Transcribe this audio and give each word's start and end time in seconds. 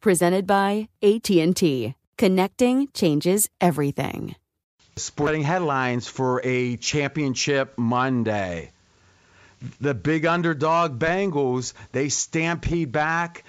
presented 0.00 0.46
by 0.46 0.88
AT&T. 1.02 1.94
Connecting 2.18 2.88
changes 2.92 3.48
everything. 3.60 4.34
Sporting 4.96 5.42
headlines 5.42 6.06
for 6.08 6.40
a 6.44 6.76
championship 6.76 7.78
Monday. 7.78 8.72
The 9.80 9.94
big 9.94 10.26
underdog 10.26 10.98
Bengals, 10.98 11.74
they 11.92 12.08
stampede 12.08 12.92
back, 12.92 13.44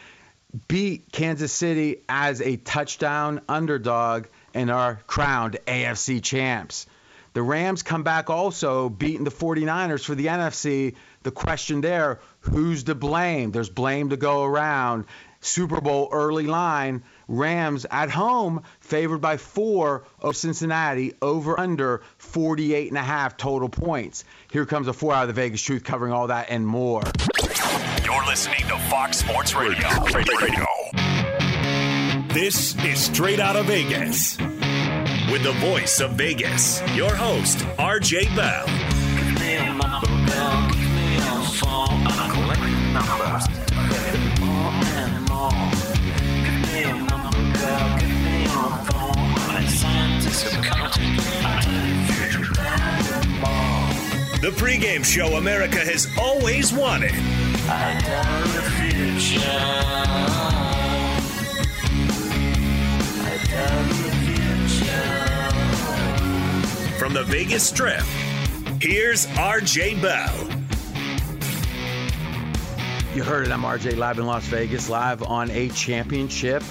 beat 0.68 1.12
Kansas 1.12 1.52
City 1.54 2.02
as 2.10 2.42
a 2.42 2.58
touchdown 2.58 3.42
underdog 3.48 4.26
and 4.54 4.70
are 4.70 5.00
crowned 5.08 5.58
AFC 5.68 6.22
champs. 6.22 6.86
The 7.34 7.42
Rams 7.42 7.82
come 7.82 8.04
back 8.04 8.30
also 8.30 8.90
beating 8.90 9.24
the 9.24 9.32
49ers 9.32 10.04
for 10.04 10.16
the 10.16 10.28
NFC. 10.28 10.96
The 11.24 11.32
question 11.32 11.80
there, 11.80 12.20
who's 12.42 12.84
to 12.86 12.96
blame? 12.96 13.52
There's 13.52 13.70
blame 13.70 14.10
to 14.10 14.18
go 14.18 14.44
around. 14.44 15.06
Super 15.42 15.82
Bowl 15.82 16.10
early 16.12 16.48
line. 16.48 17.04
Rams 17.28 17.86
at 17.90 18.10
home 18.10 18.64
favored 18.80 19.20
by 19.20 19.38
four 19.38 20.06
of 20.20 20.36
Cincinnati 20.36 21.14
over 21.22 21.60
under 21.60 22.02
48 22.18 22.90
and 22.90 22.98
a 22.98 23.02
half 23.02 23.38
total 23.38 23.70
points. 23.70 24.24
Here 24.52 24.66
comes 24.66 24.88
a 24.88 24.94
four 24.94 25.14
out 25.14 25.24
of 25.24 25.28
the 25.28 25.34
Vegas 25.34 25.62
Truth 25.62 25.84
covering 25.84 26.14
all 26.14 26.28
that 26.28 26.50
and 26.50 26.66
more. 26.66 27.04
You're 28.04 28.26
listening 28.26 28.62
to 28.68 28.78
Fox 28.90 29.18
Sports 29.18 29.54
Radio. 29.56 29.88
Radio. 30.14 30.66
This 32.34 32.76
is 32.86 33.00
Straight 33.00 33.40
Out 33.40 33.56
of 33.56 33.66
Vegas 33.66 34.38
with 35.32 35.44
the 35.44 35.54
voice 35.60 36.00
of 36.00 36.12
Vegas, 36.12 36.82
your 36.94 37.14
host, 37.14 37.60
RJ 37.78 38.36
Bell. 38.36 38.66
The 54.42 54.50
pregame 54.58 55.06
show 55.06 55.36
America 55.36 55.78
has 55.78 56.08
always 56.18 56.74
wanted. 56.74 57.12
From 66.98 67.14
the 67.14 67.24
Vegas 67.24 67.70
Strip, 67.70 68.02
here's 68.82 69.28
RJ 69.28 70.02
Bell. 70.02 70.48
You 73.14 73.22
heard 73.22 73.46
it. 73.46 73.52
I'm 73.52 73.62
RJ 73.62 73.96
live 73.96 74.18
in 74.18 74.26
Las 74.26 74.48
Vegas, 74.48 74.90
live 74.90 75.22
on 75.22 75.52
a 75.52 75.70
championship 75.70 76.64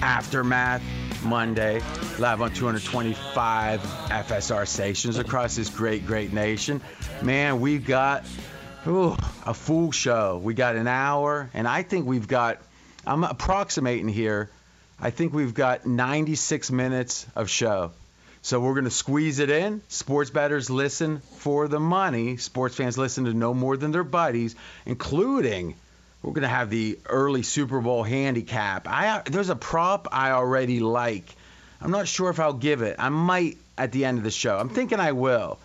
aftermath 0.00 0.82
Monday, 1.22 1.82
live 2.18 2.40
on 2.40 2.52
225 2.52 3.80
FSR 3.80 4.66
stations 4.66 5.18
across 5.18 5.56
this 5.56 5.68
great, 5.68 6.06
great 6.06 6.32
nation. 6.32 6.80
Man, 7.22 7.60
we've 7.60 7.86
got 7.86 8.24
ooh, 8.86 9.16
a 9.46 9.54
full 9.54 9.92
show. 9.92 10.38
We 10.42 10.54
got 10.54 10.76
an 10.76 10.86
hour, 10.86 11.50
and 11.54 11.68
I 11.68 11.82
think 11.82 12.06
we've 12.06 12.28
got, 12.28 12.58
I'm 13.06 13.24
approximating 13.24 14.08
here, 14.08 14.50
I 15.00 15.10
think 15.10 15.32
we've 15.32 15.54
got 15.54 15.86
96 15.86 16.70
minutes 16.70 17.26
of 17.34 17.48
show. 17.48 17.92
So 18.42 18.60
we're 18.60 18.74
going 18.74 18.84
to 18.84 18.90
squeeze 18.90 19.38
it 19.38 19.50
in. 19.50 19.82
Sports 19.88 20.30
bettors 20.30 20.70
listen 20.70 21.20
for 21.36 21.68
the 21.68 21.80
money. 21.80 22.38
Sports 22.38 22.74
fans 22.74 22.96
listen 22.96 23.26
to 23.26 23.34
no 23.34 23.52
more 23.52 23.76
than 23.76 23.92
their 23.92 24.04
buddies, 24.04 24.56
including 24.86 25.74
we're 26.22 26.32
going 26.32 26.42
to 26.42 26.48
have 26.48 26.70
the 26.70 26.98
early 27.06 27.42
Super 27.42 27.80
Bowl 27.80 28.02
handicap. 28.02 28.86
I 28.88 29.22
there's 29.26 29.48
a 29.48 29.56
prop 29.56 30.08
I 30.12 30.32
already 30.32 30.80
like. 30.80 31.34
I'm 31.80 31.90
not 31.90 32.08
sure 32.08 32.30
if 32.30 32.38
I'll 32.38 32.52
give 32.52 32.82
it. 32.82 32.96
I 32.98 33.08
might 33.08 33.56
at 33.78 33.92
the 33.92 34.04
end 34.04 34.18
of 34.18 34.24
the 34.24 34.30
show. 34.30 34.58
I'm 34.58 34.68
thinking 34.68 35.00
I 35.00 35.12
will. 35.12 35.58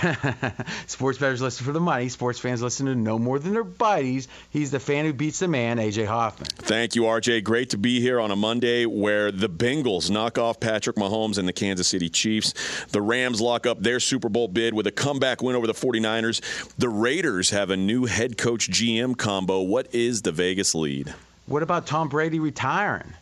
Sports 0.86 1.18
bettors 1.18 1.40
listen 1.40 1.66
for 1.66 1.72
the 1.72 1.80
money. 1.80 2.08
Sports 2.08 2.38
fans 2.38 2.62
listen 2.62 2.86
to 2.86 2.94
no 2.94 3.18
more 3.18 3.38
than 3.38 3.52
their 3.52 3.64
buddies. 3.64 4.28
He's 4.50 4.70
the 4.70 4.80
fan 4.80 5.04
who 5.04 5.12
beats 5.12 5.38
the 5.40 5.48
man, 5.48 5.78
AJ 5.78 6.06
Hoffman. 6.06 6.48
Thank 6.56 6.94
you, 6.94 7.02
RJ. 7.02 7.44
Great 7.44 7.70
to 7.70 7.78
be 7.78 8.00
here 8.00 8.20
on 8.20 8.30
a 8.30 8.36
Monday 8.36 8.86
where 8.86 9.30
the 9.30 9.48
Bengals 9.48 10.10
knock 10.10 10.38
off 10.38 10.60
Patrick 10.60 10.96
Mahomes 10.96 11.38
and 11.38 11.46
the 11.46 11.52
Kansas 11.52 11.88
City 11.88 12.08
Chiefs. 12.08 12.54
The 12.86 13.02
Rams 13.02 13.40
lock 13.40 13.66
up 13.66 13.80
their 13.80 14.00
Super 14.00 14.28
Bowl 14.28 14.48
bid 14.48 14.74
with 14.74 14.86
a 14.86 14.92
comeback 14.92 15.42
win 15.42 15.56
over 15.56 15.66
the 15.66 15.74
49ers. 15.74 16.40
The 16.76 16.88
Raiders 16.88 17.50
have 17.50 17.70
a 17.70 17.76
new 17.76 18.06
head 18.06 18.38
coach 18.38 18.70
GM 18.70 19.16
combo. 19.16 19.60
What 19.60 19.94
is 19.94 20.22
the 20.22 20.32
Vegas 20.32 20.74
lead? 20.74 21.14
What 21.46 21.62
about 21.62 21.86
Tom 21.86 22.08
Brady 22.08 22.38
retiring? 22.38 23.12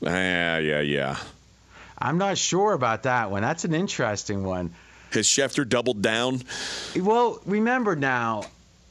Yeah, 0.00 0.58
yeah, 0.58 0.80
yeah. 0.80 1.16
I'm 1.98 2.18
not 2.18 2.38
sure 2.38 2.72
about 2.72 3.04
that 3.04 3.30
one. 3.30 3.42
That's 3.42 3.64
an 3.64 3.74
interesting 3.74 4.44
one. 4.44 4.72
Has 5.12 5.26
Schefter 5.26 5.68
doubled 5.68 6.02
down? 6.02 6.42
Well, 6.96 7.40
remember 7.46 7.96
now, 7.96 8.44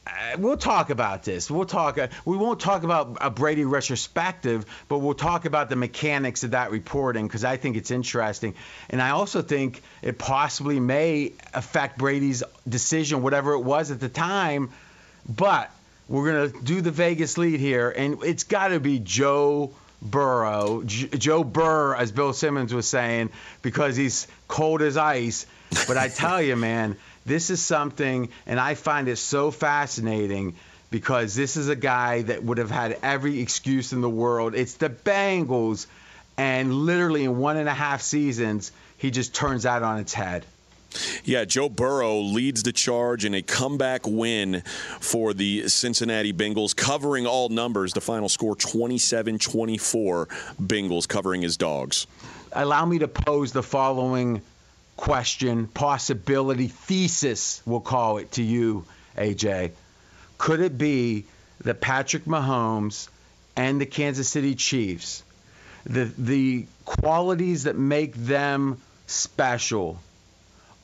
uh, 0.06 0.10
we'll 0.38 0.56
talk 0.56 0.90
about 0.90 1.22
this. 1.22 1.50
We'll 1.50 1.66
talk. 1.66 1.98
Uh, 1.98 2.08
we 2.24 2.36
won't 2.36 2.60
talk 2.60 2.82
about 2.82 3.18
a 3.20 3.30
Brady 3.30 3.64
retrospective, 3.64 4.64
but 4.88 4.98
we'll 4.98 5.14
talk 5.14 5.44
about 5.44 5.68
the 5.68 5.76
mechanics 5.76 6.44
of 6.44 6.52
that 6.52 6.70
reporting 6.70 7.26
because 7.26 7.44
I 7.44 7.56
think 7.56 7.76
it's 7.76 7.90
interesting, 7.90 8.54
and 8.90 9.00
I 9.00 9.10
also 9.10 9.42
think 9.42 9.82
it 10.02 10.18
possibly 10.18 10.80
may 10.80 11.32
affect 11.54 11.98
Brady's 11.98 12.42
decision, 12.68 13.22
whatever 13.22 13.52
it 13.52 13.60
was 13.60 13.90
at 13.90 14.00
the 14.00 14.08
time. 14.08 14.70
But 15.28 15.70
we're 16.08 16.48
gonna 16.48 16.64
do 16.64 16.80
the 16.80 16.90
Vegas 16.90 17.36
lead 17.36 17.60
here, 17.60 17.90
and 17.90 18.22
it's 18.24 18.44
got 18.44 18.68
to 18.68 18.80
be 18.80 18.98
Joe 18.98 19.72
Burrow, 20.00 20.82
J- 20.86 21.08
Joe 21.08 21.44
Burr, 21.44 21.94
as 21.94 22.12
Bill 22.12 22.32
Simmons 22.32 22.72
was 22.72 22.86
saying, 22.86 23.30
because 23.62 23.94
he's 23.96 24.26
cold 24.46 24.80
as 24.80 24.96
ice. 24.96 25.44
But 25.86 25.96
I 25.96 26.08
tell 26.08 26.40
you, 26.40 26.56
man, 26.56 26.96
this 27.26 27.50
is 27.50 27.60
something, 27.60 28.30
and 28.46 28.58
I 28.58 28.74
find 28.74 29.08
it 29.08 29.16
so 29.16 29.50
fascinating 29.50 30.54
because 30.90 31.34
this 31.34 31.56
is 31.56 31.68
a 31.68 31.76
guy 31.76 32.22
that 32.22 32.42
would 32.42 32.58
have 32.58 32.70
had 32.70 32.98
every 33.02 33.40
excuse 33.40 33.92
in 33.92 34.00
the 34.00 34.08
world. 34.08 34.54
It's 34.54 34.74
the 34.74 34.88
Bengals, 34.88 35.86
and 36.36 36.72
literally 36.72 37.24
in 37.24 37.38
one 37.38 37.56
and 37.56 37.68
a 37.68 37.74
half 37.74 38.00
seasons, 38.00 38.72
he 38.96 39.10
just 39.10 39.34
turns 39.34 39.64
that 39.64 39.82
on 39.82 39.98
its 39.98 40.14
head. 40.14 40.44
Yeah, 41.22 41.44
Joe 41.44 41.68
Burrow 41.68 42.18
leads 42.20 42.62
the 42.62 42.72
charge 42.72 43.24
in 43.26 43.34
a 43.34 43.42
comeback 43.42 44.06
win 44.06 44.62
for 45.00 45.34
the 45.34 45.68
Cincinnati 45.68 46.32
Bengals, 46.32 46.74
covering 46.74 47.26
all 47.26 47.50
numbers. 47.50 47.92
The 47.92 48.00
final 48.00 48.28
score 48.28 48.56
27 48.56 49.38
24, 49.38 50.26
Bengals 50.62 51.06
covering 51.06 51.42
his 51.42 51.58
dogs. 51.58 52.06
Allow 52.52 52.86
me 52.86 52.98
to 53.00 53.08
pose 53.08 53.52
the 53.52 53.62
following 53.62 54.40
question, 54.98 55.68
possibility, 55.68 56.66
thesis, 56.66 57.62
we'll 57.64 57.80
call 57.80 58.18
it 58.18 58.32
to 58.32 58.42
you, 58.42 58.84
AJ. 59.16 59.70
Could 60.36 60.60
it 60.60 60.76
be 60.76 61.24
that 61.62 61.80
Patrick 61.80 62.24
Mahomes 62.24 63.08
and 63.56 63.80
the 63.80 63.86
Kansas 63.86 64.28
City 64.28 64.56
Chiefs, 64.56 65.22
the, 65.86 66.04
the 66.18 66.66
qualities 66.84 67.64
that 67.64 67.78
make 67.78 68.14
them 68.14 68.78
special, 69.06 70.00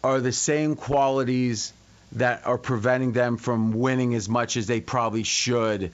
are 0.02 0.20
the 0.20 0.32
same 0.32 0.76
qualities 0.76 1.72
that 2.12 2.46
are 2.46 2.58
preventing 2.58 3.12
them 3.12 3.36
from 3.36 3.72
winning 3.72 4.14
as 4.14 4.28
much 4.28 4.56
as 4.56 4.68
they 4.68 4.80
probably 4.80 5.24
should. 5.24 5.90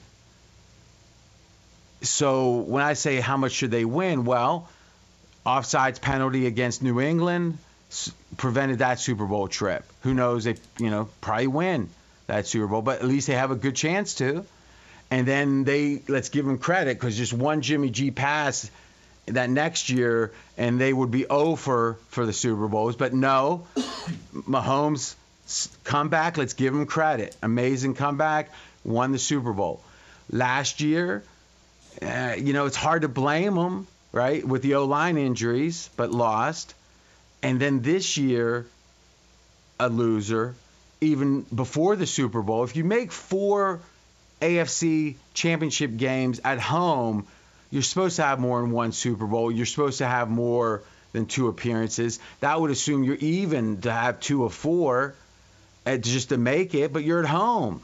So 2.02 2.56
when 2.58 2.82
I 2.82 2.93
say 2.93 3.19
how 3.19 3.38
much 3.38 3.52
should 3.52 3.70
they 3.70 3.87
win, 3.87 4.26
well, 4.26 4.69
offsides 5.46 6.00
penalty 6.00 6.46
against 6.46 6.82
New 6.82 7.00
England 7.00 7.56
prevented 8.37 8.78
that 8.78 9.00
Super 9.00 9.26
Bowl 9.26 9.48
trip. 9.48 9.84
Who 10.02 10.14
knows? 10.14 10.44
They 10.44 10.56
you 10.78 10.90
know 10.90 11.08
probably 11.20 11.48
win 11.48 11.88
that 12.26 12.46
Super 12.46 12.66
Bowl, 12.66 12.82
but 12.82 13.00
at 13.00 13.06
least 13.06 13.26
they 13.26 13.34
have 13.34 13.50
a 13.50 13.56
good 13.56 13.76
chance 13.76 14.14
to. 14.16 14.44
And 15.10 15.26
then 15.26 15.64
they 15.64 16.02
let's 16.08 16.28
give 16.28 16.46
them 16.46 16.58
credit 16.58 16.98
because 16.98 17.16
just 17.16 17.32
one 17.32 17.62
Jimmy 17.62 17.90
G 17.90 18.10
pass 18.10 18.70
that 19.26 19.50
next 19.50 19.90
year, 19.90 20.32
and 20.56 20.81
they 20.81 20.92
would 20.92 21.10
be 21.10 21.26
over 21.26 21.98
for 22.08 22.26
the 22.26 22.32
Super 22.32 22.69
Bowls. 22.69 22.96
But 22.96 23.12
no, 23.12 23.66
Mahomes 24.34 25.14
comeback. 25.84 26.37
Let's 26.37 26.54
give 26.54 26.75
him 26.75 26.87
credit. 26.87 27.37
Amazing 27.42 27.94
comeback. 27.94 28.50
Won 28.84 29.12
the 29.12 29.19
Super 29.19 29.52
Bowl. 29.52 29.82
Last 30.31 30.81
year, 30.81 31.25
uh, 32.00 32.34
you 32.38 32.52
know, 32.52 32.66
it's 32.66 32.76
hard 32.76 33.02
to 33.02 33.08
blame 33.08 33.56
them, 33.56 33.87
right, 34.12 34.46
with 34.46 34.62
the 34.62 34.76
O 34.76 34.84
line 34.84 35.19
injuries, 35.19 35.90
but 35.96 36.12
lost. 36.12 36.75
And 37.42 37.60
then 37.60 37.82
this 37.82 38.16
year, 38.16 38.66
a 39.78 39.88
loser, 39.88 40.54
even 41.00 41.42
before 41.54 41.96
the 41.96 42.06
Super 42.06 42.42
Bowl. 42.42 42.64
If 42.64 42.76
you 42.76 42.84
make 42.84 43.12
four 43.12 43.81
AFC 44.40 45.16
championship 45.34 45.96
games 45.96 46.40
at 46.44 46.60
home, 46.60 47.26
you're 47.70 47.82
supposed 47.82 48.16
to 48.16 48.22
have 48.22 48.38
more 48.40 48.60
than 48.60 48.72
one 48.72 48.92
Super 48.92 49.26
Bowl. 49.26 49.50
You're 49.50 49.66
supposed 49.66 49.98
to 49.98 50.06
have 50.06 50.28
more 50.28 50.82
than 51.12 51.26
two 51.26 51.48
appearances. 51.48 52.19
That 52.40 52.60
would 52.60 52.70
assume 52.70 53.04
you're 53.04 53.16
even 53.16 53.81
to 53.82 53.92
have 53.92 54.20
two 54.20 54.42
or 54.42 54.50
four 54.50 55.14
uh, 55.87 55.96
just 55.96 56.28
to 56.28 56.37
make 56.37 56.75
it, 56.75 56.92
but 56.92 57.04
you're 57.04 57.20
at 57.20 57.28
home. 57.28 57.82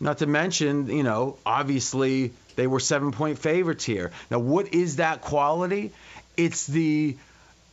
Not 0.00 0.18
to 0.18 0.26
mention, 0.26 0.88
you 0.88 1.02
know, 1.02 1.38
obviously 1.46 2.32
they 2.56 2.66
were 2.66 2.80
seven 2.80 3.12
point 3.12 3.38
favorites 3.38 3.84
here. 3.84 4.12
Now, 4.30 4.40
what 4.40 4.74
is 4.74 4.96
that 4.96 5.20
quality? 5.20 5.92
It's 6.36 6.66
the 6.66 7.16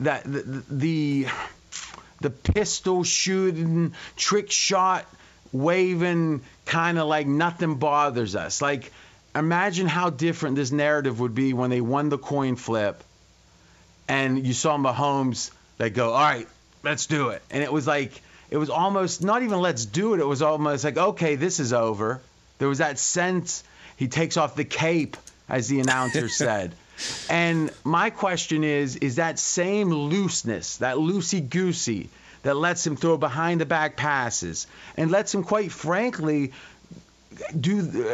that 0.01 0.23
the 0.23 0.63
the, 0.69 1.27
the 2.19 2.29
pistol 2.29 3.03
shooting, 3.03 3.93
trick 4.15 4.51
shot, 4.51 5.05
waving, 5.51 6.41
kind 6.65 6.99
of 6.99 7.07
like 7.07 7.27
nothing 7.27 7.75
bothers 7.75 8.35
us. 8.35 8.61
Like 8.61 8.91
imagine 9.35 9.87
how 9.87 10.09
different 10.09 10.55
this 10.55 10.71
narrative 10.71 11.19
would 11.19 11.33
be 11.33 11.53
when 11.53 11.69
they 11.69 11.81
won 11.81 12.09
the 12.09 12.17
coin 12.17 12.55
flip 12.55 13.01
and 14.07 14.45
you 14.45 14.53
saw 14.53 14.77
Mahomes 14.77 15.51
they 15.77 15.89
go, 15.89 16.11
all 16.11 16.21
right, 16.21 16.47
let's 16.83 17.07
do 17.07 17.29
it. 17.29 17.41
And 17.49 17.63
it 17.63 17.71
was 17.71 17.87
like, 17.87 18.21
it 18.49 18.57
was 18.57 18.69
almost 18.69 19.23
not 19.23 19.41
even 19.41 19.59
let's 19.61 19.85
do 19.85 20.13
it. 20.13 20.19
It 20.19 20.25
was 20.25 20.41
almost 20.41 20.83
like, 20.83 20.97
okay, 20.97 21.35
this 21.35 21.59
is 21.59 21.73
over. 21.73 22.21
There 22.59 22.67
was 22.67 22.79
that 22.79 22.99
sense 22.99 23.63
he 23.97 24.07
takes 24.07 24.37
off 24.37 24.55
the 24.55 24.65
cape, 24.65 25.17
as 25.49 25.69
the 25.69 25.79
announcer 25.79 26.27
said. 26.43 26.75
And 27.29 27.71
my 27.83 28.09
question 28.09 28.63
is, 28.63 28.95
is 28.97 29.15
that 29.15 29.39
same 29.39 29.89
looseness, 29.89 30.77
that 30.77 30.97
loosey 30.97 31.47
goosey, 31.47 32.09
that 32.43 32.55
lets 32.55 32.85
him 32.85 32.95
throw 32.95 33.17
behind 33.17 33.61
the 33.61 33.65
back 33.65 33.95
passes 33.95 34.67
and 34.97 35.11
lets 35.11 35.33
him, 35.33 35.43
quite 35.43 35.71
frankly, 35.71 36.51
do 37.59 38.05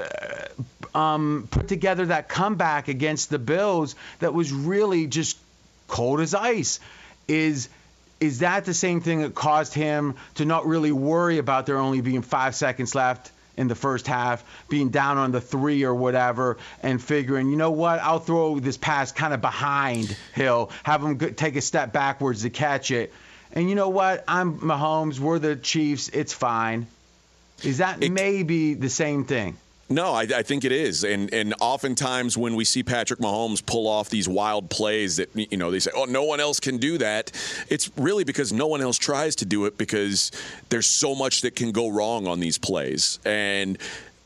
uh, 0.93 0.97
um, 0.97 1.47
put 1.49 1.67
together 1.67 2.07
that 2.07 2.27
comeback 2.29 2.87
against 2.87 3.29
the 3.29 3.39
Bills 3.39 3.95
that 4.19 4.33
was 4.33 4.51
really 4.51 5.07
just 5.07 5.37
cold 5.87 6.19
as 6.19 6.33
ice. 6.33 6.79
Is 7.27 7.69
is 8.19 8.39
that 8.39 8.65
the 8.65 8.73
same 8.73 8.99
thing 8.99 9.21
that 9.21 9.35
caused 9.35 9.73
him 9.73 10.15
to 10.35 10.45
not 10.45 10.65
really 10.65 10.91
worry 10.91 11.37
about 11.37 11.67
there 11.67 11.77
only 11.77 12.01
being 12.01 12.23
five 12.23 12.55
seconds 12.55 12.95
left 12.95 13.31
in 13.57 13.67
the 13.67 13.75
first 13.75 14.07
half, 14.07 14.43
being 14.69 14.89
down 14.89 15.17
on 15.17 15.31
the 15.31 15.41
three 15.41 15.83
or 15.83 15.93
whatever, 15.93 16.57
and 16.81 17.03
figuring, 17.03 17.49
you 17.49 17.57
know 17.57 17.71
what, 17.71 17.99
I'll 17.99 18.19
throw 18.19 18.59
this 18.59 18.77
pass 18.77 19.11
kind 19.11 19.33
of 19.33 19.41
behind 19.41 20.15
Hill, 20.33 20.71
have 20.83 21.03
him 21.03 21.17
take 21.17 21.55
a 21.55 21.61
step 21.61 21.91
backwards 21.91 22.43
to 22.43 22.49
catch 22.49 22.91
it. 22.91 23.11
And 23.51 23.69
you 23.69 23.75
know 23.75 23.89
what? 23.89 24.23
I'm 24.27 24.59
Mahomes. 24.59 25.19
We're 25.19 25.39
the 25.39 25.55
Chiefs. 25.55 26.09
It's 26.09 26.33
fine. 26.33 26.87
Is 27.63 27.79
that 27.79 28.03
it, 28.03 28.11
maybe 28.11 28.75
the 28.75 28.89
same 28.89 29.25
thing? 29.25 29.57
No, 29.89 30.13
I, 30.13 30.23
I, 30.23 30.43
think 30.43 30.65
it 30.65 30.73
is, 30.73 31.05
and 31.05 31.33
and 31.33 31.53
oftentimes 31.61 32.37
when 32.37 32.55
we 32.55 32.65
see 32.65 32.83
Patrick 32.83 33.19
Mahomes 33.19 33.65
pull 33.65 33.87
off 33.87 34.09
these 34.09 34.27
wild 34.27 34.69
plays 34.69 35.15
that 35.15 35.29
you 35.33 35.55
know 35.55 35.71
they 35.71 35.79
say, 35.79 35.91
oh, 35.95 36.03
no 36.03 36.23
one 36.23 36.41
else 36.41 36.59
can 36.59 36.77
do 36.77 36.97
that. 36.97 37.31
It's 37.69 37.89
really 37.97 38.25
because 38.25 38.51
no 38.51 38.67
one 38.67 38.81
else 38.81 38.97
tries 38.97 39.37
to 39.37 39.45
do 39.45 39.65
it 39.65 39.77
because 39.77 40.31
there's 40.69 40.87
so 40.87 41.15
much 41.15 41.41
that 41.41 41.55
can 41.55 41.71
go 41.71 41.87
wrong 41.87 42.27
on 42.27 42.41
these 42.41 42.57
plays, 42.57 43.19
and 43.23 43.77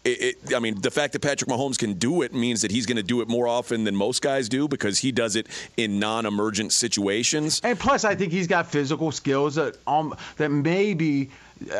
it, 0.03 0.37
it, 0.43 0.55
I 0.55 0.59
mean, 0.59 0.81
the 0.81 0.89
fact 0.89 1.13
that 1.13 1.21
Patrick 1.21 1.49
Mahomes 1.49 1.77
can 1.77 1.93
do 1.93 2.23
it 2.23 2.33
means 2.33 2.63
that 2.63 2.71
he's 2.71 2.87
going 2.87 2.97
to 2.97 3.03
do 3.03 3.21
it 3.21 3.27
more 3.27 3.47
often 3.47 3.83
than 3.83 3.95
most 3.95 4.21
guys 4.23 4.49
do 4.49 4.67
because 4.67 4.97
he 4.97 5.11
does 5.11 5.35
it 5.35 5.47
in 5.77 5.99
non-emergent 5.99 6.73
situations. 6.73 7.61
And 7.63 7.79
plus, 7.79 8.03
I 8.03 8.15
think 8.15 8.31
he's 8.31 8.47
got 8.47 8.65
physical 8.65 9.11
skills 9.11 9.55
that 9.55 9.77
um, 9.85 10.15
that 10.37 10.49
maybe 10.49 11.29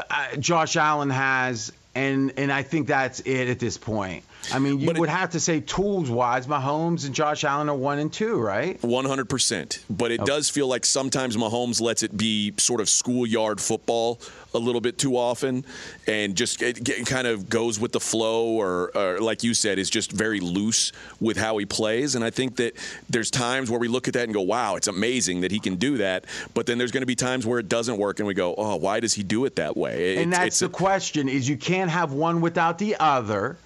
uh, 0.09 0.35
Josh 0.37 0.75
Allen 0.75 1.09
has, 1.09 1.71
and 1.95 2.33
and 2.37 2.51
I 2.51 2.63
think 2.63 2.87
that's 2.87 3.19
it 3.21 3.49
at 3.49 3.59
this 3.59 3.77
point. 3.77 4.23
I 4.53 4.59
mean, 4.59 4.79
you 4.79 4.87
but 4.87 4.97
would 4.97 5.09
it, 5.09 5.11
have 5.11 5.31
to 5.31 5.39
say 5.39 5.59
tools 5.59 6.09
wise, 6.09 6.47
Mahomes 6.47 7.05
and 7.05 7.13
Josh 7.13 7.43
Allen 7.43 7.69
are 7.69 7.75
one 7.75 7.99
and 7.99 8.11
two, 8.11 8.39
right? 8.39 8.81
100%. 8.81 9.79
But 9.89 10.11
it 10.11 10.21
okay. 10.21 10.25
does 10.25 10.49
feel 10.49 10.67
like 10.67 10.85
sometimes 10.85 11.37
Mahomes 11.37 11.81
lets 11.81 12.03
it 12.03 12.15
be 12.15 12.53
sort 12.57 12.81
of 12.81 12.89
schoolyard 12.89 13.61
football 13.61 14.19
a 14.53 14.57
little 14.57 14.81
bit 14.81 14.97
too 14.97 15.15
often 15.15 15.65
and 16.07 16.35
just 16.35 16.61
it, 16.61 16.87
it 16.89 17.05
kind 17.05 17.27
of 17.27 17.49
goes 17.49 17.79
with 17.79 17.91
the 17.91 17.99
flow 17.99 18.47
or, 18.47 18.91
or, 18.95 19.19
like 19.19 19.43
you 19.43 19.53
said, 19.53 19.79
is 19.79 19.89
just 19.89 20.11
very 20.11 20.39
loose 20.39 20.91
with 21.19 21.37
how 21.37 21.57
he 21.57 21.65
plays. 21.65 22.15
And 22.15 22.23
I 22.23 22.29
think 22.29 22.57
that 22.57 22.75
there's 23.09 23.31
times 23.31 23.69
where 23.69 23.79
we 23.79 23.87
look 23.87 24.07
at 24.07 24.13
that 24.15 24.23
and 24.23 24.33
go, 24.33 24.41
wow, 24.41 24.75
it's 24.75 24.87
amazing 24.87 25.41
that 25.41 25.51
he 25.51 25.59
can 25.59 25.75
do 25.75 25.97
that. 25.97 26.25
But 26.53 26.65
then 26.65 26.77
there's 26.77 26.91
going 26.91 27.01
to 27.01 27.07
be 27.07 27.15
times 27.15 27.45
where 27.45 27.59
it 27.59 27.69
doesn't 27.69 27.97
work 27.97 28.19
and 28.19 28.27
we 28.27 28.33
go, 28.33 28.55
oh, 28.57 28.75
why 28.75 28.99
does 28.99 29.13
he 29.13 29.23
do 29.23 29.45
it 29.45 29.55
that 29.55 29.77
way? 29.77 30.17
And 30.17 30.33
that's 30.33 30.59
the 30.59 30.65
a, 30.65 30.69
question 30.69 31.29
is 31.29 31.47
you 31.47 31.57
can't 31.57 31.89
have 31.89 32.11
one 32.11 32.41
without 32.41 32.77
the 32.77 32.95
other. 32.99 33.57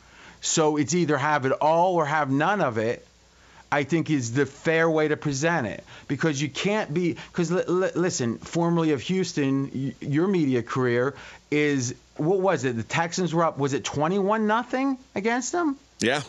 So 0.41 0.77
it's 0.77 0.93
either 0.93 1.17
have 1.17 1.45
it 1.45 1.51
all 1.53 1.95
or 1.95 2.05
have 2.05 2.29
none 2.29 2.61
of 2.61 2.77
it. 2.77 3.05
I 3.71 3.83
think 3.83 4.09
is 4.09 4.31
the 4.33 4.45
fair 4.45 4.89
way 4.89 5.07
to 5.07 5.17
present 5.17 5.67
it 5.67 5.83
because 6.07 6.41
you 6.41 6.49
can't 6.49 6.93
be 6.93 7.13
because 7.31 7.51
l- 7.51 7.83
l- 7.83 7.91
listen, 7.95 8.37
formerly 8.37 8.91
of 8.91 9.01
Houston, 9.01 9.69
y- 9.73 9.95
your 9.99 10.27
media 10.27 10.61
career 10.63 11.15
is 11.51 11.95
what 12.15 12.39
was 12.39 12.63
it? 12.63 12.77
The 12.77 12.83
Texans 12.83 13.33
were 13.33 13.43
up. 13.43 13.57
Was 13.57 13.73
it 13.73 13.83
21 13.83 14.47
nothing 14.47 14.97
against 15.15 15.51
them? 15.51 15.77
Yeah. 15.99 16.21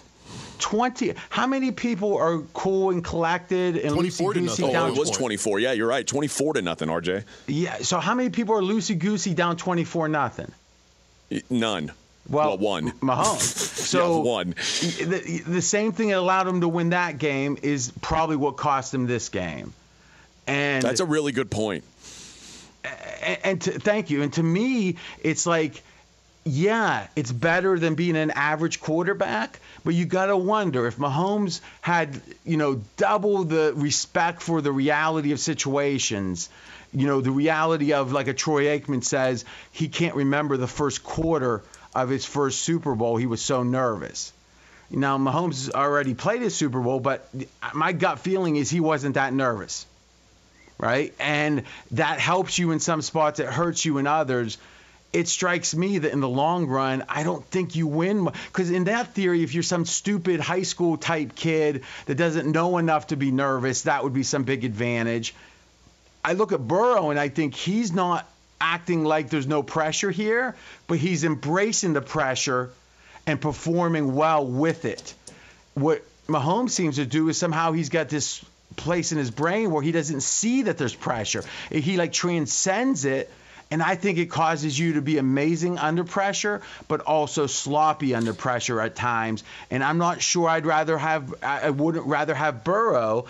20 0.58 1.14
how 1.28 1.46
many 1.46 1.70
people 1.70 2.16
are 2.16 2.38
cool 2.52 2.90
and 2.90 3.04
collected 3.04 3.76
and 3.76 3.92
24 3.94 4.34
to 4.34 4.40
nothing 4.40 4.74
oh, 4.74 4.86
it 4.88 4.98
was 4.98 5.10
24 5.10 5.60
yeah 5.60 5.70
you're 5.72 5.86
right 5.86 6.04
24 6.04 6.54
to 6.54 6.62
nothing 6.62 6.88
rj 6.88 7.22
yeah 7.46 7.76
so 7.76 8.00
how 8.00 8.14
many 8.14 8.30
people 8.30 8.56
are 8.56 8.60
loosey 8.62 8.98
goosey 8.98 9.34
down 9.34 9.56
24 9.56 10.08
nothing 10.08 10.50
none 11.48 11.92
well, 12.28 12.50
well, 12.50 12.58
one. 12.58 12.92
Mahomes. 12.92 13.74
So 13.86 14.16
yeah, 14.16 14.30
one. 14.30 14.48
The, 14.50 15.42
the 15.46 15.62
same 15.62 15.92
thing 15.92 16.08
that 16.08 16.18
allowed 16.18 16.48
him 16.48 16.60
to 16.62 16.68
win 16.68 16.90
that 16.90 17.18
game 17.18 17.56
is 17.62 17.92
probably 18.00 18.34
what 18.34 18.56
cost 18.56 18.92
him 18.92 19.06
this 19.06 19.28
game. 19.28 19.72
And 20.48 20.82
that's 20.82 20.98
a 20.98 21.04
really 21.04 21.30
good 21.30 21.52
point. 21.52 21.84
And, 23.22 23.38
and 23.44 23.60
to, 23.62 23.78
thank 23.78 24.10
you. 24.10 24.22
And 24.22 24.32
to 24.32 24.42
me, 24.42 24.96
it's 25.22 25.46
like 25.46 25.82
yeah, 26.46 27.08
it's 27.16 27.32
better 27.32 27.76
than 27.76 27.96
being 27.96 28.16
an 28.16 28.30
average 28.30 28.80
quarterback, 28.80 29.58
but 29.84 29.94
you 29.94 30.04
got 30.04 30.26
to 30.26 30.36
wonder 30.36 30.86
if 30.86 30.96
Mahomes 30.96 31.60
had, 31.80 32.20
you 32.44 32.56
know, 32.56 32.80
double 32.96 33.42
the 33.42 33.72
respect 33.74 34.42
for 34.42 34.60
the 34.60 34.70
reality 34.70 35.32
of 35.32 35.40
situations, 35.40 36.48
you 36.92 37.08
know, 37.08 37.20
the 37.20 37.32
reality 37.32 37.92
of 37.92 38.12
like 38.12 38.28
a 38.28 38.32
Troy 38.32 38.66
Aikman 38.66 39.02
says, 39.02 39.44
he 39.72 39.88
can't 39.88 40.14
remember 40.14 40.56
the 40.56 40.68
first 40.68 41.02
quarter 41.02 41.64
of 42.02 42.08
his 42.08 42.24
first 42.24 42.60
Super 42.60 42.94
Bowl. 42.94 43.16
He 43.16 43.26
was 43.26 43.42
so 43.42 43.62
nervous. 43.62 44.32
Now, 44.90 45.18
Mahomes 45.18 45.70
already 45.70 46.14
played 46.14 46.42
his 46.42 46.54
Super 46.54 46.80
Bowl, 46.80 47.00
but 47.00 47.28
my 47.74 47.92
gut 47.92 48.20
feeling 48.20 48.56
is 48.56 48.70
he 48.70 48.80
wasn't 48.80 49.14
that 49.14 49.32
nervous, 49.32 49.84
right? 50.78 51.12
And 51.18 51.64
that 51.92 52.20
helps 52.20 52.58
you 52.58 52.70
in 52.70 52.78
some 52.78 53.02
spots, 53.02 53.40
it 53.40 53.46
hurts 53.46 53.84
you 53.84 53.98
in 53.98 54.06
others 54.06 54.58
it 55.12 55.28
strikes 55.28 55.74
me 55.74 55.98
that 55.98 56.12
in 56.12 56.20
the 56.20 56.28
long 56.28 56.66
run, 56.66 57.02
I 57.08 57.22
don't 57.22 57.42
think 57.46 57.74
you 57.74 57.86
win. 57.86 58.24
Because 58.24 58.70
in 58.70 58.84
that 58.84 59.14
theory, 59.14 59.42
if 59.42 59.54
you're 59.54 59.62
some 59.62 59.86
stupid 59.86 60.40
high 60.40 60.62
school 60.62 60.98
type 60.98 61.34
kid 61.34 61.84
that 62.04 62.16
doesn't 62.16 62.50
know 62.50 62.76
enough 62.76 63.06
to 63.06 63.16
be 63.16 63.30
nervous, 63.30 63.82
that 63.82 64.04
would 64.04 64.12
be 64.12 64.24
some 64.24 64.44
big 64.44 64.64
advantage. 64.64 65.34
I 66.22 66.34
look 66.34 66.52
at 66.52 66.60
Burrow 66.60 67.08
and 67.08 67.18
I 67.18 67.30
think 67.30 67.54
he's 67.54 67.92
not 67.92 68.28
acting 68.60 69.04
like 69.04 69.30
there's 69.30 69.46
no 69.46 69.62
pressure 69.62 70.10
here, 70.10 70.56
but 70.86 70.98
he's 70.98 71.24
embracing 71.24 71.92
the 71.92 72.00
pressure 72.00 72.70
and 73.26 73.40
performing 73.40 74.14
well 74.14 74.46
with 74.46 74.84
it. 74.84 75.14
What 75.74 76.02
Mahomes 76.26 76.70
seems 76.70 76.96
to 76.96 77.06
do 77.06 77.28
is 77.28 77.36
somehow 77.38 77.72
he's 77.72 77.88
got 77.88 78.08
this 78.08 78.44
place 78.76 79.12
in 79.12 79.18
his 79.18 79.30
brain 79.30 79.70
where 79.70 79.82
he 79.82 79.92
doesn't 79.92 80.22
see 80.22 80.62
that 80.62 80.78
there's 80.78 80.94
pressure. 80.94 81.42
He 81.70 81.96
like 81.96 82.12
transcends 82.12 83.04
it 83.04 83.30
and 83.70 83.82
I 83.82 83.96
think 83.96 84.18
it 84.18 84.26
causes 84.26 84.78
you 84.78 84.94
to 84.94 85.02
be 85.02 85.18
amazing 85.18 85.78
under 85.78 86.04
pressure, 86.04 86.62
but 86.86 87.00
also 87.00 87.46
sloppy 87.46 88.14
under 88.14 88.32
pressure 88.32 88.80
at 88.80 88.94
times. 88.94 89.42
And 89.70 89.82
I'm 89.82 89.98
not 89.98 90.22
sure 90.22 90.48
I'd 90.48 90.66
rather 90.66 90.96
have, 90.96 91.34
I 91.42 91.70
wouldn't 91.70 92.06
rather 92.06 92.34
have 92.34 92.62
Burrow. 92.62 93.26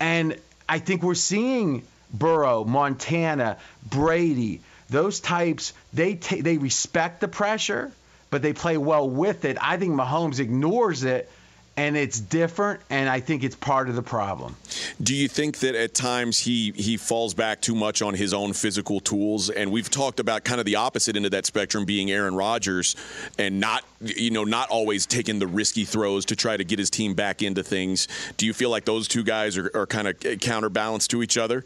And 0.00 0.38
I 0.66 0.78
think 0.78 1.02
we're 1.02 1.14
seeing 1.14 1.82
Burrow, 2.18 2.64
Montana, 2.64 3.58
Brady, 3.88 4.60
those 4.88 5.20
types, 5.20 5.72
they, 5.92 6.14
t- 6.14 6.40
they 6.40 6.58
respect 6.58 7.20
the 7.20 7.28
pressure, 7.28 7.92
but 8.30 8.42
they 8.42 8.52
play 8.52 8.76
well 8.76 9.08
with 9.08 9.44
it. 9.44 9.56
I 9.60 9.76
think 9.76 9.94
Mahomes 9.94 10.40
ignores 10.40 11.04
it 11.04 11.30
and 11.76 11.96
it's 11.96 12.18
different 12.18 12.80
and 12.88 13.08
i 13.08 13.20
think 13.20 13.44
it's 13.44 13.54
part 13.54 13.88
of 13.88 13.94
the 13.94 14.02
problem. 14.02 14.56
Do 15.02 15.14
you 15.14 15.28
think 15.28 15.58
that 15.58 15.74
at 15.74 15.94
times 15.94 16.38
he 16.38 16.72
he 16.74 16.96
falls 16.96 17.34
back 17.34 17.60
too 17.60 17.74
much 17.74 18.02
on 18.02 18.14
his 18.14 18.32
own 18.32 18.52
physical 18.54 19.00
tools? 19.00 19.50
And 19.50 19.70
we've 19.70 19.90
talked 19.90 20.20
about 20.20 20.44
kind 20.44 20.58
of 20.58 20.66
the 20.66 20.76
opposite 20.76 21.16
end 21.16 21.26
of 21.26 21.32
that 21.32 21.44
spectrum 21.44 21.84
being 21.84 22.10
aaron 22.10 22.34
rodgers 22.34 22.96
and 23.38 23.60
not 23.60 23.84
you 24.00 24.30
know 24.30 24.44
not 24.44 24.70
always 24.70 25.06
taking 25.06 25.38
the 25.38 25.46
risky 25.46 25.84
throws 25.84 26.24
to 26.26 26.36
try 26.36 26.56
to 26.56 26.64
get 26.64 26.78
his 26.78 26.90
team 26.90 27.14
back 27.14 27.42
into 27.42 27.62
things. 27.62 28.08
Do 28.36 28.46
you 28.46 28.54
feel 28.54 28.70
like 28.70 28.84
those 28.84 29.06
two 29.08 29.22
guys 29.22 29.58
are, 29.58 29.70
are 29.74 29.86
kind 29.86 30.08
of 30.08 30.40
counterbalanced 30.40 31.10
to 31.10 31.22
each 31.22 31.36
other 31.36 31.64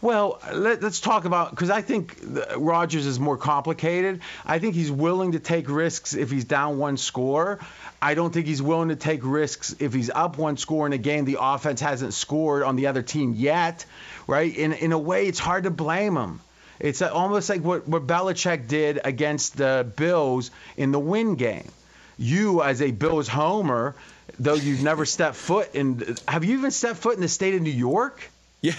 well, 0.00 0.40
let, 0.52 0.82
us 0.84 1.00
talk 1.00 1.24
about 1.24 1.50
because 1.50 1.70
I 1.70 1.82
think 1.82 2.18
Rodgers 2.56 3.06
is 3.06 3.18
more 3.18 3.36
complicated. 3.36 4.20
I 4.46 4.58
think 4.58 4.74
he's 4.74 4.92
willing 4.92 5.32
to 5.32 5.40
take 5.40 5.68
risks 5.68 6.14
if 6.14 6.30
he's 6.30 6.44
down 6.44 6.78
one 6.78 6.96
score. 6.96 7.58
I 8.00 8.14
don't 8.14 8.32
think 8.32 8.46
he's 8.46 8.62
willing 8.62 8.90
to 8.90 8.96
take 8.96 9.20
risks 9.22 9.74
if 9.80 9.92
he's 9.92 10.10
up 10.10 10.38
one 10.38 10.56
score 10.56 10.86
in 10.86 10.92
a 10.92 10.98
game 10.98 11.24
the 11.24 11.38
offense 11.40 11.80
hasn't 11.80 12.14
scored 12.14 12.62
on 12.62 12.76
the 12.76 12.86
other 12.86 13.02
team 13.02 13.34
yet, 13.34 13.84
right? 14.26 14.56
In 14.56 14.72
in 14.72 14.92
a 14.92 14.98
way, 14.98 15.26
it's 15.26 15.40
hard 15.40 15.64
to 15.64 15.70
blame 15.70 16.16
him. 16.16 16.40
It's 16.80 17.02
almost 17.02 17.48
like 17.48 17.62
what, 17.62 17.88
what 17.88 18.06
Belichick 18.06 18.68
did 18.68 19.00
against 19.04 19.56
the 19.56 19.90
Bills 19.96 20.50
in 20.76 20.92
the 20.92 21.00
win 21.00 21.34
game. 21.34 21.68
You, 22.18 22.62
as 22.62 22.82
a 22.82 22.90
Bills 22.90 23.28
homer, 23.28 23.94
though 24.38 24.54
you've 24.54 24.82
never 24.82 25.04
stepped 25.04 25.36
foot 25.36 25.74
in, 25.74 26.16
have 26.26 26.44
you 26.44 26.58
even 26.58 26.70
stepped 26.70 26.98
foot 26.98 27.16
in 27.16 27.20
the 27.20 27.28
state 27.28 27.54
of 27.54 27.62
New 27.62 27.70
York? 27.70 28.30
Yeah. 28.60 28.74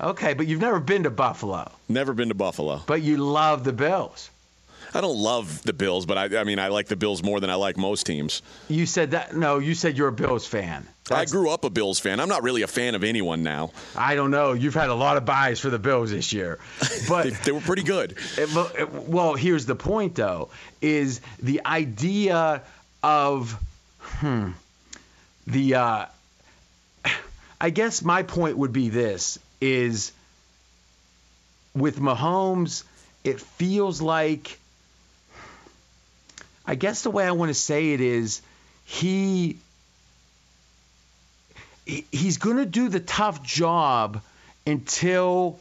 Okay, 0.00 0.34
but 0.34 0.46
you've 0.46 0.60
never 0.60 0.80
been 0.80 1.02
to 1.02 1.10
Buffalo. 1.10 1.70
Never 1.88 2.14
been 2.14 2.28
to 2.28 2.34
Buffalo. 2.34 2.82
But 2.86 3.02
you 3.02 3.18
love 3.18 3.64
the 3.64 3.72
Bills. 3.72 4.30
I 4.94 5.00
don't 5.00 5.18
love 5.18 5.62
the 5.62 5.72
Bills, 5.72 6.06
but 6.06 6.18
I, 6.18 6.40
I 6.40 6.44
mean, 6.44 6.58
I 6.58 6.68
like 6.68 6.88
the 6.88 6.96
Bills 6.96 7.22
more 7.22 7.38
than 7.38 7.50
I 7.50 7.54
like 7.54 7.76
most 7.76 8.06
teams. 8.06 8.42
You 8.68 8.86
said 8.86 9.12
that? 9.12 9.36
No, 9.36 9.58
you 9.58 9.74
said 9.74 9.96
you're 9.96 10.08
a 10.08 10.12
Bills 10.12 10.46
fan. 10.46 10.86
That's, 11.04 11.30
I 11.30 11.36
grew 11.36 11.50
up 11.50 11.64
a 11.64 11.70
Bills 11.70 12.00
fan. 12.00 12.18
I'm 12.18 12.28
not 12.28 12.42
really 12.42 12.62
a 12.62 12.66
fan 12.66 12.94
of 12.94 13.04
anyone 13.04 13.42
now. 13.42 13.70
I 13.96 14.14
don't 14.14 14.30
know. 14.30 14.52
You've 14.52 14.74
had 14.74 14.88
a 14.88 14.94
lot 14.94 15.16
of 15.16 15.24
buys 15.24 15.60
for 15.60 15.70
the 15.70 15.78
Bills 15.78 16.10
this 16.10 16.32
year, 16.32 16.58
but 17.08 17.24
they, 17.24 17.30
they, 17.30 17.52
were 17.52 17.60
pretty 17.60 17.82
good. 17.82 18.16
It, 18.36 18.90
well, 19.08 19.34
here's 19.34 19.66
the 19.66 19.76
point, 19.76 20.16
though: 20.16 20.50
is 20.80 21.20
the 21.40 21.60
idea 21.64 22.62
of 23.02 23.56
hmm, 24.00 24.50
the. 25.46 25.74
Uh, 25.74 26.06
I 27.60 27.70
guess 27.70 28.02
my 28.02 28.22
point 28.22 28.56
would 28.56 28.72
be 28.72 28.88
this: 28.88 29.38
is 29.60 30.12
with 31.74 31.98
Mahomes, 31.98 32.84
it 33.22 33.40
feels 33.40 34.00
like 34.00 34.58
I 36.66 36.74
guess 36.74 37.02
the 37.02 37.10
way 37.10 37.26
I 37.26 37.32
want 37.32 37.50
to 37.50 37.54
say 37.54 37.92
it 37.92 38.00
is 38.00 38.42
he 38.84 39.58
he's 41.84 42.38
going 42.38 42.56
to 42.58 42.66
do 42.66 42.88
the 42.88 43.00
tough 43.00 43.42
job 43.42 44.22
until 44.66 45.58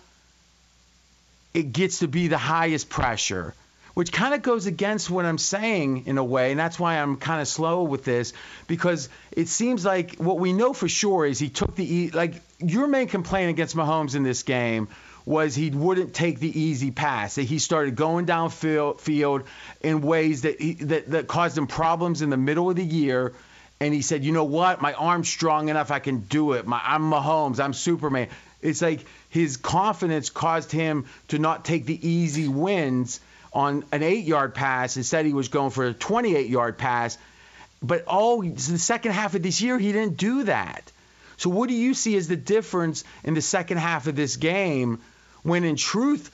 it 1.54 1.74
gets 1.74 2.00
to 2.00 2.08
be 2.08 2.28
the 2.28 2.38
highest 2.38 2.90
pressure, 2.90 3.56
which 4.00 4.14
kind 4.14 4.34
of 4.34 4.42
goes 4.42 4.66
against 4.66 5.10
what 5.10 5.26
I'm 5.26 5.38
saying 5.38 6.06
in 6.06 6.18
a 6.18 6.24
way. 6.24 6.52
And 6.52 6.60
that's 6.60 6.80
why 6.80 6.96
I'm 6.96 7.18
kind 7.18 7.42
of 7.42 7.50
slow 7.50 7.84
with 7.84 8.06
this 8.06 8.32
because 8.66 9.10
it 9.34 9.50
seems 9.50 9.84
like 9.84 10.16
what 10.16 10.40
we 10.40 10.54
know 10.54 10.72
for 10.72 10.88
sure 10.88 11.26
is 11.26 11.38
he 11.38 11.50
took 11.50 11.76
the, 11.76 11.84
e- 11.84 12.10
like, 12.12 12.36
your 12.60 12.88
main 12.88 13.10
complaint 13.10 13.50
against 13.50 13.76
Mahomes 13.76 14.16
in 14.16 14.24
this 14.24 14.44
game 14.44 14.88
was 15.26 15.54
he 15.54 15.70
wouldn't 15.70 16.14
take 16.14 16.40
the 16.40 16.62
easy 16.62 16.92
pass. 16.92 17.36
That 17.36 17.44
he 17.44 17.60
started 17.60 17.98
going 17.98 18.26
downfield 18.26 19.02
field 19.02 19.44
in 19.82 20.00
ways 20.00 20.44
that, 20.44 20.62
he, 20.62 20.76
that 20.76 21.12
that 21.12 21.28
caused 21.28 21.58
him 21.58 21.68
problems 21.68 22.22
in 22.22 22.30
the 22.30 22.38
middle 22.38 22.70
of 22.70 22.78
the 22.78 22.86
year. 22.86 23.34
And 23.82 23.94
he 23.94 24.02
said, 24.02 24.24
"You 24.24 24.32
know 24.32 24.46
what? 24.46 24.82
My 24.82 24.94
arm's 24.94 25.28
strong 25.28 25.68
enough. 25.68 25.92
I 25.92 26.00
can 26.00 26.22
do 26.22 26.54
it. 26.54 26.66
My, 26.66 26.82
I'm 26.82 27.12
Mahomes. 27.12 27.62
I'm 27.62 27.74
Superman." 27.74 28.30
It's 28.62 28.82
like 28.82 29.06
his 29.30 29.58
confidence 29.58 30.30
caused 30.30 30.72
him 30.72 31.06
to 31.30 31.38
not 31.38 31.66
take 31.66 31.86
the 31.86 32.08
easy 32.08 32.48
wins 32.48 33.20
on 33.54 33.84
an 33.92 34.04
eight-yard 34.04 34.54
pass. 34.54 34.98
Instead, 34.98 35.26
he 35.26 35.34
was 35.34 35.48
going 35.48 35.72
for 35.72 35.88
a 35.88 35.94
28-yard 35.94 36.78
pass. 36.78 37.18
But 37.82 38.04
oh, 38.08 38.12
all 38.12 38.42
the 38.42 38.78
second 38.78 39.14
half 39.14 39.36
of 39.36 39.44
this 39.44 39.62
year, 39.62 39.80
he 39.80 39.92
didn't 39.92 40.18
do 40.18 40.44
that. 40.44 40.92
So 41.38 41.50
what 41.50 41.70
do 41.70 41.76
you 41.76 41.94
see 41.94 42.18
as 42.18 42.28
the 42.28 42.36
difference 42.36 43.06
in 43.24 43.34
the 43.34 43.42
second 43.42 43.78
half 43.78 44.08
of 44.08 44.16
this 44.16 44.36
game 44.36 45.00
when 45.44 45.64
in 45.64 45.78
truth, 45.78 46.32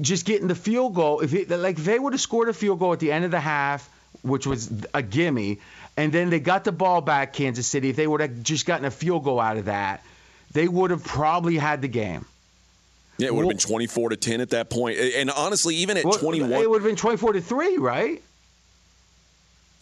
just 0.00 0.24
getting 0.24 0.48
the 0.48 0.54
field 0.54 0.94
goal, 0.94 1.20
if 1.20 1.34
it, 1.34 1.50
like 1.50 1.76
they 1.76 1.98
would 1.98 2.14
have 2.14 2.20
scored 2.20 2.48
a 2.48 2.54
field 2.54 2.78
goal 2.78 2.94
at 2.94 3.00
the 3.00 3.12
end 3.12 3.26
of 3.26 3.30
the 3.30 3.40
half, 3.40 3.88
which 4.22 4.46
was 4.46 4.70
a 4.94 5.02
gimme, 5.02 5.60
and 5.96 6.12
then 6.12 6.30
they 6.30 6.40
got 6.40 6.64
the 6.64 6.72
ball 6.72 7.02
back, 7.02 7.34
Kansas 7.34 7.66
City, 7.66 7.90
if 7.90 7.96
they 7.96 8.06
would 8.06 8.22
have 8.22 8.42
just 8.42 8.64
gotten 8.64 8.86
a 8.86 8.90
field 8.90 9.24
goal 9.24 9.40
out 9.40 9.58
of 9.58 9.66
that, 9.66 10.02
they 10.52 10.66
would 10.66 10.90
have 10.90 11.04
probably 11.04 11.56
had 11.56 11.82
the 11.82 11.88
game. 11.88 12.24
Yeah, 13.18 13.28
it 13.28 13.34
would 13.34 13.42
have 13.42 13.48
been 13.48 13.58
24 13.58 14.10
to 14.10 14.16
10 14.16 14.40
at 14.40 14.50
that 14.50 14.70
point. 14.70 14.98
And 14.98 15.30
honestly, 15.30 15.76
even 15.76 15.96
at 15.96 16.04
well, 16.04 16.18
21 16.18 16.52
it 16.52 16.68
would 16.68 16.82
have 16.82 16.88
been 16.88 16.96
24 16.96 17.34
to 17.34 17.40
3, 17.40 17.76
right? 17.78 18.22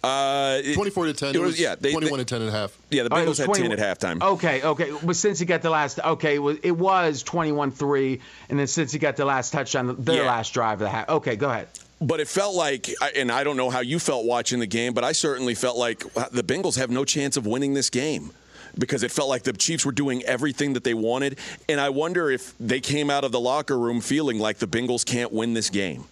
Uh, 0.04 0.60
24 0.74 1.06
to 1.06 1.14
10. 1.14 1.34
It 1.34 1.40
was, 1.40 1.58
yeah, 1.58 1.76
they, 1.76 1.92
21 1.92 2.18
they, 2.18 2.24
to 2.24 2.34
10 2.34 2.42
and 2.42 2.50
a 2.50 2.52
half. 2.52 2.76
Yeah, 2.90 3.04
the 3.04 3.14
oh, 3.14 3.16
Bengals 3.16 3.40
oh, 3.40 3.52
had 3.52 3.62
10 3.62 3.72
at 3.72 3.78
halftime. 3.78 4.22
Okay, 4.22 4.62
okay. 4.62 4.92
But 5.02 5.16
since 5.16 5.38
he 5.38 5.46
got 5.46 5.62
the 5.62 5.70
last, 5.70 5.98
okay, 5.98 6.34
it 6.34 6.38
was, 6.38 6.58
it 6.62 6.72
was 6.72 7.22
21 7.22 7.70
3, 7.70 8.20
and 8.50 8.58
then 8.58 8.66
since 8.66 8.92
he 8.92 8.98
got 8.98 9.16
the 9.16 9.24
last 9.24 9.52
touchdown, 9.52 9.96
their 9.98 10.22
yeah. 10.22 10.28
last 10.28 10.52
drive 10.52 10.74
of 10.74 10.80
the 10.80 10.90
half. 10.90 11.08
Okay, 11.08 11.36
go 11.36 11.48
ahead. 11.48 11.68
But 12.02 12.20
it 12.20 12.28
felt 12.28 12.54
like, 12.54 12.90
and 13.16 13.32
I 13.32 13.44
don't 13.44 13.56
know 13.56 13.70
how 13.70 13.80
you 13.80 13.98
felt 13.98 14.26
watching 14.26 14.58
the 14.60 14.66
game, 14.66 14.92
but 14.92 15.04
I 15.04 15.12
certainly 15.12 15.54
felt 15.54 15.78
like 15.78 16.00
the 16.30 16.42
Bengals 16.42 16.76
have 16.76 16.90
no 16.90 17.06
chance 17.06 17.38
of 17.38 17.46
winning 17.46 17.72
this 17.72 17.88
game 17.88 18.32
because 18.78 19.02
it 19.02 19.10
felt 19.10 19.28
like 19.28 19.42
the 19.42 19.52
Chiefs 19.52 19.84
were 19.84 19.92
doing 19.92 20.22
everything 20.24 20.74
that 20.74 20.84
they 20.84 20.94
wanted. 20.94 21.38
And 21.68 21.80
I 21.80 21.90
wonder 21.90 22.30
if 22.30 22.56
they 22.58 22.80
came 22.80 23.10
out 23.10 23.24
of 23.24 23.32
the 23.32 23.40
locker 23.40 23.78
room 23.78 24.00
feeling 24.00 24.38
like 24.38 24.58
the 24.58 24.66
Bengals 24.66 25.04
can't 25.04 25.32
win 25.32 25.54
this 25.54 25.70
game. 25.70 26.04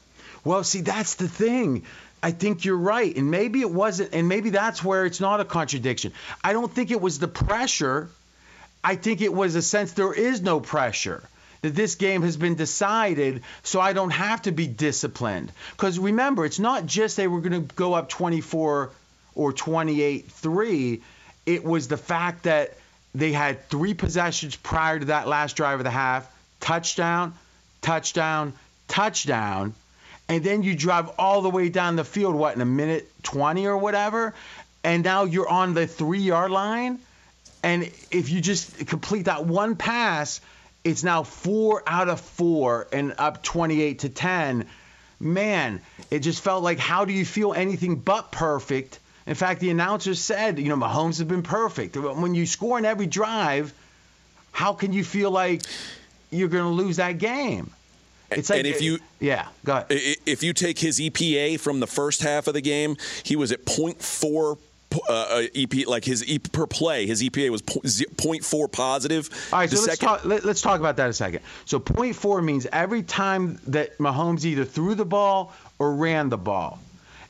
Well, 0.44 0.64
see, 0.64 0.80
that's 0.80 1.14
the 1.16 1.28
thing. 1.28 1.84
I 2.22 2.30
think 2.30 2.64
you're 2.64 2.76
right. 2.76 3.14
And 3.16 3.30
maybe 3.30 3.60
it 3.60 3.70
wasn't, 3.70 4.14
and 4.14 4.28
maybe 4.28 4.50
that's 4.50 4.82
where 4.82 5.06
it's 5.06 5.20
not 5.20 5.40
a 5.40 5.44
contradiction. 5.44 6.12
I 6.42 6.52
don't 6.52 6.72
think 6.72 6.90
it 6.90 7.00
was 7.00 7.18
the 7.18 7.28
pressure. 7.28 8.08
I 8.84 8.96
think 8.96 9.20
it 9.20 9.32
was 9.32 9.54
a 9.54 9.62
sense 9.62 9.92
there 9.92 10.12
is 10.12 10.40
no 10.40 10.60
pressure. 10.60 11.22
That 11.62 11.76
this 11.76 11.94
game 11.94 12.22
has 12.22 12.36
been 12.36 12.56
decided, 12.56 13.42
so 13.62 13.80
I 13.80 13.92
don't 13.92 14.10
have 14.10 14.42
to 14.42 14.52
be 14.52 14.66
disciplined. 14.66 15.52
Because 15.70 15.96
remember, 15.96 16.44
it's 16.44 16.58
not 16.58 16.86
just 16.86 17.16
they 17.16 17.28
were 17.28 17.40
going 17.40 17.68
to 17.68 17.74
go 17.76 17.94
up 17.94 18.08
24 18.08 18.90
or 19.36 19.52
28 19.52 20.28
3. 20.28 21.02
It 21.46 21.64
was 21.64 21.88
the 21.88 21.96
fact 21.96 22.44
that 22.44 22.76
they 23.14 23.32
had 23.32 23.68
three 23.68 23.94
possessions 23.94 24.56
prior 24.56 24.98
to 24.98 25.04
that 25.06 25.28
last 25.28 25.56
drive 25.56 25.80
of 25.80 25.84
the 25.84 25.90
half 25.90 26.30
touchdown, 26.60 27.34
touchdown, 27.82 28.52
touchdown 28.88 29.74
and 30.32 30.42
then 30.42 30.62
you 30.62 30.74
drive 30.74 31.10
all 31.18 31.42
the 31.42 31.50
way 31.50 31.68
down 31.68 31.96
the 31.96 32.04
field, 32.04 32.34
what, 32.34 32.54
in 32.54 32.62
a 32.62 32.66
minute 32.66 33.06
20 33.22 33.66
or 33.66 33.76
whatever, 33.76 34.32
and 34.82 35.04
now 35.04 35.24
you're 35.24 35.48
on 35.48 35.74
the 35.74 35.86
three 35.86 36.20
yard 36.20 36.50
line. 36.50 36.98
And 37.62 37.84
if 38.10 38.30
you 38.30 38.40
just 38.40 38.86
complete 38.86 39.26
that 39.26 39.44
one 39.44 39.76
pass, 39.76 40.40
it's 40.84 41.04
now 41.04 41.22
four 41.22 41.82
out 41.86 42.08
of 42.08 42.20
four 42.20 42.88
and 42.92 43.14
up 43.18 43.42
28 43.42 44.00
to 44.00 44.08
10. 44.08 44.66
Man, 45.20 45.80
it 46.10 46.20
just 46.20 46.42
felt 46.42 46.64
like 46.64 46.78
how 46.78 47.04
do 47.04 47.12
you 47.12 47.26
feel 47.26 47.52
anything 47.52 47.96
but 47.96 48.32
perfect? 48.32 48.98
In 49.26 49.34
fact, 49.34 49.60
the 49.60 49.70
announcer 49.70 50.14
said, 50.14 50.58
you 50.58 50.68
know, 50.68 50.76
Mahomes 50.76 51.18
has 51.18 51.24
been 51.24 51.42
perfect. 51.42 51.96
When 51.96 52.34
you 52.34 52.46
score 52.46 52.78
in 52.78 52.84
every 52.84 53.06
drive, 53.06 53.72
how 54.50 54.72
can 54.72 54.92
you 54.92 55.04
feel 55.04 55.30
like 55.30 55.62
you're 56.30 56.48
going 56.48 56.64
to 56.64 56.70
lose 56.70 56.96
that 56.96 57.18
game? 57.18 57.70
It's 58.30 58.50
like, 58.50 58.60
and 58.60 58.66
if 58.66 58.80
you 58.80 58.98
yeah, 59.20 59.48
go 59.64 59.76
ahead. 59.76 59.86
If 59.90 60.42
you 60.42 60.52
take 60.52 60.78
his 60.78 60.98
EPA 60.98 61.60
from 61.60 61.80
the 61.80 61.86
first 61.86 62.22
half 62.22 62.46
of 62.46 62.54
the 62.54 62.60
game, 62.60 62.96
he 63.22 63.36
was 63.36 63.52
at 63.52 63.64
0.4 63.64 64.58
uh, 65.08 65.12
uh 65.12 65.42
EP 65.54 65.86
like 65.86 66.04
his 66.04 66.24
EP 66.28 66.52
per 66.52 66.66
play, 66.66 67.06
his 67.06 67.22
EPA 67.22 67.50
was 67.50 67.62
0.4 67.62 68.72
positive. 68.72 69.28
All 69.52 69.58
right, 69.58 69.70
so 69.70 69.82
let's 69.82 69.98
talk. 69.98 70.24
Let, 70.24 70.44
us 70.44 70.60
talk 70.60 70.80
about 70.80 70.96
that 70.96 71.10
a 71.10 71.12
second. 71.12 71.40
So 71.64 71.78
0.4 71.78 72.44
means 72.44 72.66
every 72.72 73.02
time 73.02 73.58
that 73.68 73.98
Mahomes 73.98 74.44
either 74.44 74.64
threw 74.64 74.94
the 74.94 75.04
ball 75.04 75.52
or 75.78 75.94
ran 75.94 76.28
the 76.28 76.38
ball, 76.38 76.78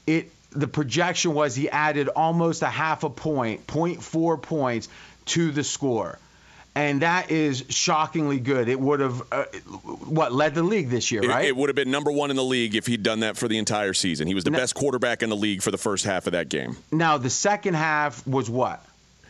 it 0.07 0.31
the 0.55 0.69
projection 0.69 1.35
was 1.35 1.55
he 1.55 1.69
added 1.69 2.09
almost 2.09 2.63
a 2.63 2.67
half 2.67 3.05
a 3.05 3.11
point, 3.11 3.67
0.4 3.67 4.41
points 4.41 4.89
to 5.27 5.51
the 5.51 5.65
score 5.65 6.19
and 6.75 7.03
that 7.03 7.31
is 7.31 7.65
shockingly 7.69 8.41
good. 8.41 8.69
It 8.69 8.81
would 8.81 9.01
have 9.01 9.23
uh, 9.31 9.45
what 10.07 10.33
led 10.33 10.55
the 10.55 10.63
league 10.63 10.89
this 10.89 11.11
year, 11.11 11.23
right? 11.23 11.45
It, 11.45 11.49
it, 11.49 11.57
would 11.57 11.69
have 11.69 11.77
been 11.77 11.91
number 11.91 12.11
one 12.11 12.31
in 12.31 12.37
the 12.37 12.45
league 12.45 12.75
if 12.75 12.87
he'd 12.87 13.03
done 13.03 13.21
that 13.21 13.37
for 13.37 13.49
the 13.49 13.59
entire 13.59 13.93
season. 13.93 14.27
He 14.27 14.35
was 14.35 14.45
the 14.45 14.51
now, 14.51 14.59
best 14.59 14.75
quarterback 14.75 15.23
in 15.23 15.29
the 15.29 15.37
league 15.37 15.63
for 15.63 15.71
the 15.71 15.79
first 15.79 16.05
half 16.05 16.27
of 16.27 16.33
that 16.33 16.49
game. 16.49 16.77
Now 16.91 17.19
the 17.19 17.31
second 17.31 17.75
half 17.75 18.27
was 18.27 18.49
what? 18.49 18.85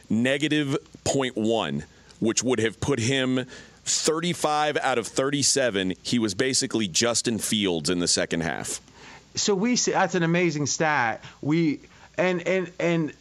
Negative 0.08 0.76
0.1, 1.04 1.84
which 2.20 2.42
would 2.42 2.60
have 2.60 2.80
put 2.80 3.00
him 3.00 3.46
35 3.84 4.76
out 4.76 4.98
of 4.98 5.06
37. 5.06 5.94
He 6.02 6.18
was 6.18 6.34
basically 6.34 6.86
Justin 6.86 7.38
Fields 7.38 7.90
in 7.90 7.98
the 7.98 8.08
second 8.08 8.42
half. 8.42 8.80
So 9.34 9.54
we 9.54 9.76
see 9.76 9.92
that's 9.92 10.14
an 10.14 10.22
amazing 10.22 10.66
stat. 10.66 11.24
We 11.40 11.80
and 12.18 12.46
and 12.46 12.72
and 12.78 13.12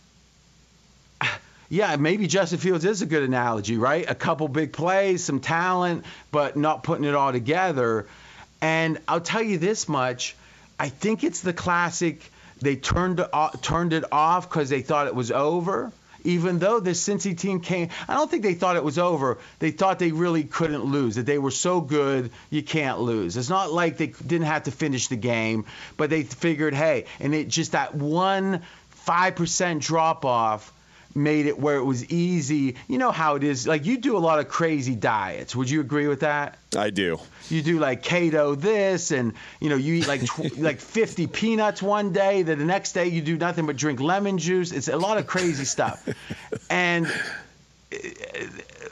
yeah, 1.69 1.95
maybe 1.95 2.27
Justin 2.27 2.59
Fields 2.59 2.83
is 2.83 3.01
a 3.01 3.05
good 3.05 3.23
analogy, 3.23 3.77
right? 3.77 4.09
A 4.09 4.13
couple 4.13 4.49
big 4.49 4.73
plays, 4.73 5.23
some 5.23 5.39
talent, 5.39 6.03
but 6.29 6.57
not 6.57 6.83
putting 6.83 7.05
it 7.05 7.15
all 7.15 7.31
together. 7.31 8.07
And 8.61 8.99
I'll 9.07 9.21
tell 9.21 9.41
you 9.41 9.57
this 9.57 9.87
much: 9.87 10.35
I 10.77 10.89
think 10.89 11.23
it's 11.23 11.39
the 11.39 11.53
classic. 11.53 12.29
They 12.61 12.75
turned 12.75 13.21
uh, 13.21 13.49
turned 13.61 13.93
it 13.93 14.03
off 14.11 14.49
because 14.49 14.69
they 14.69 14.81
thought 14.81 15.07
it 15.07 15.15
was 15.15 15.31
over. 15.31 15.91
Even 16.23 16.59
though 16.59 16.79
the 16.79 16.91
Cincy 16.91 17.37
team 17.37 17.59
came, 17.59 17.89
I 18.07 18.13
don't 18.13 18.29
think 18.29 18.43
they 18.43 18.53
thought 18.53 18.75
it 18.75 18.83
was 18.83 18.97
over. 18.97 19.39
They 19.59 19.71
thought 19.71 19.99
they 19.99 20.11
really 20.11 20.43
couldn't 20.43 20.83
lose. 20.83 21.15
That 21.15 21.25
they 21.25 21.37
were 21.37 21.51
so 21.51 21.81
good, 21.81 22.31
you 22.49 22.63
can't 22.63 22.99
lose. 22.99 23.37
It's 23.37 23.49
not 23.49 23.71
like 23.71 23.97
they 23.97 24.07
didn't 24.07 24.47
have 24.47 24.63
to 24.63 24.71
finish 24.71 25.07
the 25.07 25.15
game, 25.15 25.65
but 25.97 26.09
they 26.09 26.23
figured, 26.23 26.73
hey, 26.73 27.05
and 27.19 27.33
it 27.33 27.47
just 27.47 27.73
that 27.73 27.95
one 27.95 28.61
five 28.89 29.35
percent 29.35 29.81
drop 29.81 30.25
off 30.25 30.71
made 31.15 31.45
it 31.45 31.59
where 31.59 31.77
it 31.77 31.83
was 31.83 32.09
easy. 32.09 32.75
You 32.87 32.97
know 32.97 33.11
how 33.11 33.35
it 33.35 33.43
is. 33.43 33.67
Like 33.67 33.85
you 33.85 33.97
do 33.97 34.17
a 34.17 34.19
lot 34.19 34.39
of 34.39 34.47
crazy 34.47 34.95
diets. 34.95 35.55
Would 35.55 35.69
you 35.69 35.81
agree 35.81 36.07
with 36.07 36.21
that? 36.21 36.57
I 36.77 36.89
do. 36.89 37.19
You 37.49 37.61
do 37.61 37.79
like 37.79 38.03
keto 38.03 38.59
this, 38.59 39.11
and 39.11 39.33
you 39.59 39.69
know 39.69 39.75
you 39.75 39.95
eat 39.95 40.07
like 40.07 40.25
tw- 40.25 40.57
like 40.57 40.79
50 40.79 41.27
peanuts 41.27 41.81
one 41.81 42.13
day. 42.13 42.43
Then 42.43 42.59
the 42.59 42.65
next 42.65 42.93
day 42.93 43.07
you 43.07 43.21
do 43.21 43.37
nothing 43.37 43.65
but 43.65 43.75
drink 43.75 43.99
lemon 43.99 44.37
juice. 44.37 44.71
It's 44.71 44.87
a 44.87 44.97
lot 44.97 45.17
of 45.17 45.27
crazy 45.27 45.65
stuff. 45.65 46.07
and 46.69 47.05
uh, 47.05 47.97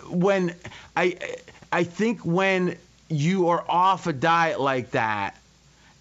when 0.09 0.55
I 0.95 1.17
I 1.71 1.83
think 1.83 2.25
when 2.25 2.77
you 3.09 3.49
are 3.49 3.63
off 3.67 4.07
a 4.07 4.13
diet 4.13 4.59
like 4.59 4.91
that 4.91 5.38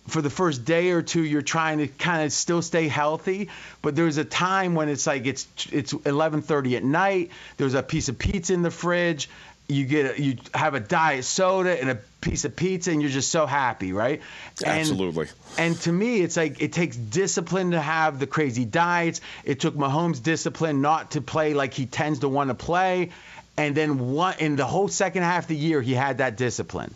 for 0.09 0.23
the 0.23 0.31
first 0.31 0.64
day 0.64 0.90
or 0.90 1.03
two 1.03 1.23
you're 1.23 1.42
trying 1.42 1.79
to 1.79 1.87
kind 1.87 2.25
of 2.25 2.33
still 2.33 2.62
stay 2.62 2.88
healthy 2.88 3.49
but 3.83 3.94
there's 3.94 4.16
a 4.16 4.25
time 4.25 4.75
when 4.75 4.88
it's 4.88 5.07
like 5.07 5.27
it's 5.27 5.47
it's 5.71 5.92
11:30 5.92 6.77
at 6.77 6.85
night 6.85 7.31
there's 7.57 7.75
a 7.75 7.83
piece 7.83 8.09
of 8.09 8.18
pizza 8.18 8.53
in 8.55 8.62
the 8.62 8.71
fridge 8.71 9.29
you 9.68 9.85
get 9.85 10.18
a, 10.18 10.23
you 10.23 10.37
have 10.55 10.75
a 10.75 10.81
diet 10.81 11.25
soda 11.25 11.79
and 11.79 11.90
a 11.90 11.99
piece 12.21 12.44
of 12.47 12.57
pizza 12.57 12.90
and 12.90 13.03
you're 13.03 13.11
just 13.11 13.31
so 13.31 13.47
happy 13.47 13.92
right? 13.92 14.23
And, 14.64 14.81
absolutely. 14.81 15.29
and 15.59 15.79
to 15.83 15.92
me 15.92 16.21
it's 16.21 16.37
like 16.37 16.62
it 16.62 16.73
takes 16.73 16.97
discipline 16.97 17.73
to 17.73 17.81
have 17.81 18.18
the 18.18 18.27
crazy 18.27 18.64
diets. 18.64 19.21
It 19.44 19.61
took 19.61 19.75
Mahomes 19.75 20.23
discipline 20.23 20.81
not 20.81 21.12
to 21.12 21.21
play 21.21 21.53
like 21.55 21.75
he 21.75 21.85
tends 21.87 22.21
to 22.21 22.29
want 22.29 22.49
to 22.49 22.55
play. 22.55 23.11
And 23.57 23.75
then 23.75 24.12
one 24.12 24.37
in 24.38 24.57
the 24.57 24.64
whole 24.64 24.88
second 24.88 25.23
half 25.23 25.44
of 25.44 25.49
the 25.49 25.57
year 25.57 25.83
he 25.83 25.92
had 25.92 26.18
that 26.18 26.37
discipline. 26.37 26.94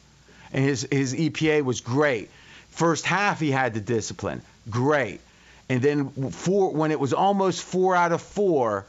And 0.53 0.65
his 0.65 0.89
his 0.91 1.15
EPA 1.15 1.65
was 1.65 1.83
great 1.83 2.31
First 2.73 3.07
half, 3.07 3.39
he 3.39 3.51
had 3.51 3.75
the 3.75 3.81
discipline. 3.81 4.43
Great. 4.69 5.21
And 5.69 5.81
then 5.81 6.31
four, 6.31 6.73
when 6.73 6.91
it 6.91 6.99
was 6.99 7.13
almost 7.13 7.63
four 7.63 7.95
out 7.95 8.13
of 8.13 8.21
four, 8.21 8.85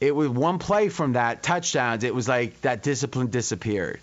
it 0.00 0.14
was 0.14 0.28
one 0.28 0.58
play 0.58 0.88
from 0.88 1.14
that 1.14 1.42
touchdowns. 1.42 2.04
It 2.04 2.14
was 2.14 2.28
like 2.28 2.60
that 2.62 2.82
discipline 2.82 3.28
disappeared. 3.28 4.00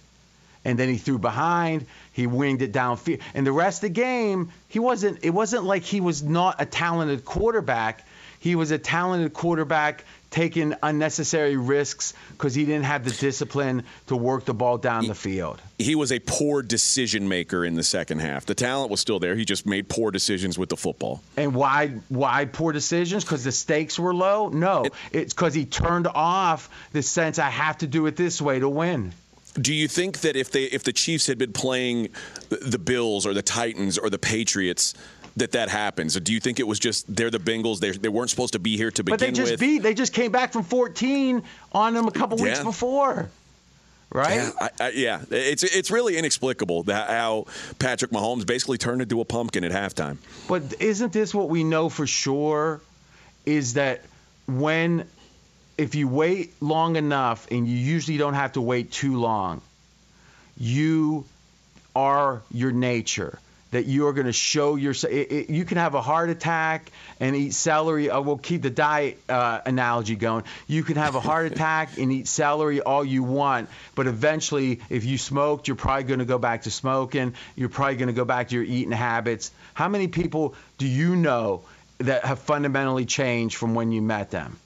And 0.63 0.79
then 0.79 0.89
he 0.89 0.97
threw 0.97 1.19
behind. 1.19 1.85
He 2.13 2.27
winged 2.27 2.61
it 2.61 2.71
downfield. 2.71 3.21
And 3.33 3.45
the 3.45 3.51
rest 3.51 3.83
of 3.83 3.89
the 3.89 4.01
game, 4.01 4.51
he 4.67 4.79
wasn't. 4.79 5.19
It 5.23 5.29
wasn't 5.29 5.63
like 5.63 5.83
he 5.83 6.01
was 6.01 6.23
not 6.23 6.59
a 6.59 6.65
talented 6.65 7.23
quarterback. 7.23 8.03
He 8.39 8.55
was 8.55 8.71
a 8.71 8.77
talented 8.77 9.33
quarterback 9.33 10.03
taking 10.35 10.75
unnecessary 10.83 11.55
risks 11.55 12.13
because 12.31 12.53
he 12.53 12.65
didn't 12.65 12.83
have 12.83 13.05
the 13.05 13.11
discipline 13.11 13.83
to 14.05 14.17
work 14.17 14.43
the 14.43 14.53
ball 14.53 14.77
down 14.77 15.03
he, 15.03 15.07
the 15.07 15.15
field. 15.15 15.61
He 15.79 15.95
was 15.95 16.11
a 16.11 16.19
poor 16.19 16.61
decision 16.61 17.29
maker 17.29 17.63
in 17.63 17.75
the 17.75 17.83
second 17.83 18.19
half. 18.19 18.45
The 18.45 18.53
talent 18.53 18.91
was 18.91 18.99
still 18.99 19.17
there. 19.17 19.37
He 19.37 19.45
just 19.45 19.65
made 19.65 19.87
poor 19.87 20.11
decisions 20.11 20.59
with 20.59 20.67
the 20.67 20.75
football. 20.75 21.23
And 21.37 21.55
why 21.55 21.87
why 22.09 22.43
poor 22.43 22.73
decisions? 22.73 23.23
Because 23.23 23.45
the 23.45 23.53
stakes 23.53 23.97
were 23.97 24.13
low? 24.13 24.49
No, 24.49 24.83
it, 24.83 24.93
it's 25.13 25.33
because 25.33 25.53
he 25.53 25.65
turned 25.65 26.07
off 26.07 26.69
the 26.91 27.01
sense 27.01 27.39
I 27.39 27.49
have 27.49 27.77
to 27.77 27.87
do 27.87 28.05
it 28.07 28.17
this 28.17 28.41
way 28.41 28.59
to 28.59 28.67
win. 28.67 29.13
Do 29.59 29.73
you 29.73 29.87
think 29.87 30.19
that 30.19 30.35
if 30.35 30.51
they 30.51 30.65
if 30.65 30.83
the 30.83 30.91
Chiefs 30.91 31.27
had 31.27 31.37
been 31.37 31.53
playing 31.53 32.09
the 32.49 32.77
Bills 32.77 33.25
or 33.25 33.33
the 33.33 33.41
Titans 33.41 33.97
or 33.97 34.09
the 34.09 34.19
Patriots, 34.19 34.93
that 35.37 35.51
that 35.51 35.69
happens? 35.69 36.15
Or 36.15 36.19
do 36.19 36.33
you 36.33 36.39
think 36.39 36.59
it 36.59 36.67
was 36.67 36.79
just 36.79 37.13
they're 37.13 37.29
the 37.29 37.39
Bengals? 37.39 37.79
They, 37.79 37.91
they 37.91 38.09
weren't 38.09 38.29
supposed 38.29 38.53
to 38.53 38.59
be 38.59 38.77
here 38.77 38.91
to 38.91 39.03
begin 39.03 39.13
with. 39.13 39.19
But 39.19 39.25
they 39.25 39.31
just 39.31 39.51
with? 39.51 39.59
beat. 39.59 39.79
They 39.79 39.93
just 39.93 40.13
came 40.13 40.31
back 40.31 40.53
from 40.53 40.63
14 40.63 41.43
on 41.71 41.93
them 41.93 42.07
a 42.07 42.11
couple 42.11 42.37
yeah. 42.39 42.45
weeks 42.45 42.59
before. 42.59 43.29
Right? 44.11 44.35
Yeah, 44.35 44.51
I, 44.61 44.69
I, 44.79 44.89
yeah, 44.91 45.21
it's 45.29 45.63
it's 45.63 45.91
really 45.91 46.15
inexplicable 46.15 46.83
that 46.83 47.09
how 47.09 47.47
Patrick 47.79 48.11
Mahomes 48.11 48.45
basically 48.45 48.77
turned 48.77 49.01
into 49.01 49.19
a 49.19 49.25
pumpkin 49.25 49.63
at 49.65 49.71
halftime. 49.71 50.17
But 50.47 50.79
isn't 50.79 51.11
this 51.11 51.33
what 51.33 51.49
we 51.49 51.63
know 51.63 51.89
for 51.89 52.07
sure? 52.07 52.81
Is 53.45 53.73
that 53.73 54.03
when 54.47 55.05
if 55.77 55.95
you 55.95 56.07
wait 56.07 56.53
long 56.61 56.95
enough, 56.95 57.47
and 57.51 57.67
you 57.67 57.75
usually 57.75 58.17
don't 58.17 58.35
have 58.35 58.53
to 58.53 58.61
wait 58.61 58.91
too 58.91 59.19
long, 59.19 59.61
you 60.57 61.25
are 61.93 62.41
your 62.51 62.71
nature 62.71 63.39
that 63.71 63.85
you 63.85 64.07
are 64.07 64.13
going 64.13 64.27
to 64.27 64.33
show 64.33 64.75
yourself. 64.75 65.13
You 65.13 65.65
can 65.65 65.77
have 65.77 65.95
a 65.95 66.01
heart 66.01 66.29
attack 66.29 66.91
and 67.19 67.35
eat 67.35 67.53
celery. 67.53 68.09
Uh, 68.09 68.21
we'll 68.21 68.37
keep 68.37 68.61
the 68.61 68.69
diet 68.69 69.19
uh, 69.27 69.61
analogy 69.65 70.15
going. 70.15 70.43
You 70.67 70.83
can 70.83 70.95
have 70.95 71.15
a 71.15 71.19
heart 71.19 71.45
attack 71.51 71.97
and 71.97 72.11
eat 72.11 72.27
celery 72.27 72.81
all 72.81 73.03
you 73.03 73.23
want, 73.23 73.69
but 73.95 74.07
eventually, 74.07 74.81
if 74.89 75.03
you 75.03 75.17
smoked, 75.17 75.67
you're 75.67 75.75
probably 75.75 76.03
going 76.03 76.19
to 76.19 76.25
go 76.25 76.37
back 76.37 76.63
to 76.63 76.71
smoking. 76.71 77.33
You're 77.55 77.69
probably 77.69 77.95
going 77.97 78.07
to 78.07 78.13
go 78.13 78.25
back 78.25 78.49
to 78.49 78.55
your 78.55 78.63
eating 78.63 78.91
habits. 78.91 79.51
How 79.73 79.89
many 79.89 80.07
people 80.07 80.55
do 80.77 80.87
you 80.87 81.15
know 81.15 81.63
that 81.99 82.25
have 82.25 82.39
fundamentally 82.39 83.05
changed 83.05 83.57
from 83.57 83.75
when 83.75 83.91
you 83.91 84.01
met 84.01 84.31
them? 84.31 84.57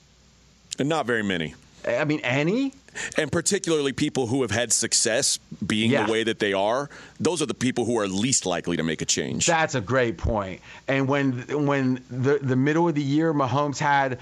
And 0.78 0.88
not 0.88 1.06
very 1.06 1.22
many. 1.22 1.54
I 1.86 2.04
mean, 2.04 2.20
any? 2.20 2.72
And 3.16 3.30
particularly 3.30 3.92
people 3.92 4.26
who 4.26 4.42
have 4.42 4.50
had 4.50 4.72
success 4.72 5.38
being 5.64 5.90
yeah. 5.90 6.06
the 6.06 6.12
way 6.12 6.24
that 6.24 6.38
they 6.38 6.52
are, 6.52 6.90
those 7.18 7.40
are 7.40 7.46
the 7.46 7.54
people 7.54 7.84
who 7.84 7.98
are 7.98 8.08
least 8.08 8.46
likely 8.46 8.76
to 8.76 8.82
make 8.82 9.00
a 9.00 9.04
change. 9.04 9.46
That's 9.46 9.74
a 9.74 9.80
great 9.80 10.18
point. 10.18 10.60
And 10.88 11.08
when 11.08 11.66
when 11.66 12.04
the 12.10 12.38
the 12.38 12.56
middle 12.56 12.88
of 12.88 12.94
the 12.94 13.02
year 13.02 13.32
Mahomes 13.32 13.78
had 13.78 14.18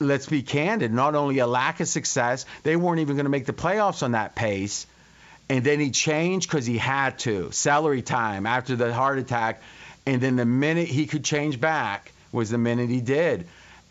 let's 0.00 0.26
be 0.26 0.42
candid, 0.42 0.92
not 0.92 1.14
only 1.14 1.38
a 1.38 1.46
lack 1.46 1.80
of 1.80 1.88
success, 1.88 2.46
they 2.62 2.74
weren't 2.74 3.00
even 3.00 3.16
going 3.16 3.24
to 3.24 3.30
make 3.30 3.46
the 3.46 3.52
playoffs 3.52 4.02
on 4.02 4.12
that 4.12 4.34
pace. 4.34 4.86
And 5.48 5.64
then 5.64 5.80
he 5.80 5.90
changed 5.90 6.48
because 6.48 6.64
he 6.64 6.78
had 6.78 7.18
to. 7.20 7.50
Celery 7.52 8.02
time 8.02 8.46
after 8.46 8.76
the 8.76 8.94
heart 8.94 9.18
attack. 9.18 9.60
And 10.06 10.20
then 10.20 10.36
the 10.36 10.46
minute 10.46 10.88
he 10.88 11.06
could 11.06 11.24
change 11.24 11.60
back 11.60 12.12
was 12.32 12.50
the 12.50 12.58
minute 12.58 12.88
he 12.88 13.00
did. 13.00 13.46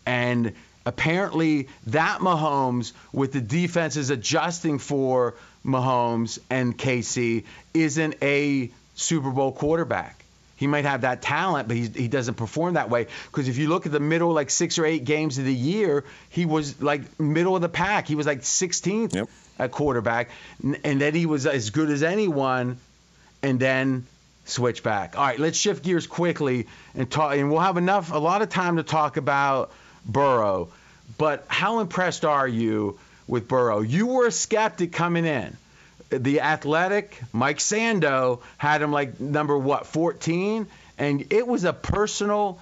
And 0.06 0.54
apparently 0.86 1.68
that 1.88 2.20
Mahomes, 2.20 2.92
with 3.12 3.32
the 3.32 3.40
defenses 3.40 4.10
adjusting 4.10 4.78
for 4.78 5.34
Mahomes 5.64 6.38
and 6.48 6.76
KC, 6.76 7.44
isn't 7.74 8.14
a 8.22 8.70
Super 8.94 9.30
Bowl 9.30 9.52
quarterback. 9.52 10.24
He 10.56 10.66
might 10.66 10.84
have 10.84 11.02
that 11.02 11.22
talent, 11.22 11.68
but 11.68 11.76
he 11.76 11.88
he 11.88 12.06
doesn't 12.06 12.34
perform 12.34 12.74
that 12.74 12.90
way. 12.90 13.06
Because 13.26 13.48
if 13.48 13.56
you 13.56 13.68
look 13.68 13.86
at 13.86 13.92
the 13.92 14.00
middle, 14.00 14.32
like 14.32 14.50
six 14.50 14.78
or 14.78 14.84
eight 14.84 15.04
games 15.04 15.38
of 15.38 15.46
the 15.46 15.54
year, 15.54 16.04
he 16.28 16.44
was 16.44 16.82
like 16.82 17.18
middle 17.18 17.56
of 17.56 17.62
the 17.62 17.68
pack. 17.70 18.06
He 18.06 18.14
was 18.14 18.26
like 18.26 18.42
16th 18.42 19.14
yep. 19.14 19.28
at 19.58 19.70
quarterback, 19.70 20.28
and 20.62 21.00
then 21.00 21.14
he 21.14 21.24
was 21.24 21.46
as 21.46 21.70
good 21.70 21.88
as 21.88 22.02
anyone, 22.02 22.76
and 23.42 23.58
then 23.58 24.04
switch 24.44 24.82
back. 24.82 25.16
All 25.16 25.24
right, 25.24 25.38
let's 25.38 25.56
shift 25.56 25.82
gears 25.82 26.06
quickly 26.06 26.66
and 26.94 27.10
talk, 27.10 27.36
and 27.36 27.50
we'll 27.50 27.60
have 27.60 27.78
enough, 27.78 28.12
a 28.12 28.18
lot 28.18 28.42
of 28.42 28.50
time 28.50 28.76
to 28.76 28.82
talk 28.82 29.16
about 29.16 29.72
Burrow. 30.04 30.68
But 31.18 31.44
how 31.48 31.80
impressed 31.80 32.24
are 32.24 32.48
you 32.48 32.98
with 33.26 33.48
Burrow? 33.48 33.80
You 33.80 34.06
were 34.06 34.26
a 34.26 34.32
skeptic 34.32 34.92
coming 34.92 35.24
in. 35.24 35.56
The 36.10 36.40
athletic 36.40 37.20
Mike 37.32 37.58
Sando 37.58 38.40
had 38.58 38.82
him 38.82 38.90
like 38.90 39.20
number 39.20 39.56
what 39.56 39.86
14 39.86 40.66
and 40.98 41.32
it 41.32 41.46
was 41.46 41.62
a 41.64 41.72
personal 41.72 42.60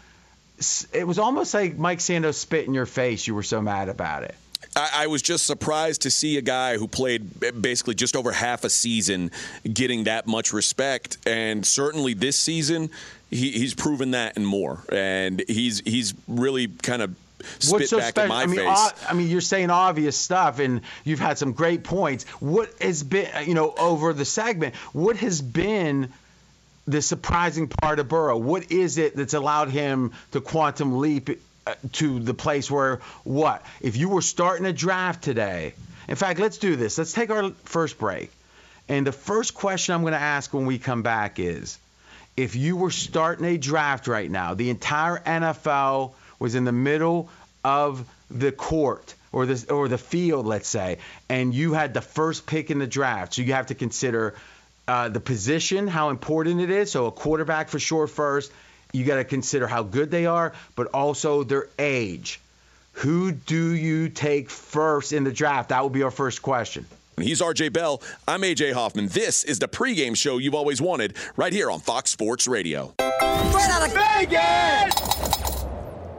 it 0.93 1.07
was 1.07 1.19
almost 1.19 1.55
like 1.55 1.79
Mike 1.79 2.01
Sando 2.01 2.35
spit 2.35 2.67
in 2.67 2.75
your 2.75 2.85
face 2.85 3.27
you 3.27 3.35
were 3.35 3.43
so 3.43 3.63
mad 3.63 3.89
about 3.89 4.25
it. 4.25 4.35
I, 4.77 5.07
was 5.07 5.23
just 5.23 5.47
surprised 5.47 6.03
to 6.03 6.11
see 6.11 6.37
a 6.37 6.43
guy 6.43 6.77
who 6.77 6.87
played 6.87 7.43
eh, 7.43 7.51
basically 7.51 7.95
just 7.95 8.15
over 8.15 8.33
half 8.33 8.65
a 8.65 8.71
season 8.71 9.31
getting 9.73 10.05
that 10.05 10.27
much 10.27 10.53
respect. 10.53 11.19
And 11.27 11.67
certainly 11.67 12.15
this 12.15 12.37
season 12.37 12.91
he, 13.31 13.53
he's 13.53 13.75
proven 13.75 14.13
that 14.13 14.37
and 14.37 14.47
more. 14.47 14.85
And 14.91 15.43
he's 15.49 15.81
he's 15.81 16.15
really 16.27 16.69
kind 16.69 17.03
of 17.03 17.15
spit 17.59 17.73
What's 17.73 17.91
so 17.91 17.99
back 17.99 18.11
special? 18.11 18.25
in 18.25 18.29
my 18.29 18.43
I 18.43 18.47
mean, 18.47 18.57
face. 18.57 19.05
I 19.09 19.15
mean, 19.15 19.29
you're 19.29 19.41
saying 19.41 19.71
obvious 19.71 20.17
stuff, 20.17 20.59
and 20.59 20.81
you've 21.05 21.21
had 21.21 21.39
some 21.39 21.53
great 21.53 21.85
points. 21.85 22.25
What 22.41 22.71
has 22.81 23.03
been, 23.03 23.29
you 23.47 23.55
know, 23.55 23.75
over 23.79 24.13
the 24.13 24.25
segment? 24.25 24.75
What 24.93 25.17
has 25.19 25.41
been 25.41 26.13
the 26.87 27.03
surprising 27.03 27.69
part 27.69 27.99
of 27.99 28.09
Burrow? 28.09 28.37
What 28.37 28.73
is 28.73 28.99
it 28.99 29.15
that's 29.17 29.35
allowed 29.35 29.69
him 29.71 30.13
to 30.33 30.41
quantum 30.41 30.99
leap 30.99 31.31
uh, 31.67 31.75
to 31.93 32.19
the 32.19 32.35
place 32.35 32.71
where 32.71 33.01
what? 33.25 33.65
If 33.81 33.97
you 33.97 34.09
were 34.09 34.23
starting 34.23 34.67
a 34.67 34.73
draft 34.73 35.23
today, 35.23 35.75
in 36.09 36.17
fact, 36.17 36.41
let's 36.41 36.59
do 36.59 36.77
this. 36.77 36.97
Let's 36.97 37.13
take 37.13 37.31
our 37.31 37.51
first 37.65 37.99
break. 37.99 38.33
And 38.89 39.07
the 39.07 39.13
first 39.13 39.55
question 39.55 39.95
I'm 39.95 40.01
going 40.01 40.15
to 40.15 40.19
ask 40.19 40.55
when 40.55 40.65
we 40.65 40.79
come 40.79 41.03
back 41.03 41.39
is 41.39 41.79
if 42.39 42.57
you 42.57 42.77
were 42.77 42.91
starting 42.91 43.45
a 43.45 43.59
draft 43.59 44.07
right 44.09 44.31
now, 44.31 44.55
the 44.55 44.71
entire 44.71 45.19
NFL 45.19 46.13
was 46.39 46.55
in 46.55 46.65
the 46.65 46.73
middle 46.73 47.29
of 47.65 48.09
the 48.31 48.53
court 48.53 49.15
or 49.33 49.47
the 49.47 49.73
or 49.73 49.89
the 49.89 49.99
field, 49.99 50.47
let's 50.47 50.69
say, 50.69 50.99
and 51.29 51.55
you 51.55 51.73
had 51.73 51.95
the 51.95 52.01
first 52.01 52.47
pick 52.47 52.71
in 52.71 52.79
the 52.79 52.87
draft. 52.87 53.35
So 53.35 53.43
you 53.43 53.53
have 53.53 53.67
to 53.67 53.75
consider 53.75 54.35
uh, 54.87 55.09
the 55.09 55.21
position, 55.21 55.87
how 55.87 56.11
important 56.11 56.61
it 56.61 56.71
is. 56.71 56.91
So 56.91 57.07
a 57.07 57.13
quarterback 57.13 57.69
for 57.69 57.79
sure 57.79 58.07
first. 58.07 58.53
You 58.93 59.05
got 59.05 59.17
to 59.17 59.25
consider 59.25 59.67
how 59.67 59.83
good 59.83 60.11
they 60.11 60.25
are, 60.25 60.55
but 60.75 60.87
also 60.89 61.43
their 61.45 61.69
age. 61.79 62.41
Who 62.93 63.33
do 63.33 63.75
you 63.75 64.09
take 64.09 64.49
first 64.51 65.13
in 65.13 65.25
the 65.25 65.33
draft? 65.33 65.69
That 65.69 65.85
would 65.85 65.93
be 65.93 66.03
our 66.03 66.11
first 66.11 66.41
question. 66.41 66.87
He's 67.21 67.41
RJ 67.41 67.73
Bell. 67.73 68.01
I'm 68.27 68.43
AJ 68.43 68.73
Hoffman. 68.73 69.09
This 69.09 69.45
is 69.45 69.59
the 69.59 69.69
pregame 69.69 70.17
show 70.17 70.39
you've 70.39 70.55
always 70.55 70.81
wanted, 70.81 71.17
right 71.37 71.53
here 71.53 71.71
on 71.71 71.81
Fox 71.81 72.11
Sports 72.11 72.49
Radio. 72.49 72.95
Straight 72.99 73.71
out 73.71 73.87
of 73.87 73.93
Vegas! 73.93 75.38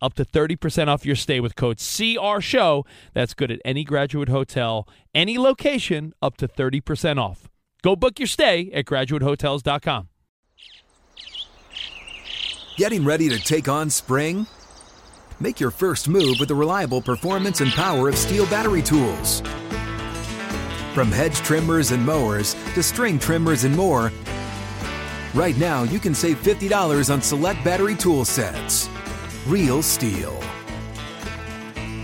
up 0.00 0.14
to 0.14 0.24
30% 0.24 0.88
off 0.88 1.04
your 1.04 1.16
stay 1.16 1.40
with 1.40 1.56
code 1.56 1.78
CR 1.78 2.40
Show. 2.40 2.84
That's 3.14 3.34
good 3.34 3.50
at 3.50 3.60
any 3.64 3.84
graduate 3.84 4.28
hotel, 4.28 4.88
any 5.14 5.38
location, 5.38 6.12
up 6.22 6.36
to 6.38 6.48
30% 6.48 7.18
off. 7.18 7.48
Go 7.82 7.96
book 7.96 8.18
your 8.18 8.28
stay 8.28 8.70
at 8.72 8.84
graduatehotels.com. 8.84 10.08
Getting 12.76 13.04
ready 13.04 13.28
to 13.28 13.38
take 13.40 13.68
on 13.68 13.90
spring? 13.90 14.46
Make 15.40 15.60
your 15.60 15.70
first 15.70 16.08
move 16.08 16.36
with 16.38 16.48
the 16.48 16.54
reliable 16.54 17.00
performance 17.00 17.60
and 17.60 17.70
power 17.72 18.08
of 18.08 18.14
STIHL 18.14 18.48
battery 18.50 18.82
tools. 18.82 19.40
From 20.94 21.12
hedge 21.12 21.36
trimmers 21.36 21.92
and 21.92 22.04
mowers 22.04 22.54
to 22.74 22.82
string 22.82 23.18
trimmers 23.18 23.64
and 23.64 23.76
more, 23.76 24.12
right 25.34 25.56
now 25.56 25.84
you 25.84 26.00
can 26.00 26.14
save 26.14 26.42
$50 26.42 27.12
on 27.12 27.22
select 27.22 27.64
battery 27.64 27.94
tool 27.94 28.24
sets. 28.24 28.88
Real 29.48 29.82
STIHL. 29.82 30.36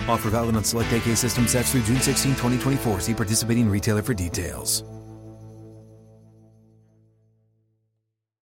Offer 0.08 0.30
valid 0.30 0.56
on 0.56 0.64
select 0.64 0.90
AK 0.94 1.14
system 1.14 1.46
sets 1.46 1.72
through 1.72 1.82
June 1.82 2.00
16, 2.00 2.32
2024. 2.32 3.00
See 3.00 3.12
participating 3.12 3.68
retailer 3.68 4.00
for 4.00 4.14
details. 4.14 4.82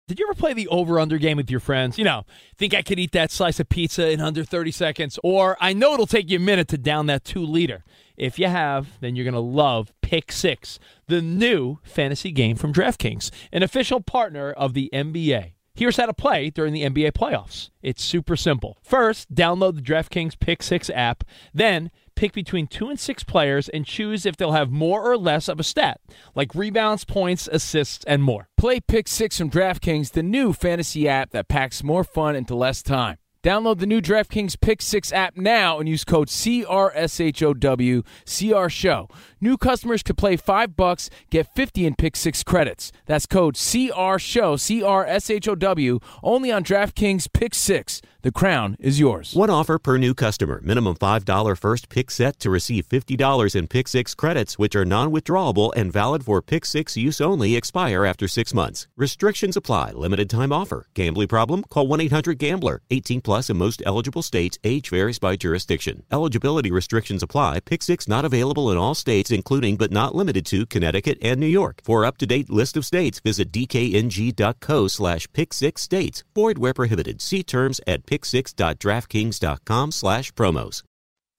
Did 0.07 0.19
you 0.19 0.27
ever 0.27 0.35
play 0.35 0.53
the 0.53 0.69
over 0.69 0.97
under 0.97 1.17
game 1.17 1.35
with 1.35 1.51
your 1.51 1.59
friends? 1.59 1.97
You 1.97 2.05
know, 2.05 2.25
think 2.57 2.73
I 2.73 2.83
could 2.83 2.99
eat 2.99 3.11
that 3.11 3.31
slice 3.31 3.59
of 3.59 3.67
pizza 3.67 4.11
in 4.11 4.21
under 4.21 4.45
30 4.45 4.71
seconds? 4.71 5.19
Or 5.23 5.57
I 5.59 5.73
know 5.73 5.95
it'll 5.95 6.07
take 6.07 6.29
you 6.29 6.37
a 6.37 6.39
minute 6.39 6.69
to 6.69 6.77
down 6.77 7.07
that 7.07 7.25
two 7.25 7.43
liter. 7.43 7.83
If 8.15 8.39
you 8.39 8.47
have, 8.47 8.99
then 9.01 9.17
you're 9.17 9.25
going 9.25 9.33
to 9.33 9.39
love 9.41 9.91
Pick 10.01 10.31
Six, 10.31 10.79
the 11.07 11.21
new 11.21 11.79
fantasy 11.83 12.31
game 12.31 12.55
from 12.55 12.71
DraftKings, 12.71 13.29
an 13.51 13.61
official 13.61 13.99
partner 13.99 14.51
of 14.51 14.73
the 14.73 14.89
NBA. 14.93 15.54
Here's 15.77 15.97
how 15.97 16.05
to 16.05 16.13
play 16.13 16.49
during 16.49 16.71
the 16.71 16.83
NBA 16.83 17.11
playoffs. 17.11 17.69
It's 17.81 18.01
super 18.01 18.37
simple. 18.37 18.77
First, 18.81 19.35
download 19.35 19.75
the 19.75 19.81
DraftKings 19.81 20.39
Pick 20.39 20.63
6 20.63 20.89
app, 20.91 21.25
then 21.53 21.91
pick 22.15 22.31
between 22.31 22.65
2 22.67 22.87
and 22.87 22.97
6 22.97 23.23
players 23.25 23.67
and 23.67 23.85
choose 23.85 24.25
if 24.25 24.37
they'll 24.37 24.53
have 24.53 24.71
more 24.71 25.03
or 25.03 25.17
less 25.17 25.49
of 25.49 25.59
a 25.59 25.63
stat, 25.63 25.99
like 26.33 26.55
rebounds, 26.55 27.03
points, 27.03 27.49
assists, 27.51 28.05
and 28.05 28.23
more. 28.23 28.47
Play 28.55 28.79
Pick 28.79 29.09
6 29.09 29.37
from 29.37 29.49
DraftKings, 29.49 30.13
the 30.13 30.23
new 30.23 30.53
fantasy 30.53 31.09
app 31.09 31.31
that 31.31 31.49
packs 31.49 31.83
more 31.83 32.05
fun 32.05 32.37
into 32.37 32.55
less 32.55 32.81
time. 32.81 33.17
Download 33.45 33.77
the 33.77 33.85
new 33.85 34.01
DraftKings 34.01 34.59
Pick 34.59 34.81
6 34.81 35.11
app 35.13 35.37
now 35.37 35.77
and 35.77 35.87
use 35.87 36.03
code 36.03 36.29
CRSHOW, 36.29 38.03
CR 38.25 38.69
Show. 38.69 39.07
New 39.45 39.59
customers 39.59 40.01
could 40.01 40.17
play 40.17 40.37
5 40.37 40.75
bucks, 40.75 41.07
get 41.29 41.45
50 41.53 41.85
in 41.85 41.93
Pick 41.93 42.15
6 42.15 42.41
credits. 42.41 42.91
That's 43.05 43.27
code 43.27 43.53
CR 43.53 44.17
Show, 44.17 44.55
C 44.55 44.81
R 44.81 45.05
S 45.05 45.29
H 45.29 45.47
O 45.47 45.53
W, 45.53 45.99
only 46.23 46.51
on 46.51 46.63
DraftKings 46.63 47.31
Pick 47.31 47.53
6 47.53 48.01
the 48.25 48.31
crown 48.31 48.75
is 48.79 48.99
yours. 48.99 49.35
One 49.35 49.51
offer 49.51 49.77
per 49.77 49.99
new 49.99 50.15
customer. 50.15 50.59
Minimum 50.63 50.95
$5 50.95 51.57
first 51.59 51.89
pick 51.89 52.09
set 52.09 52.39
to 52.39 52.49
receive 52.49 52.89
$50 52.89 53.55
in 53.55 53.67
Pick 53.67 53.87
6 53.87 54.15
credits, 54.15 54.57
which 54.57 54.75
are 54.75 54.83
non 54.83 55.11
withdrawable 55.11 55.71
and 55.75 55.93
valid 55.93 56.25
for 56.25 56.41
Pick 56.41 56.65
6 56.65 56.97
use 56.97 57.21
only, 57.21 57.55
expire 57.55 58.03
after 58.03 58.27
six 58.27 58.51
months. 58.51 58.87
Restrictions 58.97 59.55
apply. 59.55 59.91
Limited 59.91 60.27
time 60.27 60.51
offer. 60.51 60.87
Gambling 60.95 61.27
problem? 61.27 61.61
Call 61.69 61.85
1 61.85 62.01
800 62.01 62.39
Gambler. 62.39 62.81
18 62.89 63.21
plus 63.21 63.51
in 63.51 63.57
most 63.57 63.83
eligible 63.85 64.23
states. 64.23 64.57
Age 64.63 64.89
varies 64.89 65.19
by 65.19 65.35
jurisdiction. 65.35 66.01
Eligibility 66.11 66.71
restrictions 66.71 67.21
apply. 67.21 67.59
Pick 67.59 67.83
6 67.83 68.07
not 68.07 68.25
available 68.25 68.71
in 68.71 68.77
all 68.79 68.95
states, 68.95 69.29
including 69.35 69.77
but 69.77 69.91
not 69.91 70.15
limited 70.15 70.47
to 70.47 70.65
Connecticut 70.65 71.19
and 71.21 71.39
New 71.39 71.45
York. 71.45 71.81
For 71.83 72.03
up 72.03 72.17
to 72.17 72.25
date 72.25 72.49
list 72.49 72.75
of 72.75 72.85
states, 72.85 73.19
visit 73.19 73.51
dkng.co 73.51 74.87
slash 74.87 75.27
pick 75.31 75.53
6 75.53 75.79
states. 75.79 76.23
Void 76.33 76.57
where 76.57 76.73
prohibited. 76.73 77.21
See 77.21 77.43
terms 77.43 77.79
at 77.85 78.07
pick 78.07 78.15
pick6.draftkings.com 78.15 79.91
slash 79.91 80.31
promos. 80.33 80.83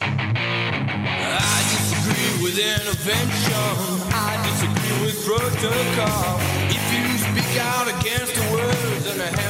I 0.00 1.62
disagree 1.72 2.44
with 2.44 2.59
intervention. 2.59 3.54
I 4.12 4.37
disagree 4.44 5.06
with 5.06 5.24
protocol. 5.24 6.56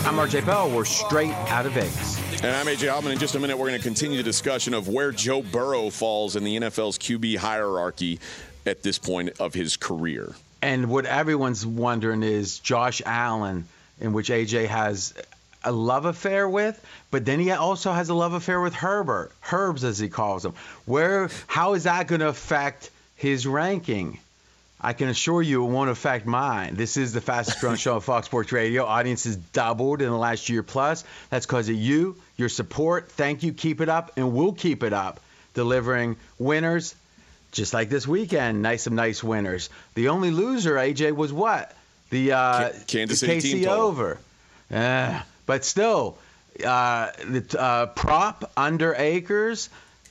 I'm 0.06 0.14
RJ 0.14 0.46
Bell. 0.46 0.70
We're 0.70 0.84
straight 0.84 1.32
out 1.32 1.66
of 1.66 1.72
Vegas. 1.72 2.16
And 2.44 2.54
I'm 2.54 2.66
AJ 2.66 2.88
Hoffman. 2.88 3.10
In 3.10 3.18
just 3.18 3.34
a 3.34 3.40
minute, 3.40 3.58
we're 3.58 3.66
going 3.66 3.80
to 3.80 3.82
continue 3.82 4.18
the 4.18 4.22
discussion 4.22 4.72
of 4.72 4.86
where 4.86 5.10
Joe 5.10 5.42
Burrow 5.42 5.90
falls 5.90 6.36
in 6.36 6.44
the 6.44 6.56
NFL's 6.60 6.96
QB 6.96 7.38
hierarchy 7.38 8.20
at 8.64 8.84
this 8.84 8.98
point 8.98 9.30
of 9.40 9.52
his 9.52 9.76
career. 9.76 10.32
And 10.62 10.90
what 10.90 11.06
everyone's 11.06 11.66
wondering 11.66 12.22
is 12.22 12.60
Josh 12.60 13.02
Allen, 13.04 13.66
in 14.00 14.12
which 14.12 14.28
AJ 14.28 14.68
has 14.68 15.12
a 15.64 15.72
love 15.72 16.04
affair 16.04 16.48
with, 16.48 16.80
but 17.10 17.24
then 17.24 17.40
he 17.40 17.50
also 17.50 17.90
has 17.90 18.08
a 18.08 18.14
love 18.14 18.32
affair 18.32 18.60
with 18.60 18.74
Herbert, 18.74 19.32
Herbs 19.50 19.82
as 19.82 19.98
he 19.98 20.08
calls 20.08 20.44
him. 20.44 20.54
Where 20.84 21.30
how 21.48 21.74
is 21.74 21.82
that 21.82 22.06
going 22.06 22.20
to 22.20 22.28
affect 22.28 22.90
his 23.16 23.44
ranking? 23.44 24.20
I 24.80 24.92
can 24.92 25.08
assure 25.08 25.42
you 25.42 25.64
it 25.64 25.70
won't 25.70 25.90
affect 25.90 26.26
mine. 26.26 26.74
This 26.74 26.96
is 26.96 27.12
the 27.12 27.20
fastest 27.20 27.60
growing 27.60 27.76
show 27.78 27.94
on 27.94 28.00
Fox 28.00 28.26
Sports 28.26 28.52
Radio. 28.52 28.84
Audience 28.84 29.24
has 29.24 29.36
doubled 29.36 30.02
in 30.02 30.10
the 30.10 30.16
last 30.16 30.48
year 30.48 30.62
plus. 30.62 31.04
That's 31.30 31.46
because 31.46 31.68
of 31.68 31.76
you, 31.76 32.16
your 32.36 32.48
support. 32.48 33.10
Thank 33.10 33.42
you. 33.42 33.52
Keep 33.52 33.80
it 33.80 33.88
up, 33.88 34.12
and 34.16 34.32
we'll 34.32 34.52
keep 34.52 34.82
it 34.82 34.92
up, 34.92 35.20
delivering 35.54 36.16
winners 36.38 36.94
just 37.56 37.74
like 37.74 37.88
this 37.88 38.06
weekend. 38.06 38.62
Nice, 38.62 38.82
some 38.82 38.94
nice 38.94 39.24
winners. 39.24 39.70
The 39.94 40.08
only 40.08 40.30
loser, 40.30 40.74
AJ, 40.74 41.16
was 41.16 41.32
what? 41.32 41.74
The 42.10 42.32
uh, 42.32 42.70
Kansas 42.86 43.20
City 43.20 43.38
KC 43.38 43.42
team 43.42 43.68
over. 43.68 44.18
Uh, 44.70 45.20
but 45.46 45.64
still, 45.64 46.18
uh, 46.64 47.10
the 47.24 47.56
uh, 47.58 47.86
prop 47.86 48.52
under 48.56 48.94
acres, 48.94 49.70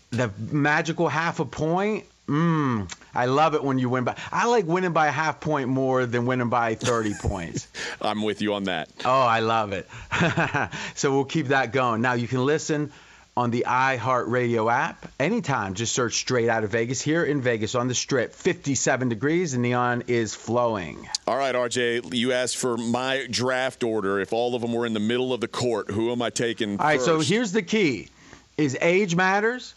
the 0.09 0.31
magical 0.51 1.07
half 1.07 1.39
a 1.39 1.45
point. 1.45 2.05
Mmm, 2.27 2.91
I 3.15 3.25
love 3.25 3.55
it 3.55 3.63
when 3.63 3.79
you 3.79 3.89
win 3.89 4.03
by. 4.03 4.15
I 4.31 4.47
like 4.47 4.65
winning 4.65 4.91
by 4.93 5.07
a 5.07 5.11
half 5.11 5.39
point 5.39 5.69
more 5.69 6.05
than 6.05 6.25
winning 6.25 6.49
by 6.49 6.75
30 6.75 7.13
points. 7.21 7.67
I'm 8.01 8.21
with 8.21 8.41
you 8.41 8.53
on 8.53 8.65
that. 8.65 8.89
Oh, 9.05 9.21
I 9.21 9.39
love 9.39 9.71
it. 9.73 9.87
so 10.95 11.11
we'll 11.13 11.25
keep 11.25 11.47
that 11.47 11.71
going. 11.71 12.01
Now 12.01 12.13
you 12.13 12.27
can 12.27 12.45
listen 12.45 12.91
on 13.37 13.51
the 13.51 13.65
iHeartRadio 13.67 14.71
app 14.71 15.11
anytime. 15.19 15.73
Just 15.73 15.93
search 15.93 16.13
straight 16.13 16.47
out 16.47 16.63
of 16.63 16.69
Vegas 16.69 17.01
here 17.01 17.23
in 17.23 17.41
Vegas 17.41 17.75
on 17.75 17.87
the 17.89 17.93
strip. 17.95 18.33
57 18.33 19.09
degrees 19.09 19.53
and 19.53 19.61
neon 19.61 20.03
is 20.07 20.33
flowing. 20.33 21.07
All 21.27 21.37
right, 21.37 21.53
RJ, 21.53 22.13
you 22.13 22.31
asked 22.31 22.55
for 22.55 22.77
my 22.77 23.27
draft 23.29 23.83
order. 23.83 24.19
If 24.21 24.31
all 24.31 24.55
of 24.55 24.61
them 24.61 24.71
were 24.73 24.85
in 24.85 24.93
the 24.93 25.01
middle 25.01 25.33
of 25.33 25.41
the 25.41 25.49
court, 25.49 25.91
who 25.91 26.11
am 26.13 26.21
I 26.21 26.29
taking 26.29 26.79
All 26.79 26.85
right, 26.85 26.95
first? 26.95 27.05
so 27.05 27.19
here's 27.19 27.51
the 27.51 27.61
key. 27.61 28.07
Is 28.57 28.77
age 28.79 29.17
matters? 29.17 29.75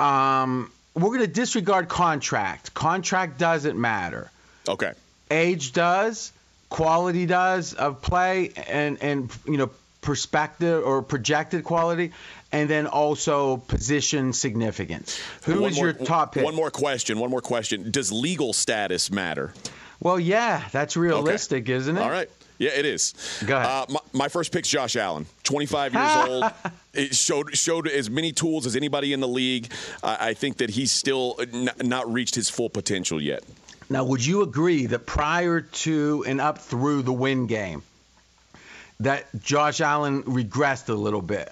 Um, 0.00 0.72
we're 0.94 1.08
going 1.08 1.20
to 1.20 1.26
disregard 1.26 1.88
contract. 1.88 2.74
Contract 2.74 3.38
doesn't 3.38 3.78
matter. 3.78 4.30
Okay. 4.68 4.92
Age 5.30 5.72
does, 5.72 6.32
quality 6.68 7.26
does 7.26 7.74
of 7.74 8.02
play 8.02 8.52
and 8.68 9.02
and 9.02 9.30
you 9.46 9.56
know 9.56 9.70
perspective 10.00 10.84
or 10.84 11.02
projected 11.02 11.64
quality, 11.64 12.12
and 12.52 12.68
then 12.68 12.86
also 12.86 13.58
position 13.58 14.32
significance. 14.32 15.20
Who 15.42 15.64
is 15.66 15.78
your 15.78 15.92
top 15.92 16.34
pick? 16.34 16.44
One 16.44 16.54
more 16.54 16.70
question. 16.70 17.18
One 17.18 17.30
more 17.30 17.42
question. 17.42 17.90
Does 17.90 18.10
legal 18.10 18.52
status 18.52 19.10
matter? 19.10 19.52
Well, 20.00 20.18
yeah, 20.18 20.64
that's 20.72 20.96
realistic, 20.96 21.64
okay. 21.64 21.72
isn't 21.72 21.96
it? 21.96 22.00
All 22.00 22.10
right. 22.10 22.30
Yeah, 22.58 22.70
it 22.70 22.84
is. 22.84 23.14
Go 23.46 23.56
ahead. 23.56 23.66
Uh, 23.66 23.86
my, 23.88 24.00
my, 24.12 24.28
first 24.28 24.52
pick's 24.52 24.68
Josh 24.68 24.96
Allen, 24.96 25.26
25 25.44 25.94
years 25.94 26.16
old. 26.28 26.44
It 26.92 27.14
showed 27.14 27.56
showed 27.56 27.86
as 27.86 28.10
many 28.10 28.32
tools 28.32 28.66
as 28.66 28.74
anybody 28.74 29.12
in 29.12 29.20
the 29.20 29.28
league. 29.28 29.72
I 30.02 30.34
think 30.34 30.58
that 30.58 30.70
he's 30.70 30.90
still 30.90 31.36
n- 31.40 31.70
not 31.82 32.12
reached 32.12 32.34
his 32.34 32.50
full 32.50 32.68
potential 32.68 33.22
yet. 33.22 33.44
Now, 33.88 34.04
would 34.04 34.24
you 34.24 34.42
agree 34.42 34.86
that 34.86 35.06
prior 35.06 35.60
to 35.60 36.24
and 36.26 36.40
up 36.40 36.58
through 36.58 37.02
the 37.02 37.12
win 37.12 37.46
game, 37.46 37.82
that 39.00 39.26
Josh 39.42 39.80
Allen 39.80 40.22
regressed 40.24 40.88
a 40.88 40.94
little 40.94 41.22
bit. 41.22 41.50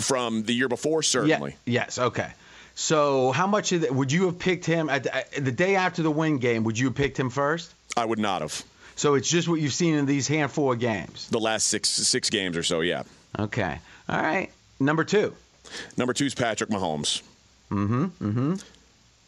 From 0.00 0.42
the 0.42 0.54
year 0.54 0.68
before, 0.68 1.02
certainly. 1.02 1.56
Yeah, 1.64 1.82
yes, 1.82 1.98
okay. 1.98 2.32
So, 2.74 3.30
how 3.30 3.46
much 3.46 3.72
of 3.72 3.82
that, 3.82 3.94
would 3.94 4.10
you 4.10 4.26
have 4.26 4.38
picked 4.38 4.64
him 4.64 4.88
at 4.88 5.04
the, 5.04 5.16
at 5.16 5.44
the, 5.44 5.52
day 5.52 5.76
after 5.76 6.02
the 6.02 6.10
win 6.10 6.38
game? 6.38 6.64
Would 6.64 6.78
you 6.78 6.86
have 6.86 6.94
picked 6.94 7.18
him 7.18 7.30
first? 7.30 7.72
I 7.96 8.04
would 8.04 8.18
not 8.18 8.42
have. 8.42 8.64
So 8.96 9.14
it's 9.14 9.28
just 9.28 9.48
what 9.48 9.60
you've 9.60 9.74
seen 9.74 9.94
in 9.94 10.06
these 10.06 10.26
handful 10.26 10.72
of 10.72 10.78
games. 10.78 11.28
The 11.28 11.38
last 11.38 11.68
six 11.68 11.88
six 11.88 12.30
games 12.30 12.56
or 12.56 12.62
so, 12.62 12.80
yeah. 12.80 13.04
Okay. 13.38 13.78
All 14.08 14.20
right. 14.20 14.50
Number 14.80 15.04
two. 15.04 15.34
Number 15.96 16.12
two 16.12 16.26
is 16.26 16.34
Patrick 16.34 16.70
Mahomes. 16.70 17.22
Mm-hmm. 17.70 18.04
Mm-hmm. 18.04 18.54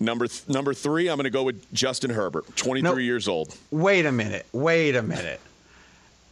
Number 0.01 0.27
th- 0.29 0.49
number 0.49 0.75
three, 0.75 1.09
I'm 1.09 1.17
going 1.17 1.25
to 1.25 1.31
go 1.31 1.43
with 1.43 1.73
Justin 1.73 2.11
Herbert, 2.11 2.57
23 2.57 2.83
no, 2.83 2.97
years 2.97 3.27
old. 3.27 3.55
Wait 3.71 4.07
a 4.07 4.13
minute. 4.13 4.47
Wait 4.53 4.95
a 4.95 5.03
minute 5.03 5.41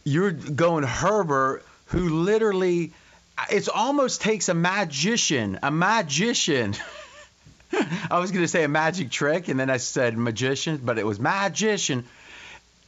you're 0.07 0.31
going 0.31 0.85
Herbert, 0.85 1.65
who 1.87 2.21
literally, 2.21 2.93
it 3.51 3.67
almost 3.67 4.21
takes 4.21 4.47
a 4.47 4.53
magician, 4.53 5.59
a 5.61 5.69
magician. 5.69 6.75
I 8.09 8.19
was 8.19 8.31
going 8.31 8.43
to 8.43 8.47
say 8.47 8.63
a 8.63 8.69
magic 8.69 9.11
trick, 9.11 9.49
and 9.49 9.59
then 9.59 9.69
I 9.69 9.77
said 9.77 10.17
magician, 10.17 10.79
but 10.83 10.97
it 10.97 11.05
was 11.05 11.19
magician 11.19 12.05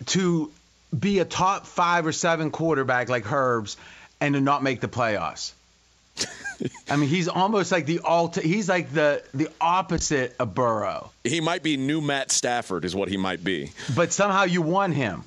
to 0.07 0.51
be 0.97 1.19
a 1.19 1.25
top 1.25 1.65
five 1.65 2.05
or 2.05 2.11
seven 2.11 2.51
quarterback 2.51 3.09
like 3.09 3.25
Herb's 3.25 3.77
and 4.19 4.35
to 4.35 4.41
not 4.41 4.63
make 4.63 4.81
the 4.81 4.87
playoffs. 4.87 5.53
I 6.89 6.97
mean, 6.97 7.09
he's 7.09 7.27
almost 7.27 7.71
like 7.71 7.85
the 7.85 7.99
alt. 7.99 8.35
He's 8.35 8.67
like 8.67 8.91
the 8.91 9.23
the 9.33 9.49
opposite 9.61 10.35
of 10.39 10.53
Burrow. 10.53 11.11
He 11.23 11.39
might 11.39 11.63
be 11.63 11.77
new 11.77 12.01
Matt 12.01 12.31
Stafford, 12.31 12.83
is 12.83 12.95
what 12.95 13.07
he 13.07 13.17
might 13.17 13.43
be. 13.43 13.71
But 13.95 14.11
somehow 14.11 14.43
you 14.43 14.61
won 14.61 14.91
him. 14.91 15.23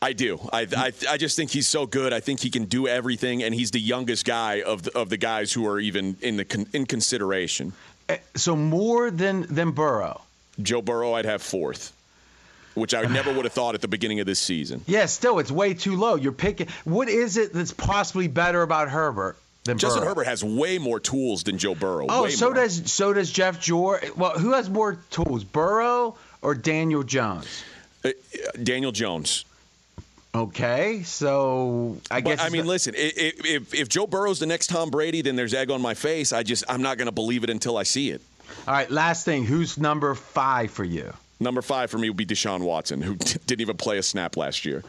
I 0.00 0.12
do. 0.12 0.38
I, 0.52 0.66
I, 0.76 0.92
I 1.10 1.16
just 1.16 1.36
think 1.36 1.50
he's 1.50 1.66
so 1.66 1.84
good. 1.84 2.12
I 2.12 2.20
think 2.20 2.38
he 2.38 2.50
can 2.50 2.66
do 2.66 2.86
everything, 2.86 3.42
and 3.42 3.52
he's 3.52 3.72
the 3.72 3.80
youngest 3.80 4.24
guy 4.24 4.62
of 4.62 4.84
the, 4.84 4.96
of 4.96 5.08
the 5.08 5.16
guys 5.16 5.52
who 5.52 5.66
are 5.66 5.80
even 5.80 6.16
in 6.20 6.36
the 6.36 6.66
in 6.72 6.86
consideration. 6.86 7.72
Eh, 8.08 8.18
so 8.36 8.54
more 8.54 9.10
than 9.10 9.46
than 9.52 9.72
Burrow. 9.72 10.22
Joe 10.62 10.82
Burrow, 10.82 11.14
I'd 11.14 11.24
have 11.24 11.42
fourth, 11.42 11.92
which 12.78 12.94
I 12.94 13.02
never 13.02 13.32
would 13.32 13.44
have 13.44 13.52
thought 13.52 13.74
at 13.74 13.80
the 13.80 13.88
beginning 13.88 14.20
of 14.20 14.26
this 14.26 14.38
season. 14.38 14.82
Yeah, 14.86 15.06
still, 15.06 15.38
it's 15.38 15.50
way 15.50 15.74
too 15.74 15.96
low. 15.96 16.14
You're 16.14 16.32
picking. 16.32 16.68
What 16.84 17.08
is 17.08 17.36
it 17.36 17.52
that's 17.52 17.72
possibly 17.72 18.28
better 18.28 18.62
about 18.62 18.88
Herbert? 18.88 19.36
Than 19.64 19.76
Justin 19.76 20.00
Burrow? 20.00 20.08
Herbert 20.08 20.26
has 20.26 20.42
way 20.42 20.78
more 20.78 20.98
tools 20.98 21.42
than 21.42 21.58
Joe 21.58 21.74
Burrow. 21.74 22.06
Oh, 22.08 22.28
so 22.28 22.46
more. 22.46 22.54
does 22.54 22.90
so 22.90 23.12
does 23.12 23.30
Jeff 23.30 23.60
George. 23.60 24.02
Well, 24.16 24.38
who 24.38 24.52
has 24.52 24.70
more 24.70 24.98
tools, 25.10 25.44
Burrow 25.44 26.16
or 26.40 26.54
Daniel 26.54 27.02
Jones? 27.02 27.64
Uh, 28.04 28.10
Daniel 28.62 28.92
Jones. 28.92 29.44
Okay, 30.34 31.02
so 31.02 31.98
I 32.10 32.20
guess. 32.20 32.38
But, 32.38 32.46
I 32.46 32.50
mean, 32.50 32.66
listen. 32.66 32.94
If, 32.96 33.44
if, 33.44 33.74
if 33.74 33.88
Joe 33.88 34.06
Burrow's 34.06 34.38
the 34.38 34.46
next 34.46 34.68
Tom 34.68 34.90
Brady, 34.90 35.20
then 35.20 35.36
there's 35.36 35.52
egg 35.54 35.70
on 35.70 35.82
my 35.82 35.94
face. 35.94 36.32
I 36.32 36.42
just 36.42 36.64
I'm 36.68 36.82
not 36.82 36.96
going 36.96 37.06
to 37.06 37.12
believe 37.12 37.44
it 37.44 37.50
until 37.50 37.76
I 37.76 37.82
see 37.82 38.10
it. 38.10 38.22
All 38.66 38.74
right, 38.74 38.90
last 38.90 39.24
thing. 39.24 39.44
Who's 39.44 39.78
number 39.78 40.14
five 40.14 40.70
for 40.70 40.84
you? 40.84 41.12
Number 41.40 41.62
five 41.62 41.90
for 41.90 41.98
me 41.98 42.10
would 42.10 42.16
be 42.16 42.26
Deshaun 42.26 42.60
Watson, 42.60 43.00
who 43.02 43.16
t- 43.16 43.38
didn't 43.46 43.60
even 43.60 43.76
play 43.76 43.98
a 43.98 44.02
snap 44.02 44.36
last 44.36 44.64
year. 44.64 44.82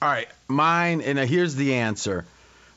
All 0.00 0.08
right, 0.08 0.28
mine, 0.48 1.00
and 1.00 1.18
here's 1.18 1.54
the 1.54 1.74
answer. 1.74 2.24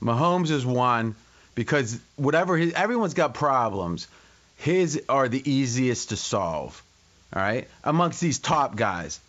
Mahomes 0.01 0.51
is 0.51 0.65
one 0.65 1.15
because 1.55 1.99
whatever 2.17 2.57
his, 2.57 2.73
everyone's 2.73 3.13
got 3.13 3.33
problems. 3.33 4.07
His 4.57 5.01
are 5.09 5.27
the 5.27 5.49
easiest 5.49 6.09
to 6.09 6.17
solve. 6.17 6.81
All 7.33 7.41
right, 7.41 7.67
amongst 7.83 8.21
these 8.21 8.39
top 8.39 8.75
guys. 8.75 9.19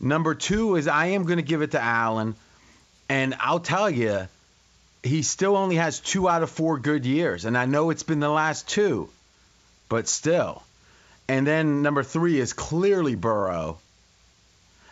Number 0.00 0.34
two 0.34 0.76
is 0.76 0.88
I 0.88 1.06
am 1.06 1.24
going 1.24 1.36
to 1.36 1.44
give 1.44 1.62
it 1.62 1.72
to 1.72 1.80
Allen, 1.80 2.34
and 3.08 3.34
I'll 3.38 3.60
tell 3.60 3.88
you, 3.88 4.26
he 5.02 5.22
still 5.22 5.56
only 5.56 5.76
has 5.76 6.00
two 6.00 6.28
out 6.28 6.42
of 6.42 6.50
four 6.50 6.78
good 6.78 7.04
years, 7.06 7.44
and 7.44 7.56
I 7.56 7.66
know 7.66 7.90
it's 7.90 8.02
been 8.02 8.20
the 8.20 8.28
last 8.28 8.68
two, 8.68 9.08
but 9.88 10.08
still. 10.08 10.62
And 11.32 11.46
then 11.46 11.80
number 11.80 12.02
three 12.02 12.38
is 12.38 12.52
clearly 12.52 13.14
Burrow. 13.14 13.78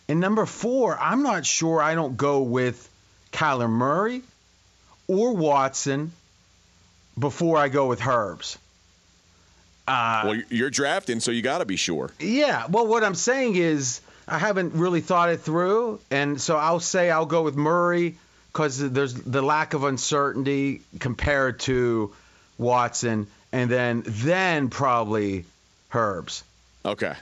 And 0.08 0.20
number 0.20 0.46
four, 0.46 0.98
I'm 0.98 1.22
not 1.22 1.44
sure 1.44 1.82
I 1.82 1.94
don't 1.94 2.16
go 2.16 2.40
with 2.40 2.88
Kyler 3.30 3.68
Murray 3.68 4.22
or 5.06 5.34
Watson 5.34 6.12
before 7.18 7.58
I 7.58 7.68
go 7.68 7.88
with 7.88 8.00
Herbs. 8.06 8.56
Uh, 9.86 10.22
well, 10.24 10.42
you're 10.48 10.70
drafting, 10.70 11.20
so 11.20 11.30
you 11.30 11.42
got 11.42 11.58
to 11.58 11.66
be 11.66 11.76
sure. 11.76 12.10
Yeah. 12.18 12.64
Well, 12.70 12.86
what 12.86 13.04
I'm 13.04 13.14
saying 13.14 13.56
is 13.56 14.00
I 14.26 14.38
haven't 14.38 14.72
really 14.72 15.02
thought 15.02 15.28
it 15.28 15.40
through, 15.40 16.00
and 16.10 16.40
so 16.40 16.56
I'll 16.56 16.80
say 16.80 17.10
I'll 17.10 17.26
go 17.26 17.42
with 17.42 17.56
Murray 17.56 18.16
because 18.50 18.78
there's 18.78 19.12
the 19.12 19.42
lack 19.42 19.74
of 19.74 19.84
uncertainty 19.84 20.80
compared 21.00 21.60
to 21.60 22.14
Watson, 22.56 23.26
and 23.52 23.70
then 23.70 24.04
then 24.06 24.70
probably 24.70 25.44
Herbs. 25.92 26.44
Okay. 26.84 27.14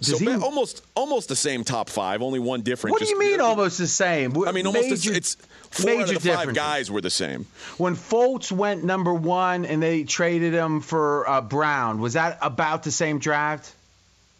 Does 0.00 0.18
so 0.18 0.18
he, 0.18 0.34
almost 0.34 0.84
almost 0.94 1.28
the 1.28 1.36
same 1.36 1.64
top 1.64 1.88
five, 1.88 2.20
only 2.20 2.40
one 2.40 2.62
difference. 2.62 2.92
What 2.92 3.02
do 3.02 3.08
you 3.08 3.18
mean 3.18 3.40
almost 3.40 3.78
the 3.78 3.86
same? 3.86 4.36
I 4.46 4.52
mean 4.52 4.66
almost 4.66 4.90
major, 4.90 5.12
it's 5.12 5.36
four 5.70 5.86
major 5.86 6.02
out 6.02 6.16
of 6.16 6.22
the 6.22 6.32
five 6.32 6.54
guys 6.54 6.90
were 6.90 7.00
the 7.00 7.10
same. 7.10 7.46
When 7.78 7.94
Fultz 7.94 8.50
went 8.50 8.82
number 8.84 9.14
one 9.14 9.64
and 9.64 9.82
they 9.82 10.04
traded 10.04 10.52
him 10.52 10.80
for 10.80 11.28
uh, 11.28 11.40
Brown, 11.40 12.00
was 12.00 12.14
that 12.14 12.38
about 12.42 12.82
the 12.82 12.90
same 12.90 13.20
draft? 13.20 13.72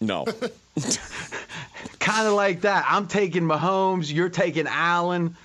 No. 0.00 0.24
kind 2.00 2.26
of 2.26 2.34
like 2.34 2.62
that. 2.62 2.84
I'm 2.88 3.06
taking 3.06 3.44
Mahomes. 3.44 4.12
You're 4.12 4.28
taking 4.28 4.66
Allen. 4.66 5.36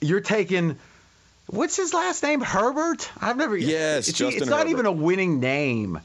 You're 0.00 0.20
taking 0.20 0.78
what's 1.46 1.76
his 1.76 1.92
last 1.92 2.22
name? 2.22 2.40
Herbert. 2.40 3.10
I've 3.20 3.36
never. 3.36 3.56
Yes, 3.56 4.08
it's, 4.08 4.18
Justin 4.18 4.42
it's 4.42 4.50
not 4.50 4.60
Herbert. 4.60 4.70
even 4.70 4.86
a 4.86 4.92
winning 4.92 5.40
name. 5.40 6.00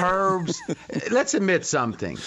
Herbs. 0.00 0.60
Let's 1.10 1.34
admit 1.34 1.64
something. 1.66 2.18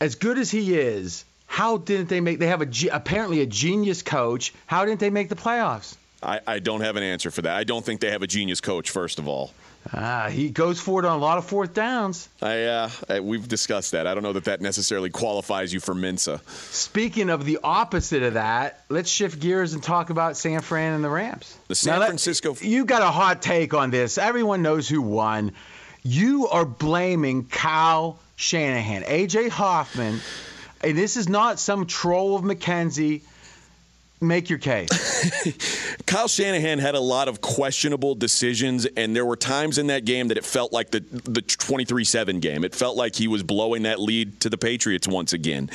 As 0.00 0.14
good 0.14 0.38
as 0.38 0.50
he 0.50 0.78
is, 0.78 1.24
how 1.46 1.78
didn't 1.78 2.08
they 2.08 2.20
make? 2.20 2.38
They 2.38 2.48
have 2.48 2.62
a 2.62 2.68
apparently 2.92 3.40
a 3.40 3.46
genius 3.46 4.02
coach. 4.02 4.52
How 4.66 4.84
didn't 4.84 5.00
they 5.00 5.10
make 5.10 5.28
the 5.28 5.36
playoffs? 5.36 5.96
I, 6.22 6.40
I 6.46 6.58
don't 6.58 6.80
have 6.80 6.96
an 6.96 7.02
answer 7.02 7.30
for 7.30 7.42
that. 7.42 7.54
I 7.54 7.64
don't 7.64 7.84
think 7.84 8.00
they 8.00 8.10
have 8.10 8.22
a 8.22 8.26
genius 8.26 8.60
coach. 8.60 8.90
First 8.90 9.18
of 9.18 9.28
all. 9.28 9.52
Ah, 9.92 10.28
he 10.30 10.48
goes 10.48 10.80
for 10.80 11.00
it 11.00 11.06
on 11.06 11.18
a 11.18 11.20
lot 11.20 11.36
of 11.36 11.44
fourth 11.44 11.74
downs. 11.74 12.28
I, 12.40 12.64
uh, 12.64 12.90
we've 13.22 13.46
discussed 13.46 13.92
that. 13.92 14.06
I 14.06 14.14
don't 14.14 14.22
know 14.22 14.32
that 14.32 14.44
that 14.44 14.62
necessarily 14.62 15.10
qualifies 15.10 15.74
you 15.74 15.80
for 15.80 15.94
Mensa. 15.94 16.40
Speaking 16.46 17.28
of 17.28 17.44
the 17.44 17.58
opposite 17.62 18.22
of 18.22 18.34
that, 18.34 18.82
let's 18.88 19.10
shift 19.10 19.40
gears 19.40 19.74
and 19.74 19.82
talk 19.82 20.08
about 20.08 20.38
San 20.38 20.62
Fran 20.62 20.94
and 20.94 21.04
the 21.04 21.10
Rams. 21.10 21.56
The 21.68 21.74
San 21.74 22.00
now, 22.00 22.06
Francisco. 22.06 22.56
You 22.60 22.86
got 22.86 23.02
a 23.02 23.10
hot 23.10 23.42
take 23.42 23.74
on 23.74 23.90
this. 23.90 24.16
Everyone 24.16 24.62
knows 24.62 24.88
who 24.88 25.02
won. 25.02 25.52
You 26.06 26.48
are 26.48 26.66
blaming 26.66 27.46
Kyle 27.46 28.18
Shanahan, 28.36 29.04
AJ 29.04 29.48
Hoffman, 29.48 30.20
and 30.82 30.98
this 30.98 31.16
is 31.16 31.30
not 31.30 31.58
some 31.58 31.86
troll 31.86 32.36
of 32.36 32.42
McKenzie 32.42 33.22
Make 34.20 34.48
your 34.48 34.58
case. 34.58 34.88
Kyle 36.06 36.28
Shanahan 36.28 36.78
had 36.78 36.94
a 36.94 37.00
lot 37.00 37.28
of 37.28 37.40
questionable 37.40 38.14
decisions, 38.14 38.86
and 38.86 39.14
there 39.14 39.26
were 39.26 39.36
times 39.36 39.76
in 39.76 39.88
that 39.88 40.04
game 40.04 40.28
that 40.28 40.38
it 40.38 40.44
felt 40.44 40.72
like 40.72 40.90
the 40.90 41.00
the 41.00 41.42
23-7 41.42 42.40
game. 42.40 42.64
It 42.64 42.74
felt 42.74 42.96
like 42.96 43.16
he 43.16 43.28
was 43.28 43.42
blowing 43.42 43.82
that 43.82 44.00
lead 44.00 44.40
to 44.40 44.48
the 44.48 44.56
Patriots 44.56 45.08
once 45.08 45.32
again. 45.32 45.68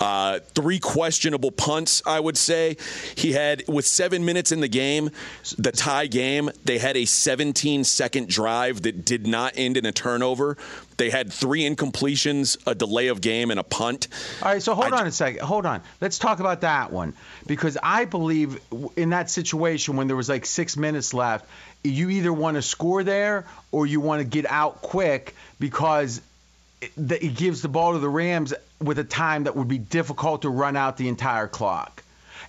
Uh, 0.00 0.40
three 0.54 0.78
questionable 0.78 1.50
punts, 1.50 2.02
I 2.06 2.20
would 2.20 2.36
say. 2.36 2.76
He 3.14 3.32
had 3.32 3.62
with 3.68 3.86
seven 3.86 4.24
minutes 4.24 4.52
in 4.52 4.60
the 4.60 4.68
game, 4.68 5.10
the 5.56 5.72
tie 5.72 6.06
game. 6.06 6.50
They 6.64 6.78
had 6.78 6.96
a 6.96 7.02
17-second 7.02 8.28
drive 8.28 8.82
that 8.82 9.04
did 9.04 9.26
not 9.26 9.52
end 9.56 9.76
in 9.76 9.86
a 9.86 9.92
turnover. 9.92 10.56
They 10.96 11.10
had 11.10 11.32
three 11.32 11.62
incompletions, 11.62 12.56
a 12.66 12.74
delay 12.74 13.08
of 13.08 13.20
game, 13.20 13.50
and 13.50 13.60
a 13.60 13.62
punt. 13.62 14.08
All 14.42 14.52
right, 14.52 14.62
so 14.62 14.74
hold 14.74 14.92
I, 14.92 15.00
on 15.00 15.06
a 15.06 15.12
second. 15.12 15.42
Hold 15.42 15.66
on. 15.66 15.82
Let's 16.00 16.18
talk 16.18 16.40
about 16.40 16.62
that 16.62 16.92
one 16.92 17.14
because 17.46 17.76
I 17.82 18.04
believe 18.04 18.60
in 18.96 19.10
that 19.10 19.30
situation 19.30 19.96
when 19.96 20.06
there 20.06 20.16
was 20.16 20.28
like 20.28 20.46
six 20.46 20.76
minutes 20.76 21.12
left, 21.12 21.46
you 21.84 22.10
either 22.10 22.32
want 22.32 22.56
to 22.56 22.62
score 22.62 23.04
there 23.04 23.46
or 23.72 23.86
you 23.86 24.00
want 24.00 24.20
to 24.20 24.26
get 24.26 24.50
out 24.50 24.82
quick 24.82 25.34
because 25.60 26.20
it 26.80 27.34
gives 27.34 27.62
the 27.62 27.68
ball 27.68 27.92
to 27.92 27.98
the 27.98 28.08
Rams 28.08 28.52
with 28.80 28.98
a 28.98 29.04
time 29.04 29.44
that 29.44 29.56
would 29.56 29.68
be 29.68 29.78
difficult 29.78 30.42
to 30.42 30.50
run 30.50 30.76
out 30.76 30.96
the 30.96 31.08
entire 31.08 31.48
clock. 31.48 32.02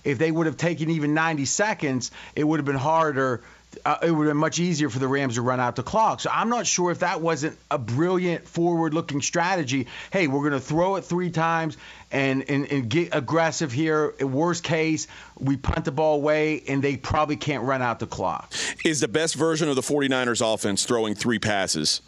If 0.04 0.18
they 0.18 0.30
would 0.30 0.46
have 0.46 0.56
taken 0.56 0.90
even 0.90 1.14
90 1.14 1.44
seconds, 1.44 2.10
it 2.36 2.44
would 2.44 2.58
have 2.58 2.66
been 2.66 2.76
harder 2.76 3.42
uh, 3.84 3.98
it 4.02 4.10
would 4.10 4.26
have 4.26 4.34
been 4.34 4.40
much 4.40 4.58
easier 4.58 4.88
for 4.88 4.98
the 4.98 5.08
Rams 5.08 5.34
to 5.34 5.42
run 5.42 5.60
out 5.60 5.76
the 5.76 5.82
clock. 5.82 6.20
So 6.20 6.30
I'm 6.32 6.48
not 6.48 6.66
sure 6.66 6.90
if 6.90 7.00
that 7.00 7.20
wasn't 7.20 7.58
a 7.70 7.78
brilliant 7.78 8.46
forward-looking 8.46 9.22
strategy. 9.22 9.86
Hey, 10.10 10.26
we're 10.26 10.40
going 10.40 10.52
to 10.52 10.60
throw 10.60 10.96
it 10.96 11.02
three 11.02 11.30
times 11.30 11.76
and, 12.10 12.48
and, 12.48 12.70
and 12.70 12.88
get 12.88 13.14
aggressive 13.14 13.72
here. 13.72 14.14
In 14.18 14.32
worst 14.32 14.64
case, 14.64 15.06
we 15.38 15.56
punt 15.56 15.84
the 15.84 15.92
ball 15.92 16.16
away 16.16 16.62
and 16.68 16.82
they 16.82 16.96
probably 16.96 17.36
can't 17.36 17.64
run 17.64 17.82
out 17.82 17.98
the 17.98 18.06
clock. 18.06 18.52
Is 18.84 19.00
the 19.00 19.08
best 19.08 19.34
version 19.34 19.68
of 19.68 19.76
the 19.76 19.82
49ers 19.82 20.54
offense 20.54 20.84
throwing 20.84 21.14
three 21.14 21.38
passes? 21.38 22.00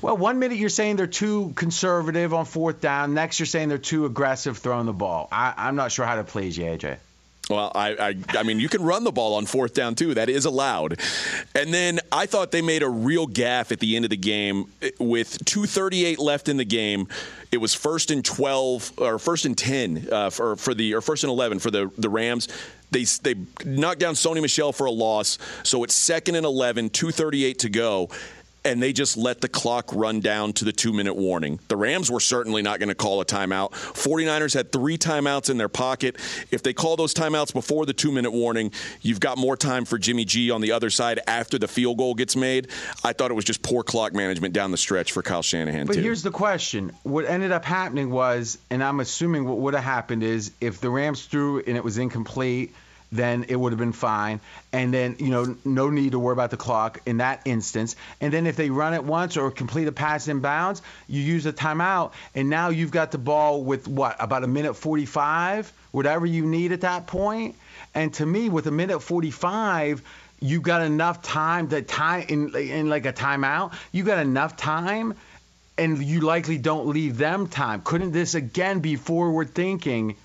Well, 0.00 0.16
one 0.16 0.38
minute 0.38 0.58
you're 0.58 0.68
saying 0.68 0.96
they're 0.96 1.06
too 1.06 1.52
conservative 1.56 2.32
on 2.32 2.44
fourth 2.44 2.80
down. 2.80 3.14
Next, 3.14 3.38
you're 3.38 3.46
saying 3.46 3.68
they're 3.68 3.78
too 3.78 4.06
aggressive 4.06 4.58
throwing 4.58 4.86
the 4.86 4.92
ball. 4.92 5.28
I, 5.30 5.68
am 5.68 5.76
not 5.76 5.92
sure 5.92 6.06
how 6.06 6.16
to 6.16 6.24
please 6.24 6.56
you, 6.56 6.64
AJ. 6.64 6.98
Well, 7.50 7.70
I, 7.74 7.90
I, 7.90 8.38
I 8.38 8.42
mean, 8.42 8.58
you 8.58 8.68
can 8.68 8.82
run 8.82 9.04
the 9.04 9.12
ball 9.12 9.34
on 9.34 9.44
fourth 9.44 9.74
down 9.74 9.94
too. 9.94 10.14
That 10.14 10.28
is 10.28 10.46
allowed. 10.46 10.98
And 11.54 11.74
then 11.74 12.00
I 12.10 12.26
thought 12.26 12.52
they 12.52 12.62
made 12.62 12.82
a 12.82 12.88
real 12.88 13.26
gaffe 13.26 13.70
at 13.70 13.80
the 13.80 13.96
end 13.96 14.04
of 14.04 14.10
the 14.10 14.16
game 14.16 14.70
with 14.98 15.44
2:38 15.44 16.18
left 16.18 16.48
in 16.48 16.56
the 16.56 16.64
game. 16.64 17.08
It 17.52 17.58
was 17.58 17.74
first 17.74 18.10
and 18.10 18.24
12 18.24 18.92
or 18.98 19.18
first 19.18 19.44
and 19.44 19.56
10 19.56 20.08
uh, 20.10 20.30
for 20.30 20.56
for 20.56 20.74
the 20.74 20.94
or 20.94 21.00
first 21.00 21.22
and 21.24 21.30
11 21.30 21.58
for 21.58 21.70
the 21.70 21.90
the 21.98 22.08
Rams. 22.08 22.48
They 22.90 23.04
they 23.04 23.34
knocked 23.64 24.00
down 24.00 24.14
Sony 24.14 24.40
Michel 24.40 24.72
for 24.72 24.86
a 24.86 24.90
loss, 24.90 25.38
so 25.64 25.84
it's 25.84 25.94
second 25.94 26.36
and 26.36 26.46
11, 26.46 26.90
2:38 26.90 27.58
to 27.58 27.68
go 27.68 28.08
and 28.64 28.82
they 28.82 28.92
just 28.92 29.16
let 29.16 29.40
the 29.40 29.48
clock 29.48 29.90
run 29.92 30.20
down 30.20 30.52
to 30.54 30.64
the 30.64 30.72
two 30.72 30.92
minute 30.92 31.14
warning. 31.14 31.60
The 31.68 31.76
Rams 31.76 32.10
were 32.10 32.20
certainly 32.20 32.62
not 32.62 32.78
going 32.78 32.88
to 32.88 32.94
call 32.94 33.20
a 33.20 33.24
timeout. 33.24 33.72
49ers 33.72 34.54
had 34.54 34.72
three 34.72 34.96
timeouts 34.96 35.50
in 35.50 35.58
their 35.58 35.68
pocket. 35.68 36.16
If 36.50 36.62
they 36.62 36.72
call 36.72 36.96
those 36.96 37.14
timeouts 37.14 37.52
before 37.52 37.86
the 37.86 37.92
two 37.92 38.10
minute 38.10 38.32
warning, 38.32 38.72
you've 39.02 39.20
got 39.20 39.38
more 39.38 39.56
time 39.56 39.84
for 39.84 39.98
Jimmy 39.98 40.24
G 40.24 40.50
on 40.50 40.60
the 40.60 40.72
other 40.72 40.90
side 40.90 41.20
after 41.26 41.58
the 41.58 41.68
field 41.68 41.98
goal 41.98 42.14
gets 42.14 42.36
made. 42.36 42.68
I 43.02 43.12
thought 43.12 43.30
it 43.30 43.34
was 43.34 43.44
just 43.44 43.62
poor 43.62 43.82
clock 43.82 44.14
management 44.14 44.54
down 44.54 44.70
the 44.70 44.76
stretch 44.76 45.12
for 45.12 45.22
Kyle 45.22 45.42
Shanahan. 45.42 45.86
But 45.86 45.94
too. 45.94 46.02
here's 46.02 46.22
the 46.22 46.30
question 46.30 46.92
what 47.02 47.26
ended 47.26 47.52
up 47.52 47.64
happening 47.64 48.10
was, 48.10 48.58
and 48.70 48.82
I'm 48.82 49.00
assuming 49.00 49.44
what 49.44 49.58
would 49.58 49.74
have 49.74 49.84
happened 49.84 50.22
is 50.22 50.52
if 50.60 50.80
the 50.80 50.90
Rams 50.90 51.24
threw 51.26 51.60
and 51.60 51.76
it 51.76 51.84
was 51.84 51.98
incomplete, 51.98 52.74
then 53.14 53.44
it 53.48 53.56
would 53.56 53.72
have 53.72 53.78
been 53.78 53.92
fine. 53.92 54.40
And 54.72 54.92
then, 54.92 55.16
you 55.18 55.28
know, 55.28 55.56
no 55.64 55.88
need 55.88 56.12
to 56.12 56.18
worry 56.18 56.32
about 56.32 56.50
the 56.50 56.56
clock 56.56 57.00
in 57.06 57.18
that 57.18 57.42
instance. 57.44 57.94
And 58.20 58.32
then 58.32 58.46
if 58.46 58.56
they 58.56 58.70
run 58.70 58.92
it 58.92 59.04
once 59.04 59.36
or 59.36 59.50
complete 59.50 59.86
a 59.86 59.92
pass 59.92 60.26
in 60.26 60.40
bounds, 60.40 60.82
you 61.06 61.22
use 61.22 61.46
a 61.46 61.52
timeout, 61.52 62.12
and 62.34 62.50
now 62.50 62.70
you've 62.70 62.90
got 62.90 63.12
the 63.12 63.18
ball 63.18 63.62
with 63.62 63.86
what, 63.86 64.16
about 64.18 64.42
a 64.42 64.48
minute 64.48 64.74
45, 64.74 65.72
whatever 65.92 66.26
you 66.26 66.44
need 66.44 66.72
at 66.72 66.80
that 66.80 67.06
point. 67.06 67.54
And 67.94 68.12
to 68.14 68.26
me, 68.26 68.48
with 68.48 68.66
a 68.66 68.72
minute 68.72 69.00
45, 69.00 70.02
you've 70.40 70.62
got 70.62 70.82
enough 70.82 71.22
time 71.22 71.68
to 71.68 71.82
time 71.82 72.26
in, 72.28 72.56
in 72.56 72.88
like 72.88 73.06
a 73.06 73.12
timeout. 73.12 73.74
You 73.92 74.02
got 74.02 74.18
enough 74.18 74.56
time, 74.56 75.14
and 75.78 76.02
you 76.02 76.20
likely 76.20 76.58
don't 76.58 76.88
leave 76.88 77.16
them 77.16 77.46
time. 77.46 77.82
Couldn't 77.82 78.10
this 78.10 78.34
again 78.34 78.80
be 78.80 78.96
forward 78.96 79.54
thinking, 79.54 80.16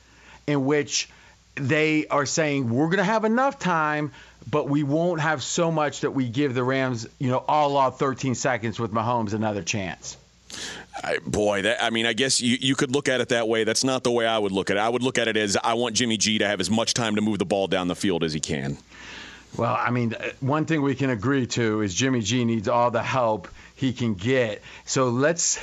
in 0.48 0.66
which 0.66 1.08
they 1.60 2.08
are 2.08 2.26
saying 2.26 2.70
we're 2.70 2.88
going 2.88 2.98
to 2.98 3.04
have 3.04 3.26
enough 3.26 3.60
time, 3.60 4.12
but 4.50 4.70
we 4.70 4.84
won't 4.84 5.22
have 5.22 5.44
so 5.44 5.72
much 5.72 6.02
that 6.02 6.12
we 6.12 6.30
give 6.30 6.54
the 6.54 6.64
Rams, 6.64 7.08
you 7.20 7.30
know, 7.30 7.44
all 7.48 7.78
off 7.78 8.00
13 8.00 8.36
seconds 8.36 8.80
with 8.80 8.92
Mahomes 8.92 9.34
another 9.34 9.62
chance. 9.62 10.18
I, 11.04 11.20
boy, 11.26 11.62
that, 11.64 11.84
I 11.84 11.92
mean, 11.92 12.06
I 12.06 12.14
guess 12.14 12.42
you, 12.42 12.58
you 12.60 12.76
could 12.76 12.92
look 12.92 13.08
at 13.08 13.22
it 13.22 13.30
that 13.30 13.48
way. 13.48 13.64
That's 13.64 13.84
not 13.84 14.04
the 14.04 14.12
way 14.12 14.26
I 14.26 14.38
would 14.38 14.52
look 14.52 14.70
at 14.70 14.78
it. 14.78 14.80
I 14.80 14.90
would 14.90 15.04
look 15.04 15.18
at 15.18 15.28
it 15.28 15.38
as 15.38 15.56
I 15.58 15.76
want 15.76 15.96
Jimmy 15.96 16.18
G 16.18 16.40
to 16.40 16.48
have 16.48 16.60
as 16.60 16.70
much 16.70 16.94
time 16.94 17.16
to 17.16 17.22
move 17.22 17.40
the 17.40 17.46
ball 17.46 17.68
down 17.68 17.88
the 17.88 17.96
field 17.96 18.24
as 18.24 18.34
he 18.34 18.40
can. 18.40 18.78
Well, 19.58 19.76
I 19.80 19.90
mean, 19.92 20.14
uh, 20.14 20.30
one 20.42 20.66
thing 20.66 20.82
we 20.82 20.96
can 20.96 21.10
agree 21.10 21.48
to 21.48 21.82
is 21.82 21.94
Jimmy 21.94 22.22
G 22.22 22.46
needs 22.46 22.68
all 22.68 22.92
the 22.92 23.02
help 23.02 23.48
he 23.76 23.94
can 23.94 24.14
get. 24.14 24.62
So 24.86 25.10
let's 25.10 25.60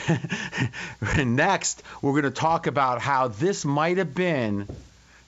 next 1.17 1.83
we're 2.03 2.13
going 2.13 2.25
to 2.25 2.31
talk 2.31 2.67
about 2.67 3.01
how 3.01 3.29
this 3.29 3.65
might 3.65 3.99
have 3.99 4.15
been 4.15 4.67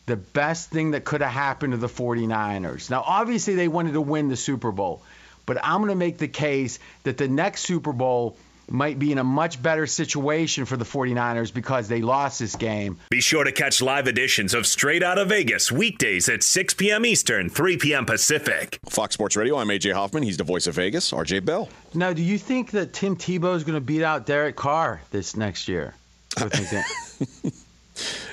the 0.08 0.16
best 0.16 0.70
thing 0.70 0.90
that 0.90 1.04
could 1.04 1.20
have 1.20 1.30
happened 1.30 1.72
to 1.72 1.76
the 1.76 1.86
49ers. 1.88 2.90
Now, 2.90 3.04
obviously, 3.06 3.54
they 3.54 3.68
wanted 3.68 3.92
to 3.92 4.00
win 4.00 4.28
the 4.28 4.36
Super 4.36 4.72
Bowl, 4.72 5.02
but 5.46 5.59
I'm 5.62 5.78
going 5.78 5.90
to 5.90 5.96
make 5.96 6.18
the 6.18 6.28
case 6.28 6.80
that 7.04 7.18
the 7.18 7.28
next 7.28 7.62
Super 7.62 7.92
Bowl 7.92 8.36
might 8.70 8.98
be 8.98 9.12
in 9.12 9.18
a 9.18 9.24
much 9.24 9.62
better 9.62 9.86
situation 9.86 10.64
for 10.64 10.76
the 10.76 10.84
49ers 10.84 11.52
because 11.52 11.88
they 11.88 12.02
lost 12.02 12.38
this 12.38 12.56
game. 12.56 12.98
Be 13.11 13.20
sure 13.20 13.44
to 13.44 13.52
catch 13.52 13.80
live 13.80 14.06
editions 14.09 14.52
of 14.52 14.66
Straight 14.66 15.02
Out 15.02 15.18
of 15.18 15.28
Vegas 15.28 15.72
weekdays 15.72 16.28
at 16.28 16.42
6 16.42 16.74
p.m. 16.74 17.06
Eastern, 17.06 17.48
3 17.48 17.78
p.m. 17.78 18.04
Pacific. 18.04 18.78
Fox 18.88 19.14
Sports 19.14 19.36
Radio, 19.36 19.56
I'm 19.56 19.68
AJ 19.68 19.94
Hoffman. 19.94 20.22
He's 20.22 20.36
the 20.36 20.44
voice 20.44 20.66
of 20.66 20.74
Vegas, 20.74 21.12
RJ 21.12 21.44
Bell. 21.44 21.68
Now, 21.94 22.12
do 22.12 22.22
you 22.22 22.36
think 22.36 22.72
that 22.72 22.92
Tim 22.92 23.16
Tebow 23.16 23.54
is 23.54 23.64
going 23.64 23.76
to 23.76 23.80
beat 23.80 24.02
out 24.02 24.26
Derek 24.26 24.56
Carr 24.56 25.00
this 25.11 25.36
next 25.36 25.68
year? 25.68 25.94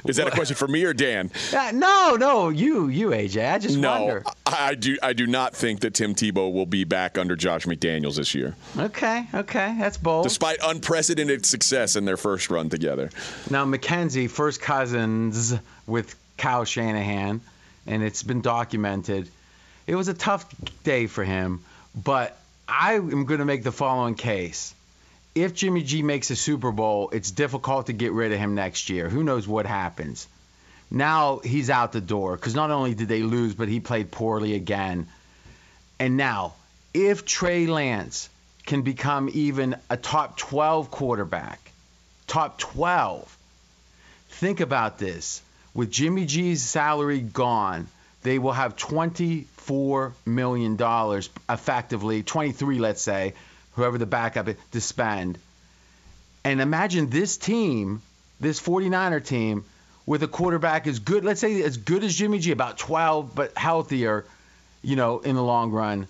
Is 0.08 0.18
that 0.18 0.28
a 0.28 0.32
question 0.32 0.56
for 0.56 0.68
me 0.68 0.84
or 0.84 0.94
Dan? 0.94 1.32
Uh, 1.54 1.72
no, 1.74 2.16
no, 2.20 2.50
you, 2.50 2.88
you, 2.88 3.10
AJ. 3.10 3.54
I 3.54 3.60
just 3.60 3.78
no, 3.78 3.92
wonder. 3.92 4.24
I 4.46 4.76
do. 4.76 4.98
I 5.02 5.14
do 5.14 5.28
not 5.28 5.56
think 5.56 5.82
that 5.82 5.94
Tim 5.94 6.16
Tebow 6.16 6.52
will 6.52 6.66
be 6.66 6.84
back 6.84 7.18
under 7.18 7.36
Josh 7.36 7.66
McDaniels 7.66 8.18
this 8.18 8.36
year. 8.36 8.56
Okay, 8.78 9.28
okay, 9.34 9.76
that's 9.80 9.98
bold. 9.98 10.24
Despite 10.24 10.60
unprecedented 10.64 11.46
success 11.46 11.96
in 11.96 12.06
their 12.06 12.18
first 12.18 12.50
run 12.50 12.70
together. 12.70 13.10
Now 13.50 13.66
McKenzie, 13.66 14.30
first 14.30 14.62
cousins 14.62 15.54
with 15.88 16.16
Kyle 16.38 16.66
Shanahan, 16.66 17.42
and 17.88 18.04
it's 18.04 18.24
been 18.24 18.42
documented. 18.42 19.30
It 19.88 19.96
was 19.96 20.08
a 20.08 20.14
tough 20.14 20.46
day 20.84 21.08
for 21.08 21.24
him, 21.24 21.64
but 21.96 22.38
I 22.68 22.96
am 22.96 23.26
going 23.26 23.40
to 23.40 23.46
make 23.46 23.64
the 23.64 23.72
following 23.72 24.16
case. 24.16 24.74
If 25.36 25.54
Jimmy 25.54 25.84
G 25.84 26.02
makes 26.02 26.32
a 26.32 26.36
Super 26.36 26.72
Bowl, 26.72 27.10
it's 27.12 27.30
difficult 27.30 27.88
to 27.88 27.94
get 27.94 28.14
rid 28.14 28.32
of 28.32 28.40
him 28.40 28.56
next 28.56 28.90
year. 28.90 29.10
Who 29.10 29.22
knows 29.22 29.46
what 29.46 29.66
happens? 29.66 30.28
Now 30.90 31.40
he's 31.44 31.70
out 31.70 31.92
the 31.92 32.00
door 32.00 32.38
because 32.38 32.56
not 32.56 32.72
only 32.72 32.96
did 32.96 33.10
they 33.10 33.22
lose, 33.22 33.54
but 33.54 33.68
he 33.68 33.82
played 33.82 34.12
poorly 34.12 34.56
again. 34.56 35.08
And 36.00 36.16
now, 36.16 36.54
if 36.94 37.26
Trey 37.26 37.68
Lance 37.68 38.30
can 38.66 38.82
become 38.84 39.30
even 39.34 39.76
a 39.90 39.98
top 39.98 40.38
12 40.38 40.90
quarterback, 40.90 41.60
top 42.28 42.58
12, 42.58 43.38
think 44.30 44.62
about 44.62 44.98
this. 44.98 45.42
With 45.74 45.92
Jimmy 45.92 46.26
G's 46.26 46.62
salary 46.62 47.20
gone, 47.20 47.88
they 48.24 48.40
will 48.40 48.54
have 48.54 48.78
$24 48.78 50.14
million 50.26 51.22
effectively, 51.50 52.24
23, 52.24 52.80
let's 52.80 53.02
say, 53.02 53.34
whoever 53.76 53.98
the 53.98 54.06
backup 54.06 54.48
is, 54.48 54.56
to 54.72 54.82
spend. 54.82 55.38
And 56.44 56.62
imagine 56.62 57.10
this 57.10 57.38
team, 57.38 58.02
this 58.40 58.62
49er 58.62 59.26
team, 59.26 59.66
with 60.06 60.22
a 60.24 60.28
quarterback 60.28 60.88
as 60.88 61.00
good, 61.00 61.26
let's 61.26 61.42
say 61.42 61.62
as 61.64 61.78
good 61.78 62.04
as 62.04 62.16
Jimmy 62.16 62.40
G, 62.40 62.52
about 62.52 62.78
12, 62.78 63.34
but 63.34 63.58
healthier, 63.58 64.26
you 64.84 64.96
know, 64.96 65.20
in 65.20 65.36
the 65.36 65.44
long 65.44 65.72
run 65.72 66.08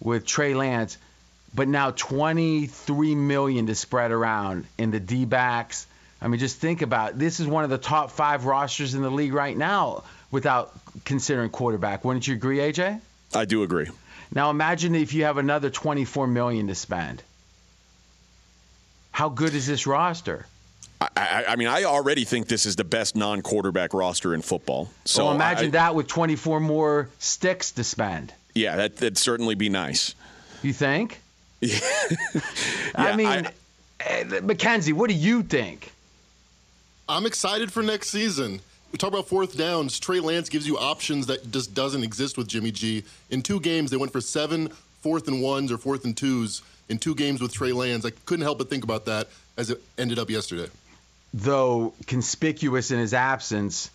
with 0.00 0.26
Trey 0.26 0.54
Lance, 0.54 0.98
but 1.54 1.66
now 1.66 1.90
23 1.90 3.14
million 3.14 3.66
to 3.66 3.74
spread 3.74 4.10
around 4.10 4.66
in 4.76 4.90
the 4.90 5.00
D-backs. 5.00 5.86
I 6.20 6.28
mean, 6.28 6.38
just 6.38 6.58
think 6.58 6.82
about 6.82 7.10
it. 7.12 7.18
this 7.18 7.40
is 7.40 7.46
one 7.46 7.64
of 7.64 7.70
the 7.70 7.78
top 7.78 8.10
five 8.10 8.44
rosters 8.44 8.94
in 8.94 9.02
the 9.02 9.10
league 9.10 9.32
right 9.32 9.56
now 9.56 10.04
without 10.30 10.72
considering 11.04 11.48
quarterback. 11.48 12.04
Wouldn't 12.04 12.26
you 12.26 12.34
agree, 12.34 12.58
AJ? 12.58 13.00
I 13.34 13.44
do 13.44 13.62
agree. 13.62 13.88
Now 14.34 14.50
imagine 14.50 14.94
if 14.94 15.14
you 15.14 15.24
have 15.24 15.38
another 15.38 15.70
24 15.70 16.26
million 16.26 16.68
to 16.68 16.74
spend. 16.74 17.22
How 19.10 19.28
good 19.28 19.54
is 19.54 19.66
this 19.66 19.86
roster? 19.86 20.46
I, 21.00 21.44
I, 21.48 21.56
mean, 21.56 21.68
I 21.68 21.84
already 21.84 22.24
think 22.24 22.48
this 22.48 22.66
is 22.66 22.76
the 22.76 22.84
best 22.84 23.14
non-quarterback 23.14 23.94
roster 23.94 24.34
in 24.34 24.42
football. 24.42 24.90
So 25.04 25.26
well, 25.26 25.34
imagine 25.34 25.68
I, 25.68 25.70
that 25.70 25.94
with 25.94 26.08
24 26.08 26.60
more 26.60 27.08
sticks 27.18 27.72
to 27.72 27.84
spend. 27.84 28.32
Yeah, 28.54 28.76
that, 28.76 28.96
that'd 28.96 29.18
certainly 29.18 29.54
be 29.54 29.68
nice. 29.68 30.14
You 30.62 30.72
think? 30.72 31.20
yeah, 31.60 31.78
I 32.94 33.16
mean, 33.16 33.48
uh, 33.48 34.40
Mackenzie, 34.42 34.92
what 34.92 35.08
do 35.08 35.14
you 35.14 35.42
think? 35.42 35.92
I'm 37.08 37.26
excited 37.26 37.72
for 37.72 37.82
next 37.82 38.10
season. 38.10 38.60
We 38.92 38.98
talk 38.98 39.10
about 39.12 39.28
fourth 39.28 39.56
downs. 39.56 39.98
Trey 40.00 40.20
Lance 40.20 40.48
gives 40.48 40.66
you 40.66 40.78
options 40.78 41.26
that 41.26 41.50
just 41.50 41.74
doesn't 41.74 42.02
exist 42.02 42.38
with 42.38 42.48
Jimmy 42.48 42.70
G. 42.70 43.04
In 43.30 43.42
two 43.42 43.60
games, 43.60 43.90
they 43.90 43.96
went 43.96 44.12
for 44.12 44.20
seven 44.20 44.68
fourth 45.02 45.28
and 45.28 45.42
ones 45.42 45.70
or 45.70 45.78
fourth 45.78 46.04
and 46.04 46.16
twos 46.16 46.62
in 46.88 46.98
two 46.98 47.14
games 47.14 47.40
with 47.40 47.52
Trey 47.52 47.72
Lance. 47.72 48.04
I 48.04 48.10
couldn't 48.24 48.44
help 48.44 48.58
but 48.58 48.70
think 48.70 48.84
about 48.84 49.04
that 49.04 49.28
as 49.56 49.70
it 49.70 49.80
ended 49.98 50.18
up 50.18 50.30
yesterday 50.30 50.68
though 51.34 51.92
conspicuous 52.06 52.90
in 52.90 52.98
his 52.98 53.12
absence, 53.14 53.90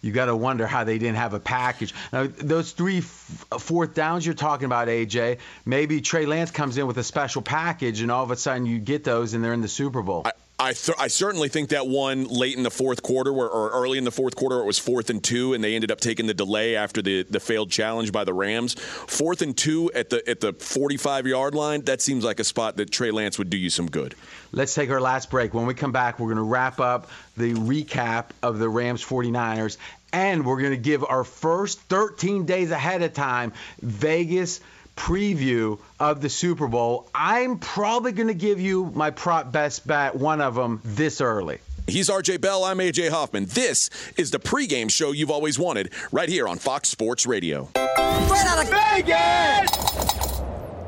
you 0.00 0.12
got 0.12 0.26
to 0.26 0.36
wonder 0.36 0.66
how 0.66 0.84
they 0.84 0.98
didn't 0.98 1.16
have 1.16 1.34
a 1.34 1.40
package. 1.40 1.94
Now, 2.12 2.26
those 2.26 2.72
three 2.72 2.98
f- 2.98 3.46
fourth 3.58 3.94
downs 3.94 4.24
you're 4.24 4.34
talking 4.34 4.64
about, 4.64 4.88
AJ, 4.88 5.38
maybe 5.66 6.00
Trey 6.00 6.24
Lance 6.24 6.50
comes 6.50 6.78
in 6.78 6.86
with 6.86 6.96
a 6.98 7.04
special 7.04 7.42
package, 7.42 8.00
and 8.00 8.10
all 8.10 8.24
of 8.24 8.30
a 8.30 8.36
sudden 8.36 8.64
you 8.64 8.78
get 8.78 9.04
those, 9.04 9.34
and 9.34 9.44
they're 9.44 9.52
in 9.52 9.60
the 9.60 9.68
Super 9.68 10.02
Bowl. 10.02 10.22
I- 10.24 10.32
I, 10.60 10.72
th- 10.72 10.98
I 10.98 11.06
certainly 11.06 11.48
think 11.48 11.68
that 11.68 11.86
one 11.86 12.24
late 12.24 12.56
in 12.56 12.64
the 12.64 12.70
fourth 12.70 13.00
quarter, 13.04 13.32
where, 13.32 13.46
or 13.48 13.70
early 13.70 13.96
in 13.96 14.02
the 14.02 14.10
fourth 14.10 14.34
quarter, 14.34 14.58
it 14.58 14.64
was 14.64 14.76
fourth 14.76 15.08
and 15.08 15.22
two, 15.22 15.54
and 15.54 15.62
they 15.62 15.76
ended 15.76 15.92
up 15.92 16.00
taking 16.00 16.26
the 16.26 16.34
delay 16.34 16.74
after 16.74 17.00
the, 17.00 17.22
the 17.22 17.38
failed 17.38 17.70
challenge 17.70 18.10
by 18.10 18.24
the 18.24 18.34
Rams. 18.34 18.74
Fourth 18.74 19.40
and 19.40 19.56
two 19.56 19.92
at 19.92 20.10
the 20.10 20.28
at 20.28 20.40
the 20.40 20.52
45 20.54 21.28
yard 21.28 21.54
line. 21.54 21.82
That 21.82 22.02
seems 22.02 22.24
like 22.24 22.40
a 22.40 22.44
spot 22.44 22.76
that 22.78 22.90
Trey 22.90 23.12
Lance 23.12 23.38
would 23.38 23.50
do 23.50 23.56
you 23.56 23.70
some 23.70 23.88
good. 23.88 24.16
Let's 24.50 24.74
take 24.74 24.90
our 24.90 25.00
last 25.00 25.30
break. 25.30 25.54
When 25.54 25.66
we 25.66 25.74
come 25.74 25.92
back, 25.92 26.18
we're 26.18 26.26
going 26.26 26.36
to 26.38 26.42
wrap 26.42 26.80
up 26.80 27.08
the 27.36 27.54
recap 27.54 28.30
of 28.42 28.58
the 28.58 28.68
Rams 28.68 29.04
49ers, 29.04 29.76
and 30.12 30.44
we're 30.44 30.60
going 30.60 30.72
to 30.72 30.76
give 30.76 31.04
our 31.04 31.22
first 31.22 31.80
13 31.82 32.46
days 32.46 32.72
ahead 32.72 33.02
of 33.02 33.12
time 33.12 33.52
Vegas 33.80 34.60
preview 34.98 35.78
of 36.00 36.20
the 36.20 36.28
Super 36.28 36.66
Bowl. 36.66 37.08
I'm 37.14 37.58
probably 37.58 38.10
going 38.12 38.26
to 38.28 38.34
give 38.34 38.60
you 38.60 38.90
my 38.94 39.10
prop 39.10 39.52
best 39.52 39.86
bet, 39.86 40.16
one 40.16 40.40
of 40.40 40.54
them, 40.56 40.80
this 40.84 41.20
early. 41.20 41.58
He's 41.86 42.08
RJ 42.10 42.40
Bell. 42.40 42.64
I'm 42.64 42.78
AJ 42.78 43.10
Hoffman. 43.10 43.44
This 43.46 43.90
is 44.16 44.32
the 44.32 44.38
pregame 44.38 44.90
show 44.90 45.12
you've 45.12 45.30
always 45.30 45.58
wanted, 45.58 45.92
right 46.12 46.28
here 46.28 46.46
on 46.48 46.58
Fox 46.58 46.88
Sports 46.88 47.26
Radio. 47.26 47.68
Right 47.76 48.46
out 48.46 48.62
of 48.62 48.68
Vegas! 48.68 49.70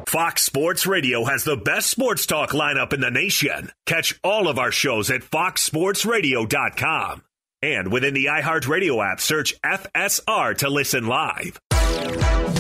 Fox 0.08 0.42
Sports 0.42 0.86
Radio 0.86 1.24
has 1.24 1.44
the 1.44 1.56
best 1.56 1.88
sports 1.88 2.26
talk 2.26 2.50
lineup 2.50 2.92
in 2.92 3.00
the 3.00 3.10
nation. 3.12 3.70
Catch 3.86 4.18
all 4.24 4.48
of 4.48 4.58
our 4.58 4.72
shows 4.72 5.08
at 5.10 5.22
foxsportsradio.com. 5.22 7.22
And 7.62 7.92
within 7.92 8.14
the 8.14 8.24
iHeartRadio 8.26 9.12
app, 9.12 9.20
search 9.20 9.54
FSR 9.62 10.56
to 10.58 10.68
listen 10.68 11.06
live. 11.06 11.60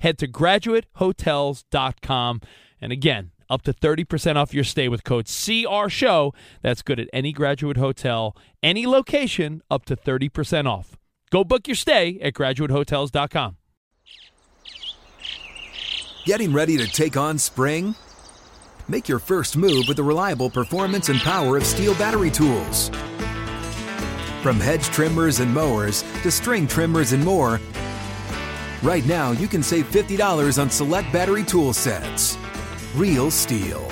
Head 0.00 0.18
to 0.18 0.28
graduatehotels.com. 0.28 2.40
And 2.80 2.92
again, 2.92 3.30
up 3.48 3.62
to 3.62 3.72
30% 3.72 4.36
off 4.36 4.54
your 4.54 4.64
stay 4.64 4.88
with 4.88 5.04
code 5.04 5.26
CR 5.26 5.88
Show. 5.88 6.34
That's 6.62 6.82
good 6.82 7.00
at 7.00 7.08
any 7.12 7.32
graduate 7.32 7.76
hotel, 7.76 8.36
any 8.62 8.86
location, 8.86 9.62
up 9.70 9.84
to 9.86 9.96
30% 9.96 10.66
off. 10.66 10.96
Go 11.30 11.44
book 11.44 11.66
your 11.66 11.76
stay 11.76 12.18
at 12.20 12.34
graduatehotels.com. 12.34 13.56
Getting 16.24 16.54
ready 16.54 16.78
to 16.78 16.86
take 16.86 17.16
on 17.16 17.38
spring? 17.38 17.94
Make 18.88 19.08
your 19.08 19.18
first 19.18 19.56
move 19.56 19.84
with 19.88 19.96
the 19.96 20.02
reliable 20.02 20.48
performance 20.48 21.08
and 21.08 21.20
power 21.20 21.56
of 21.56 21.64
STIHL 21.64 21.98
battery 21.98 22.30
tools. 22.30 22.88
From 24.42 24.60
hedge 24.60 24.84
trimmers 24.84 25.40
and 25.40 25.52
mowers 25.52 26.02
to 26.22 26.30
string 26.30 26.66
trimmers 26.66 27.12
and 27.12 27.24
more, 27.24 27.60
right 28.82 29.04
now 29.06 29.32
you 29.32 29.48
can 29.48 29.62
save 29.62 29.90
$50 29.90 30.60
on 30.60 30.70
select 30.70 31.12
battery 31.12 31.44
tool 31.44 31.72
sets. 31.72 32.36
Real 32.94 33.30
STIHL. 33.30 33.84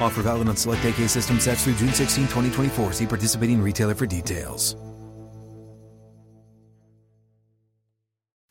Offer 0.00 0.22
valid 0.22 0.48
on 0.48 0.56
select 0.56 0.84
AK 0.84 1.08
system 1.08 1.38
sets 1.40 1.64
through 1.64 1.74
June 1.74 1.92
16, 1.92 2.24
2024. 2.24 2.92
See 2.92 3.06
participating 3.06 3.62
retailer 3.62 3.94
for 3.94 4.06
details. 4.06 4.76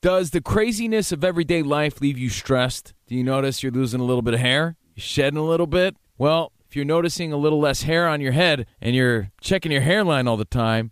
Does 0.01 0.31
the 0.31 0.41
craziness 0.41 1.13
of 1.13 1.23
everyday 1.23 1.63
life 1.63 2.01
leave 2.01 2.17
you 2.17 2.27
stressed? 2.27 2.93
Do 3.07 3.15
you 3.15 3.23
notice 3.23 3.63
you're 3.63 3.71
losing 3.71 4.01
a 4.01 4.03
little 4.03 4.21
bit 4.21 4.33
of 4.33 4.41
hair? 4.41 4.75
You're 4.95 5.01
shedding 5.01 5.39
a 5.39 5.43
little 5.43 5.65
bit? 5.65 5.95
Well, 6.17 6.51
if 6.67 6.75
you're 6.75 6.83
noticing 6.83 7.31
a 7.31 7.37
little 7.37 7.59
less 7.61 7.83
hair 7.83 8.09
on 8.09 8.19
your 8.19 8.33
head 8.33 8.65
and 8.81 8.95
you're 8.97 9.31
checking 9.39 9.71
your 9.71 9.79
hairline 9.79 10.27
all 10.27 10.35
the 10.35 10.43
time, 10.43 10.91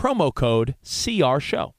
promo 0.00 0.34
code 0.34 0.74
CR 0.82 1.38
Show. 1.40 1.74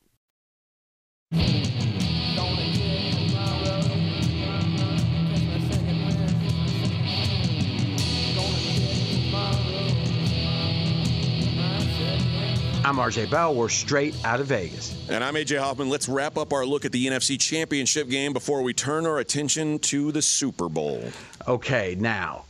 I'm 12.83 12.97
RJ 12.97 13.31
Bell. 13.31 13.55
We're 13.55 13.69
straight 13.69 14.13
out 14.23 14.39
of 14.39 14.47
Vegas. 14.47 15.09
And 15.09 15.23
I'm 15.23 15.33
AJ 15.33 15.57
Hoffman. 15.57 15.89
Let's 15.89 16.07
wrap 16.07 16.37
up 16.37 16.53
our 16.53 16.63
look 16.63 16.85
at 16.85 16.91
the 16.91 17.07
NFC 17.07 17.39
Championship 17.39 18.07
game 18.07 18.33
before 18.33 18.61
we 18.61 18.73
turn 18.73 19.07
our 19.07 19.17
attention 19.17 19.79
to 19.79 20.11
the 20.11 20.21
Super 20.21 20.69
Bowl. 20.69 21.03
Okay, 21.47 21.95
now 21.97 22.45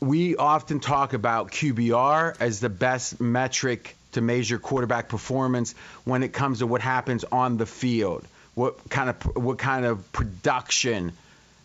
we 0.00 0.34
often 0.36 0.80
talk 0.80 1.12
about 1.12 1.52
QBR 1.52 2.36
as 2.40 2.58
the 2.60 2.68
best 2.68 3.20
metric 3.20 3.96
to 4.14 4.20
measure 4.20 4.58
quarterback 4.58 5.08
performance 5.08 5.74
when 6.04 6.22
it 6.22 6.32
comes 6.32 6.58
to 6.60 6.66
what 6.66 6.80
happens 6.80 7.24
on 7.24 7.56
the 7.56 7.66
field, 7.66 8.26
what 8.54 8.88
kind 8.88 9.10
of 9.10 9.36
what 9.36 9.58
kind 9.58 9.84
of 9.84 10.12
production 10.12 11.12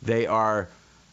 they 0.01 0.27
are 0.27 0.67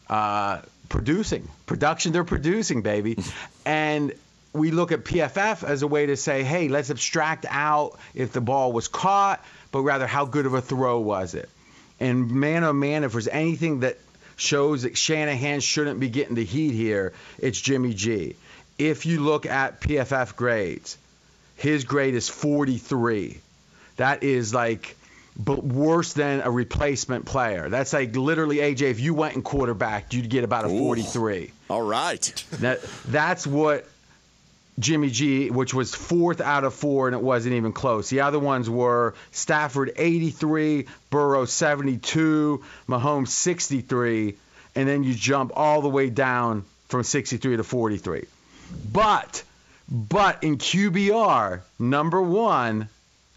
uh, 0.09 0.61
producing. 0.89 1.47
Production 1.65 2.11
they're 2.11 2.23
producing, 2.23 2.81
baby, 2.81 3.17
and 3.65 4.13
we 4.53 4.71
look 4.71 4.91
at 4.91 5.03
PFF 5.03 5.63
as 5.63 5.81
a 5.81 5.87
way 5.87 6.07
to 6.07 6.17
say, 6.17 6.43
hey, 6.43 6.67
let's 6.67 6.89
abstract 6.89 7.45
out 7.49 7.97
if 8.13 8.33
the 8.33 8.41
ball 8.41 8.71
was 8.71 8.87
caught, 8.87 9.43
but 9.71 9.81
rather 9.81 10.07
how 10.07 10.25
good 10.25 10.45
of 10.45 10.53
a 10.53 10.61
throw 10.61 10.99
was 10.99 11.35
it. 11.35 11.49
And 11.99 12.31
man, 12.31 12.63
oh 12.63 12.73
man, 12.73 13.03
if 13.03 13.11
there's 13.11 13.27
anything 13.27 13.81
that 13.81 13.97
shows 14.35 14.83
that 14.83 14.97
Shanahan 14.97 15.59
shouldn't 15.59 15.99
be 15.99 16.09
getting 16.09 16.35
the 16.35 16.45
heat 16.45 16.71
here, 16.71 17.13
it's 17.39 17.59
Jimmy 17.59 17.93
G. 17.93 18.35
If 18.77 19.05
you 19.05 19.21
look 19.21 19.45
at 19.45 19.81
PFF 19.81 20.35
grades, 20.35 20.97
his 21.57 21.83
grade 21.83 22.15
is 22.15 22.29
43. 22.29 23.39
That 23.97 24.23
is 24.23 24.53
like 24.53 24.95
but 25.39 25.63
worse 25.63 26.13
than 26.13 26.41
a 26.41 26.49
replacement 26.49 27.25
player. 27.25 27.69
That's 27.69 27.93
like 27.93 28.15
literally 28.15 28.57
AJ. 28.57 28.81
If 28.83 28.99
you 28.99 29.13
went 29.13 29.35
in 29.35 29.43
quarterback, 29.43 30.13
you'd 30.13 30.29
get 30.29 30.43
about 30.43 30.65
a 30.65 30.69
43. 30.69 31.51
All 31.69 31.83
right. 31.83 32.45
That 32.59 32.81
that's 33.07 33.45
what 33.45 33.87
Jimmy 34.79 35.09
G, 35.09 35.49
which 35.49 35.73
was 35.73 35.93
fourth 35.93 36.41
out 36.41 36.63
of 36.63 36.73
four, 36.73 37.07
and 37.07 37.15
it 37.15 37.21
wasn't 37.21 37.55
even 37.55 37.73
close. 37.73 38.09
The 38.09 38.21
other 38.21 38.39
ones 38.39 38.69
were 38.69 39.15
Stafford 39.31 39.91
83, 39.95 40.87
Burrow 41.09 41.45
72, 41.45 42.63
Mahomes 42.87 43.29
63, 43.29 44.35
and 44.75 44.87
then 44.87 45.03
you 45.03 45.15
jump 45.15 45.51
all 45.55 45.81
the 45.81 45.89
way 45.89 46.09
down 46.09 46.63
from 46.89 47.03
63 47.03 47.57
to 47.57 47.63
43. 47.63 48.25
But, 48.91 49.43
but 49.89 50.43
in 50.43 50.57
QBR, 50.57 51.61
number 51.79 52.21
one, 52.21 52.89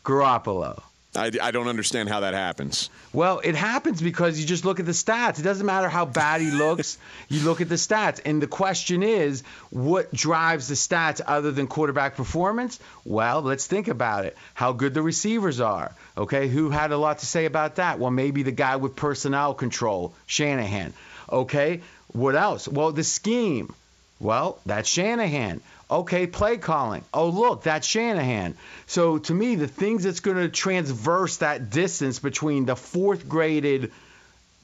Garoppolo. 0.04 0.82
I, 1.14 1.32
I 1.42 1.50
don't 1.50 1.66
understand 1.66 2.08
how 2.08 2.20
that 2.20 2.34
happens. 2.34 2.88
Well, 3.12 3.40
it 3.42 3.56
happens 3.56 4.00
because 4.00 4.38
you 4.38 4.46
just 4.46 4.64
look 4.64 4.78
at 4.78 4.86
the 4.86 4.92
stats. 4.92 5.40
It 5.40 5.42
doesn't 5.42 5.66
matter 5.66 5.88
how 5.88 6.04
bad 6.04 6.40
he 6.40 6.52
looks. 6.52 6.98
you 7.28 7.40
look 7.40 7.60
at 7.60 7.68
the 7.68 7.74
stats. 7.74 8.20
And 8.24 8.40
the 8.40 8.46
question 8.46 9.02
is, 9.02 9.42
what 9.70 10.12
drives 10.12 10.68
the 10.68 10.76
stats 10.76 11.20
other 11.26 11.50
than 11.50 11.66
quarterback 11.66 12.14
performance? 12.14 12.78
Well, 13.04 13.42
let's 13.42 13.66
think 13.66 13.88
about 13.88 14.24
it. 14.24 14.36
How 14.54 14.72
good 14.72 14.94
the 14.94 15.02
receivers 15.02 15.60
are. 15.60 15.92
Okay, 16.16 16.46
who 16.46 16.70
had 16.70 16.92
a 16.92 16.96
lot 16.96 17.18
to 17.18 17.26
say 17.26 17.44
about 17.44 17.76
that? 17.76 17.98
Well, 17.98 18.12
maybe 18.12 18.44
the 18.44 18.52
guy 18.52 18.76
with 18.76 18.94
personnel 18.94 19.54
control, 19.54 20.14
Shanahan. 20.26 20.92
Okay, 21.30 21.80
what 22.12 22.36
else? 22.36 22.68
Well, 22.68 22.92
the 22.92 23.04
scheme. 23.04 23.74
Well, 24.20 24.58
that's 24.64 24.88
Shanahan. 24.88 25.60
Okay, 25.90 26.26
play 26.28 26.56
calling. 26.56 27.04
Oh, 27.12 27.30
look, 27.30 27.64
that's 27.64 27.86
Shanahan. 27.86 28.56
So 28.86 29.18
to 29.18 29.34
me, 29.34 29.56
the 29.56 29.66
things 29.66 30.04
that's 30.04 30.20
going 30.20 30.36
to 30.36 30.48
transverse 30.48 31.38
that 31.38 31.70
distance 31.70 32.20
between 32.20 32.64
the 32.64 32.76
fourth 32.76 33.28
graded 33.28 33.90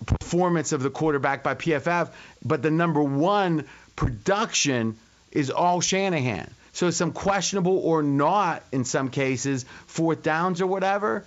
performance 0.05 0.73
of 0.73 0.83
the 0.83 0.91
quarterback 0.91 1.43
by 1.43 1.55
PFF, 1.55 2.11
but 2.45 2.63
the 2.63 2.71
number 2.71 3.03
one 3.03 3.65
production 3.97 4.97
is 5.33 5.51
all 5.51 5.81
Shanahan. 5.81 6.49
So 6.73 6.91
some 6.91 7.13
questionable 7.13 7.79
or 7.79 8.03
not 8.03 8.63
in 8.71 8.85
some 8.85 9.09
cases, 9.09 9.65
fourth 9.87 10.23
downs 10.23 10.61
or 10.61 10.67
whatever. 10.67 11.25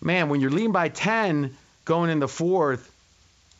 Man, 0.00 0.28
when 0.28 0.40
you're 0.40 0.50
leading 0.52 0.72
by 0.72 0.88
10 0.88 1.54
going 1.84 2.10
in 2.10 2.20
the 2.20 2.28
fourth, 2.28 2.90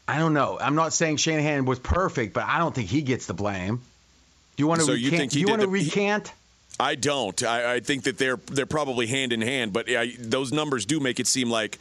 I 0.06 0.18
don't 0.18 0.32
know. 0.32 0.58
I'm 0.58 0.76
not 0.76 0.92
saying 0.94 1.16
Shanahan 1.16 1.66
was 1.66 1.78
perfect, 1.78 2.32
but 2.32 2.44
I 2.44 2.58
don't 2.58 2.74
think 2.74 2.88
he 2.88 3.02
gets 3.02 3.26
the 3.26 3.34
blame. 3.34 3.82
Do 4.59 4.62
you 4.64 4.66
want 4.66 4.80
to 4.80 4.86
So 4.86 4.92
recant? 4.94 5.12
you 5.12 5.18
think 5.18 5.30
do 5.32 5.38
you 5.38 5.46
want 5.46 5.62
to 5.62 5.68
recant? 5.68 6.32
I 6.80 6.96
don't. 6.96 7.40
I, 7.44 7.74
I 7.74 7.80
think 7.80 8.02
that 8.04 8.18
they're 8.18 8.38
they're 8.46 8.66
probably 8.66 9.06
hand 9.06 9.32
in 9.32 9.40
hand, 9.40 9.72
but 9.72 9.88
I, 9.88 10.14
those 10.18 10.52
numbers 10.52 10.84
do 10.84 10.98
make 10.98 11.20
it 11.20 11.28
seem 11.28 11.48
like 11.48 11.78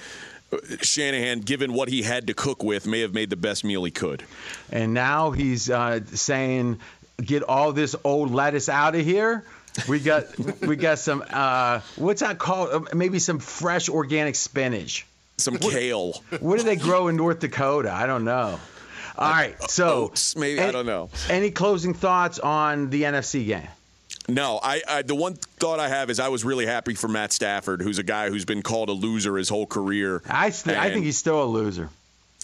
uh, 0.53 0.57
Shanahan, 0.83 1.39
given 1.41 1.73
what 1.73 1.89
he 1.89 2.03
had 2.03 2.27
to 2.27 2.35
cook 2.35 2.61
with, 2.61 2.85
may 2.85 2.99
have 2.99 3.15
made 3.15 3.31
the 3.31 3.35
best 3.35 3.63
meal 3.63 3.83
he 3.83 3.89
could. 3.89 4.23
and 4.71 4.93
now 4.93 5.31
he's 5.31 5.71
uh, 5.71 6.01
saying, 6.13 6.79
"Get 7.19 7.41
all 7.41 7.73
this 7.73 7.95
old 8.03 8.29
lettuce 8.31 8.69
out 8.69 8.93
of 8.93 9.03
here." 9.03 9.43
We 9.89 9.99
got 9.99 10.25
we 10.61 10.75
got 10.75 10.99
some 10.99 11.23
uh, 11.31 11.79
what's 11.95 12.21
that 12.21 12.37
called? 12.37 12.69
Uh, 12.71 12.95
Maybe 12.95 13.17
some 13.17 13.39
fresh 13.39 13.89
organic 13.89 14.35
spinach. 14.35 15.07
Some 15.37 15.57
kale. 15.57 16.21
What 16.41 16.59
do 16.59 16.63
they 16.63 16.75
grow 16.75 17.07
in 17.07 17.15
North 17.15 17.39
Dakota? 17.39 17.91
I 17.91 18.05
don't 18.05 18.23
know. 18.23 18.59
All 19.17 19.29
right, 19.29 19.61
so 19.63 20.05
Oats, 20.05 20.35
maybe 20.35 20.61
I 20.61 20.71
don't 20.71 20.85
know. 20.85 21.09
Any 21.29 21.51
closing 21.51 21.93
thoughts 21.93 22.39
on 22.39 22.89
the 22.89 23.03
NFC 23.03 23.45
game? 23.47 23.67
No, 24.29 24.59
I, 24.61 24.81
I 24.87 25.01
the 25.03 25.15
one 25.15 25.35
thought 25.35 25.79
I 25.79 25.87
have 25.87 26.09
is 26.09 26.19
I 26.19 26.27
was 26.27 26.43
really 26.43 26.65
happy 26.65 26.93
for 26.95 27.07
Matt 27.07 27.31
Stafford, 27.31 27.81
who's 27.81 27.97
a 27.97 28.03
guy 28.03 28.29
who's 28.29 28.45
been 28.45 28.61
called 28.61 28.89
a 28.89 28.93
loser 28.93 29.37
his 29.37 29.47
whole 29.49 29.65
career. 29.65 30.21
I 30.29 30.49
st- 30.49 30.77
I 30.77 30.91
think 30.91 31.05
he's 31.05 31.17
still 31.17 31.41
a 31.41 31.45
loser. 31.45 31.89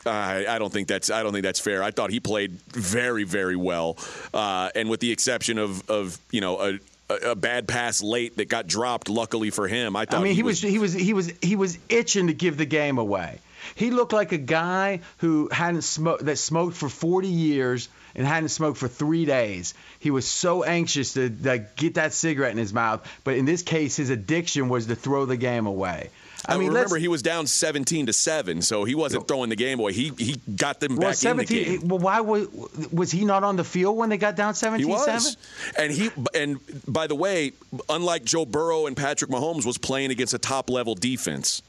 I, 0.05 0.45
I 0.47 0.59
don't 0.59 0.71
think 0.71 0.88
that's 0.88 1.09
I 1.09 1.24
don't 1.24 1.32
think 1.32 1.43
that's 1.43 1.59
fair. 1.59 1.84
I 1.84 1.91
thought 1.91 2.09
he 2.09 2.19
played 2.19 2.51
very 2.69 3.24
very 3.24 3.55
well, 3.55 3.97
uh, 4.34 4.69
and 4.76 4.89
with 4.89 4.99
the 4.99 5.11
exception 5.11 5.57
of 5.57 5.89
of 5.89 6.17
you 6.32 6.41
know 6.41 6.59
a, 6.59 6.80
a 7.09 7.32
a 7.32 7.36
bad 7.36 7.67
pass 7.67 8.01
late 8.01 8.38
that 8.38 8.49
got 8.49 8.67
dropped. 8.67 9.09
Luckily 9.09 9.49
for 9.49 9.67
him, 9.67 9.95
I 9.95 10.05
thought 10.05 10.21
I 10.21 10.24
mean, 10.24 10.36
he 10.36 10.43
was 10.43 10.61
he 10.61 10.80
was 10.80 10.93
he 10.93 11.13
was 11.13 11.32
he 11.41 11.55
was 11.55 11.78
itching 11.89 12.28
to 12.28 12.34
give 12.34 12.57
the 12.57 12.65
game 12.65 12.97
away. 12.97 13.39
He 13.76 13.91
looked 13.91 14.14
like 14.14 14.32
a 14.32 14.38
guy 14.38 15.01
who 15.18 15.49
hadn't 15.51 15.84
smoked 15.84 16.26
that 16.26 16.38
smoked 16.38 16.76
for 16.76 16.89
40 16.89 17.28
years 17.28 17.89
and 18.16 18.28
hadn't 18.28 18.49
smoked 18.49 18.78
for 18.78 18.88
three 18.88 19.26
days. 19.26 19.74
He 19.99 20.11
was 20.11 20.28
so 20.28 20.64
anxious 20.64 21.14
to, 21.14 21.30
to 21.30 21.66
get 21.76 21.95
that 21.95 22.14
cigarette 22.14 22.51
in 22.51 22.57
his 22.57 22.74
mouth, 22.74 23.09
but 23.24 23.36
in 23.36 23.45
this 23.45 23.64
case, 23.64 23.95
his 23.95 24.09
addiction 24.09 24.70
was 24.70 24.88
to 24.88 24.95
throw 24.95 25.26
the 25.26 25.38
game 25.38 25.66
away. 25.66 26.09
I, 26.45 26.55
I 26.55 26.57
mean, 26.57 26.70
remember 26.70 26.97
he 26.97 27.07
was 27.07 27.22
down 27.22 27.47
17 27.47 28.07
to 28.07 28.14
seven, 28.14 28.61
so 28.61 28.84
he 28.84 28.95
wasn't 28.95 29.28
throwing 29.28 29.49
the 29.49 29.55
game 29.55 29.80
away. 29.80 29.93
He 29.93 30.11
he 30.18 30.41
got 30.55 30.82
them 30.82 30.97
well, 30.97 31.11
back 31.11 31.24
in 31.24 31.38
the 31.38 31.47
17. 31.47 31.80
game. 31.80 31.88
Well, 31.88 31.99
why 31.99 32.20
was 32.20 32.47
was 32.91 33.11
he 33.11 33.24
not 33.24 33.45
on 33.45 33.55
the 33.55 33.64
field 33.64 33.95
when 33.97 34.09
they 34.09 34.18
got 34.18 34.36
down 34.36 34.53
17-7? 34.53 34.80
He 34.80 34.86
was, 34.86 35.38
and 35.78 35.91
he 35.91 36.11
and 36.36 36.59
by 36.86 37.07
the 37.07 37.16
way, 37.16 37.53
unlike 37.88 38.26
Joe 38.26 38.45
Burrow 38.45 38.88
and 38.88 38.97
Patrick 38.97 39.32
Mahomes, 39.32 39.66
was 39.66 39.78
playing 39.78 40.11
against 40.11 40.34
a 40.34 40.38
top 40.38 40.70
level 40.70 40.95
defense. 40.95 41.61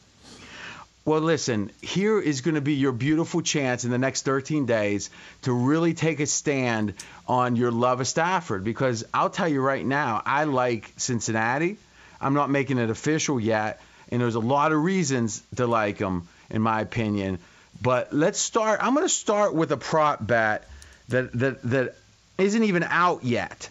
Well, 1.06 1.20
listen, 1.20 1.70
here 1.82 2.18
is 2.18 2.40
going 2.40 2.54
to 2.54 2.62
be 2.62 2.74
your 2.74 2.92
beautiful 2.92 3.42
chance 3.42 3.84
in 3.84 3.90
the 3.90 3.98
next 3.98 4.22
13 4.22 4.64
days 4.64 5.10
to 5.42 5.52
really 5.52 5.92
take 5.92 6.18
a 6.20 6.26
stand 6.26 6.94
on 7.28 7.56
your 7.56 7.70
love 7.70 8.00
of 8.00 8.08
Stafford 8.08 8.64
because 8.64 9.04
I'll 9.12 9.28
tell 9.28 9.48
you 9.48 9.60
right 9.60 9.84
now, 9.84 10.22
I 10.24 10.44
like 10.44 10.90
Cincinnati. 10.96 11.76
I'm 12.22 12.32
not 12.32 12.48
making 12.48 12.78
it 12.78 12.88
official 12.88 13.38
yet, 13.38 13.82
and 14.10 14.22
there's 14.22 14.34
a 14.34 14.40
lot 14.40 14.72
of 14.72 14.82
reasons 14.82 15.42
to 15.56 15.66
like 15.66 15.98
them, 15.98 16.26
in 16.48 16.62
my 16.62 16.80
opinion. 16.80 17.38
But 17.82 18.14
let's 18.14 18.38
start. 18.38 18.80
I'm 18.82 18.94
going 18.94 19.04
to 19.04 19.12
start 19.12 19.54
with 19.54 19.72
a 19.72 19.76
prop 19.76 20.26
bet 20.26 20.66
that 21.08 21.32
that 21.34 21.62
that 21.64 21.96
isn't 22.38 22.64
even 22.64 22.82
out 22.82 23.24
yet, 23.24 23.68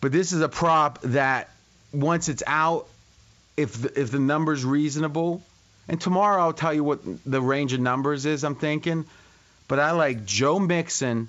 but 0.00 0.12
this 0.12 0.32
is 0.32 0.40
a 0.40 0.48
prop 0.48 1.02
that 1.02 1.50
once 1.92 2.30
it's 2.30 2.42
out, 2.46 2.86
if 3.58 3.82
the, 3.82 4.00
if 4.00 4.10
the 4.10 4.18
number's 4.18 4.64
reasonable, 4.64 5.42
and 5.90 6.00
tomorrow 6.00 6.40
I'll 6.40 6.52
tell 6.52 6.72
you 6.72 6.84
what 6.84 7.00
the 7.26 7.42
range 7.42 7.72
of 7.72 7.80
numbers 7.80 8.24
is 8.24 8.44
I'm 8.44 8.54
thinking, 8.54 9.04
but 9.66 9.80
I 9.80 9.90
like 9.90 10.24
Joe 10.24 10.60
Mixon, 10.60 11.28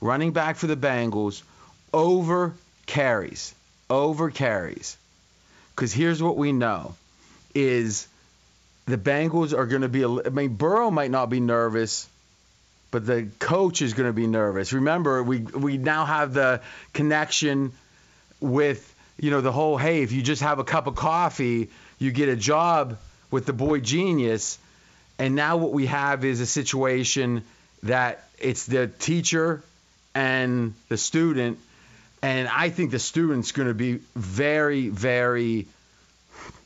running 0.00 0.32
back 0.32 0.56
for 0.56 0.66
the 0.66 0.76
Bengals, 0.76 1.42
over 1.94 2.52
carries, 2.86 3.54
over 3.88 4.28
carries, 4.30 4.96
because 5.76 5.92
here's 5.92 6.20
what 6.20 6.36
we 6.36 6.50
know, 6.50 6.96
is 7.54 8.08
the 8.86 8.98
Bengals 8.98 9.56
are 9.56 9.66
going 9.66 9.82
to 9.82 9.88
be. 9.88 10.04
I 10.04 10.28
mean, 10.30 10.56
Burrow 10.56 10.90
might 10.90 11.12
not 11.12 11.30
be 11.30 11.40
nervous. 11.40 12.06
But 12.92 13.06
the 13.06 13.28
coach 13.38 13.82
is 13.82 13.94
going 13.94 14.08
to 14.08 14.12
be 14.12 14.26
nervous. 14.26 14.72
Remember, 14.72 15.22
we 15.22 15.38
we 15.38 15.78
now 15.78 16.04
have 16.04 16.34
the 16.34 16.60
connection 16.92 17.70
with 18.40 18.92
you 19.16 19.30
know 19.30 19.40
the 19.40 19.52
whole 19.52 19.76
hey 19.76 20.02
if 20.02 20.10
you 20.10 20.22
just 20.22 20.42
have 20.42 20.58
a 20.58 20.64
cup 20.64 20.88
of 20.88 20.96
coffee 20.96 21.68
you 22.00 22.10
get 22.10 22.28
a 22.28 22.34
job 22.34 22.98
with 23.30 23.46
the 23.46 23.52
boy 23.52 23.80
genius. 23.80 24.58
And 25.18 25.34
now 25.34 25.56
what 25.56 25.72
we 25.72 25.86
have 25.86 26.24
is 26.24 26.40
a 26.40 26.46
situation 26.46 27.44
that 27.82 28.24
it's 28.38 28.66
the 28.66 28.88
teacher 28.88 29.62
and 30.14 30.74
the 30.88 30.96
student. 30.96 31.58
And 32.22 32.48
i 32.48 32.68
think 32.68 32.90
the 32.90 32.98
student's 32.98 33.52
going 33.52 33.68
to 33.68 33.74
be 33.74 34.00
very 34.14 34.88
very 34.88 35.66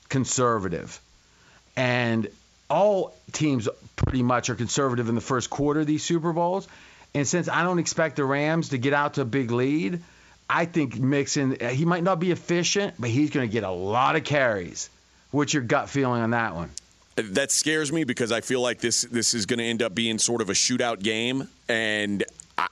conservative. 0.08 1.00
And 1.76 2.28
all 2.70 3.14
teams 3.32 3.68
pretty 3.96 4.22
much 4.22 4.50
are 4.50 4.54
conservative 4.54 5.08
in 5.08 5.14
the 5.14 5.20
first 5.20 5.50
quarter 5.50 5.80
of 5.80 5.86
these 5.86 6.02
super 6.02 6.32
bowls. 6.32 6.66
And 7.14 7.26
since 7.26 7.48
i 7.48 7.62
don't 7.62 7.78
expect 7.78 8.16
the 8.16 8.24
rams 8.24 8.70
to 8.70 8.78
get 8.78 8.92
out 8.92 9.14
to 9.14 9.22
a 9.22 9.24
big 9.24 9.50
lead 9.50 10.00
I 10.48 10.66
think 10.66 10.98
Mixon, 10.98 11.56
he 11.58 11.84
might 11.84 12.02
not 12.02 12.20
be 12.20 12.30
efficient, 12.30 12.94
but 12.98 13.10
he's 13.10 13.30
going 13.30 13.48
to 13.48 13.52
get 13.52 13.64
a 13.64 13.70
lot 13.70 14.16
of 14.16 14.24
carries. 14.24 14.90
What's 15.34 15.52
your 15.52 15.64
gut 15.64 15.88
feeling 15.88 16.22
on 16.22 16.30
that 16.30 16.54
one? 16.54 16.70
That 17.16 17.50
scares 17.50 17.90
me 17.90 18.04
because 18.04 18.30
I 18.30 18.40
feel 18.40 18.60
like 18.60 18.78
this 18.78 19.02
this 19.02 19.34
is 19.34 19.46
going 19.46 19.58
to 19.58 19.64
end 19.64 19.82
up 19.82 19.92
being 19.92 20.18
sort 20.18 20.40
of 20.40 20.48
a 20.48 20.52
shootout 20.52 21.02
game, 21.02 21.48
and 21.68 22.22
I, 22.56 22.68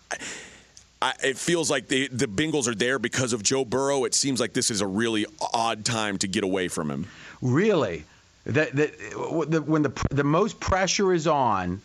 I, 1.00 1.12
it 1.24 1.36
feels 1.36 1.70
like 1.70 1.88
the 1.88 2.06
the 2.06 2.26
Bengals 2.26 2.68
are 2.68 2.74
there 2.74 3.00
because 3.00 3.32
of 3.32 3.42
Joe 3.42 3.64
Burrow. 3.64 4.04
It 4.04 4.14
seems 4.14 4.38
like 4.38 4.52
this 4.52 4.70
is 4.70 4.80
a 4.80 4.86
really 4.86 5.26
odd 5.52 5.84
time 5.84 6.18
to 6.18 6.28
get 6.28 6.44
away 6.44 6.68
from 6.68 6.88
him. 6.88 7.08
Really, 7.40 8.04
that 8.46 8.76
that 8.76 8.92
when 9.68 9.82
the 9.82 10.06
the 10.10 10.24
most 10.24 10.60
pressure 10.60 11.12
is 11.12 11.26
on, 11.26 11.80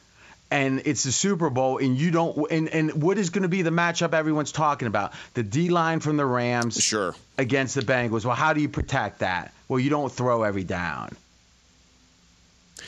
and 0.49 0.81
it's 0.85 1.03
the 1.03 1.11
Super 1.11 1.49
Bowl, 1.49 1.77
and 1.77 1.97
you 1.97 2.11
don't, 2.11 2.51
and 2.51 2.69
and 2.69 3.01
what 3.01 3.17
is 3.17 3.29
going 3.29 3.43
to 3.43 3.49
be 3.49 3.61
the 3.61 3.69
matchup 3.69 4.13
everyone's 4.13 4.51
talking 4.51 4.87
about? 4.87 5.13
The 5.33 5.43
D 5.43 5.69
line 5.69 5.99
from 5.99 6.17
the 6.17 6.25
Rams, 6.25 6.81
sure, 6.81 7.15
against 7.37 7.75
the 7.75 7.81
Bengals. 7.81 8.25
Well, 8.25 8.35
how 8.35 8.53
do 8.53 8.61
you 8.61 8.69
protect 8.69 9.19
that? 9.19 9.53
Well, 9.67 9.79
you 9.79 9.89
don't 9.89 10.11
throw 10.11 10.43
every 10.43 10.63
down. 10.63 11.15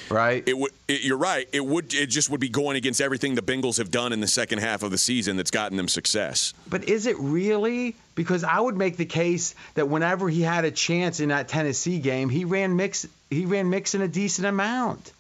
Right. 0.10 0.44
It 0.48 0.58
would. 0.58 0.72
It, 0.88 1.02
you're 1.02 1.18
right. 1.18 1.48
It 1.52 1.64
would. 1.64 1.94
It 1.94 2.08
just 2.08 2.30
would 2.30 2.40
be 2.40 2.50
going 2.50 2.78
against 2.78 3.02
everything 3.02 3.36
the 3.36 3.42
Bengals 3.42 3.78
have 3.78 3.92
done 3.92 4.14
in 4.14 4.22
the 4.22 4.28
second 4.28 4.60
half 4.60 4.82
of 4.82 4.92
the 4.92 4.98
season 4.98 5.38
that's 5.38 5.52
gotten 5.52 5.78
them 5.78 5.88
success. 5.88 6.54
But 6.68 6.88
is 6.90 7.06
it 7.06 7.18
really? 7.20 7.96
Because 8.16 8.44
I 8.44 8.60
would 8.60 8.76
make 8.76 8.98
the 8.98 9.06
case 9.06 9.54
that 9.76 9.88
whenever 9.88 10.28
he 10.30 10.42
had 10.42 10.66
a 10.66 10.72
chance 10.72 11.20
in 11.20 11.30
that 11.30 11.48
Tennessee 11.48 12.00
game, 12.00 12.30
he 12.30 12.46
ran 12.46 12.76
mix. 12.76 13.08
He 13.30 13.46
ran 13.46 13.70
Mixon 13.70 14.02
a 14.02 14.08
decent 14.08 14.48
amount. 14.48 15.12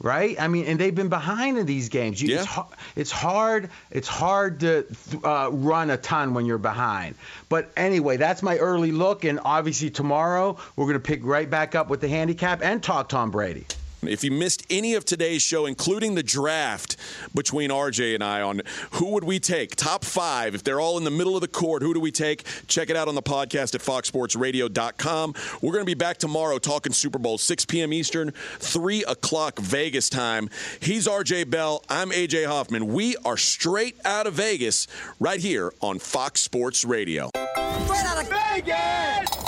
Right. 0.00 0.40
I 0.40 0.46
mean, 0.46 0.66
and 0.66 0.78
they've 0.78 0.94
been 0.94 1.08
behind 1.08 1.58
in 1.58 1.66
these 1.66 1.88
games. 1.88 2.22
You, 2.22 2.34
Yeah. 2.34 2.42
it's, 2.42 2.58
it's 2.94 3.10
hard. 3.10 3.70
It's 3.90 4.06
hard 4.06 4.60
to 4.60 4.86
uh, 5.24 5.50
run 5.50 5.90
a 5.90 5.96
ton 5.96 6.34
when 6.34 6.46
you're 6.46 6.56
behind. 6.58 7.16
But 7.48 7.72
anyway, 7.76 8.16
that's 8.16 8.40
my 8.40 8.58
early 8.58 8.92
look, 8.92 9.24
and 9.24 9.40
obviously 9.44 9.90
tomorrow 9.90 10.56
we're 10.76 10.84
going 10.86 10.94
to 10.94 11.00
pick 11.00 11.24
right 11.24 11.50
back 11.50 11.74
up 11.74 11.88
with 11.88 12.00
the 12.00 12.08
handicap 12.08 12.62
and 12.62 12.80
talk 12.80 13.08
Tom 13.08 13.32
Brady. 13.32 13.66
If 14.02 14.22
you 14.22 14.30
missed 14.30 14.64
any 14.70 14.94
of 14.94 15.04
today's 15.04 15.42
show, 15.42 15.66
including 15.66 16.14
the 16.14 16.22
draft 16.22 16.96
between 17.34 17.70
RJ 17.70 18.14
and 18.14 18.22
I 18.22 18.40
on 18.42 18.62
who 18.92 19.10
would 19.10 19.24
we 19.24 19.40
take, 19.40 19.74
top 19.74 20.04
five, 20.04 20.54
if 20.54 20.62
they're 20.62 20.80
all 20.80 20.98
in 20.98 21.04
the 21.04 21.10
middle 21.10 21.34
of 21.34 21.40
the 21.40 21.48
court, 21.48 21.82
who 21.82 21.92
do 21.94 22.00
we 22.00 22.12
take? 22.12 22.44
Check 22.68 22.90
it 22.90 22.96
out 22.96 23.08
on 23.08 23.14
the 23.14 23.22
podcast 23.22 23.74
at 23.74 23.80
foxsportsradio.com. 23.80 25.34
We're 25.62 25.72
going 25.72 25.82
to 25.82 25.86
be 25.86 25.94
back 25.94 26.18
tomorrow 26.18 26.58
talking 26.58 26.92
Super 26.92 27.18
Bowl, 27.18 27.38
6 27.38 27.64
p.m. 27.64 27.92
Eastern, 27.92 28.30
3 28.30 29.04
o'clock 29.04 29.58
Vegas 29.58 30.08
time. 30.08 30.48
He's 30.80 31.08
RJ 31.08 31.50
Bell. 31.50 31.82
I'm 31.88 32.10
AJ 32.10 32.46
Hoffman. 32.46 32.92
We 32.92 33.16
are 33.24 33.36
straight 33.36 33.96
out 34.04 34.26
of 34.26 34.34
Vegas 34.34 34.86
right 35.18 35.40
here 35.40 35.72
on 35.80 35.98
Fox 35.98 36.40
Sports 36.40 36.84
Radio. 36.84 37.30
Straight 37.34 38.04
out 38.04 38.22
of 38.22 38.28
Vegas! 38.28 39.47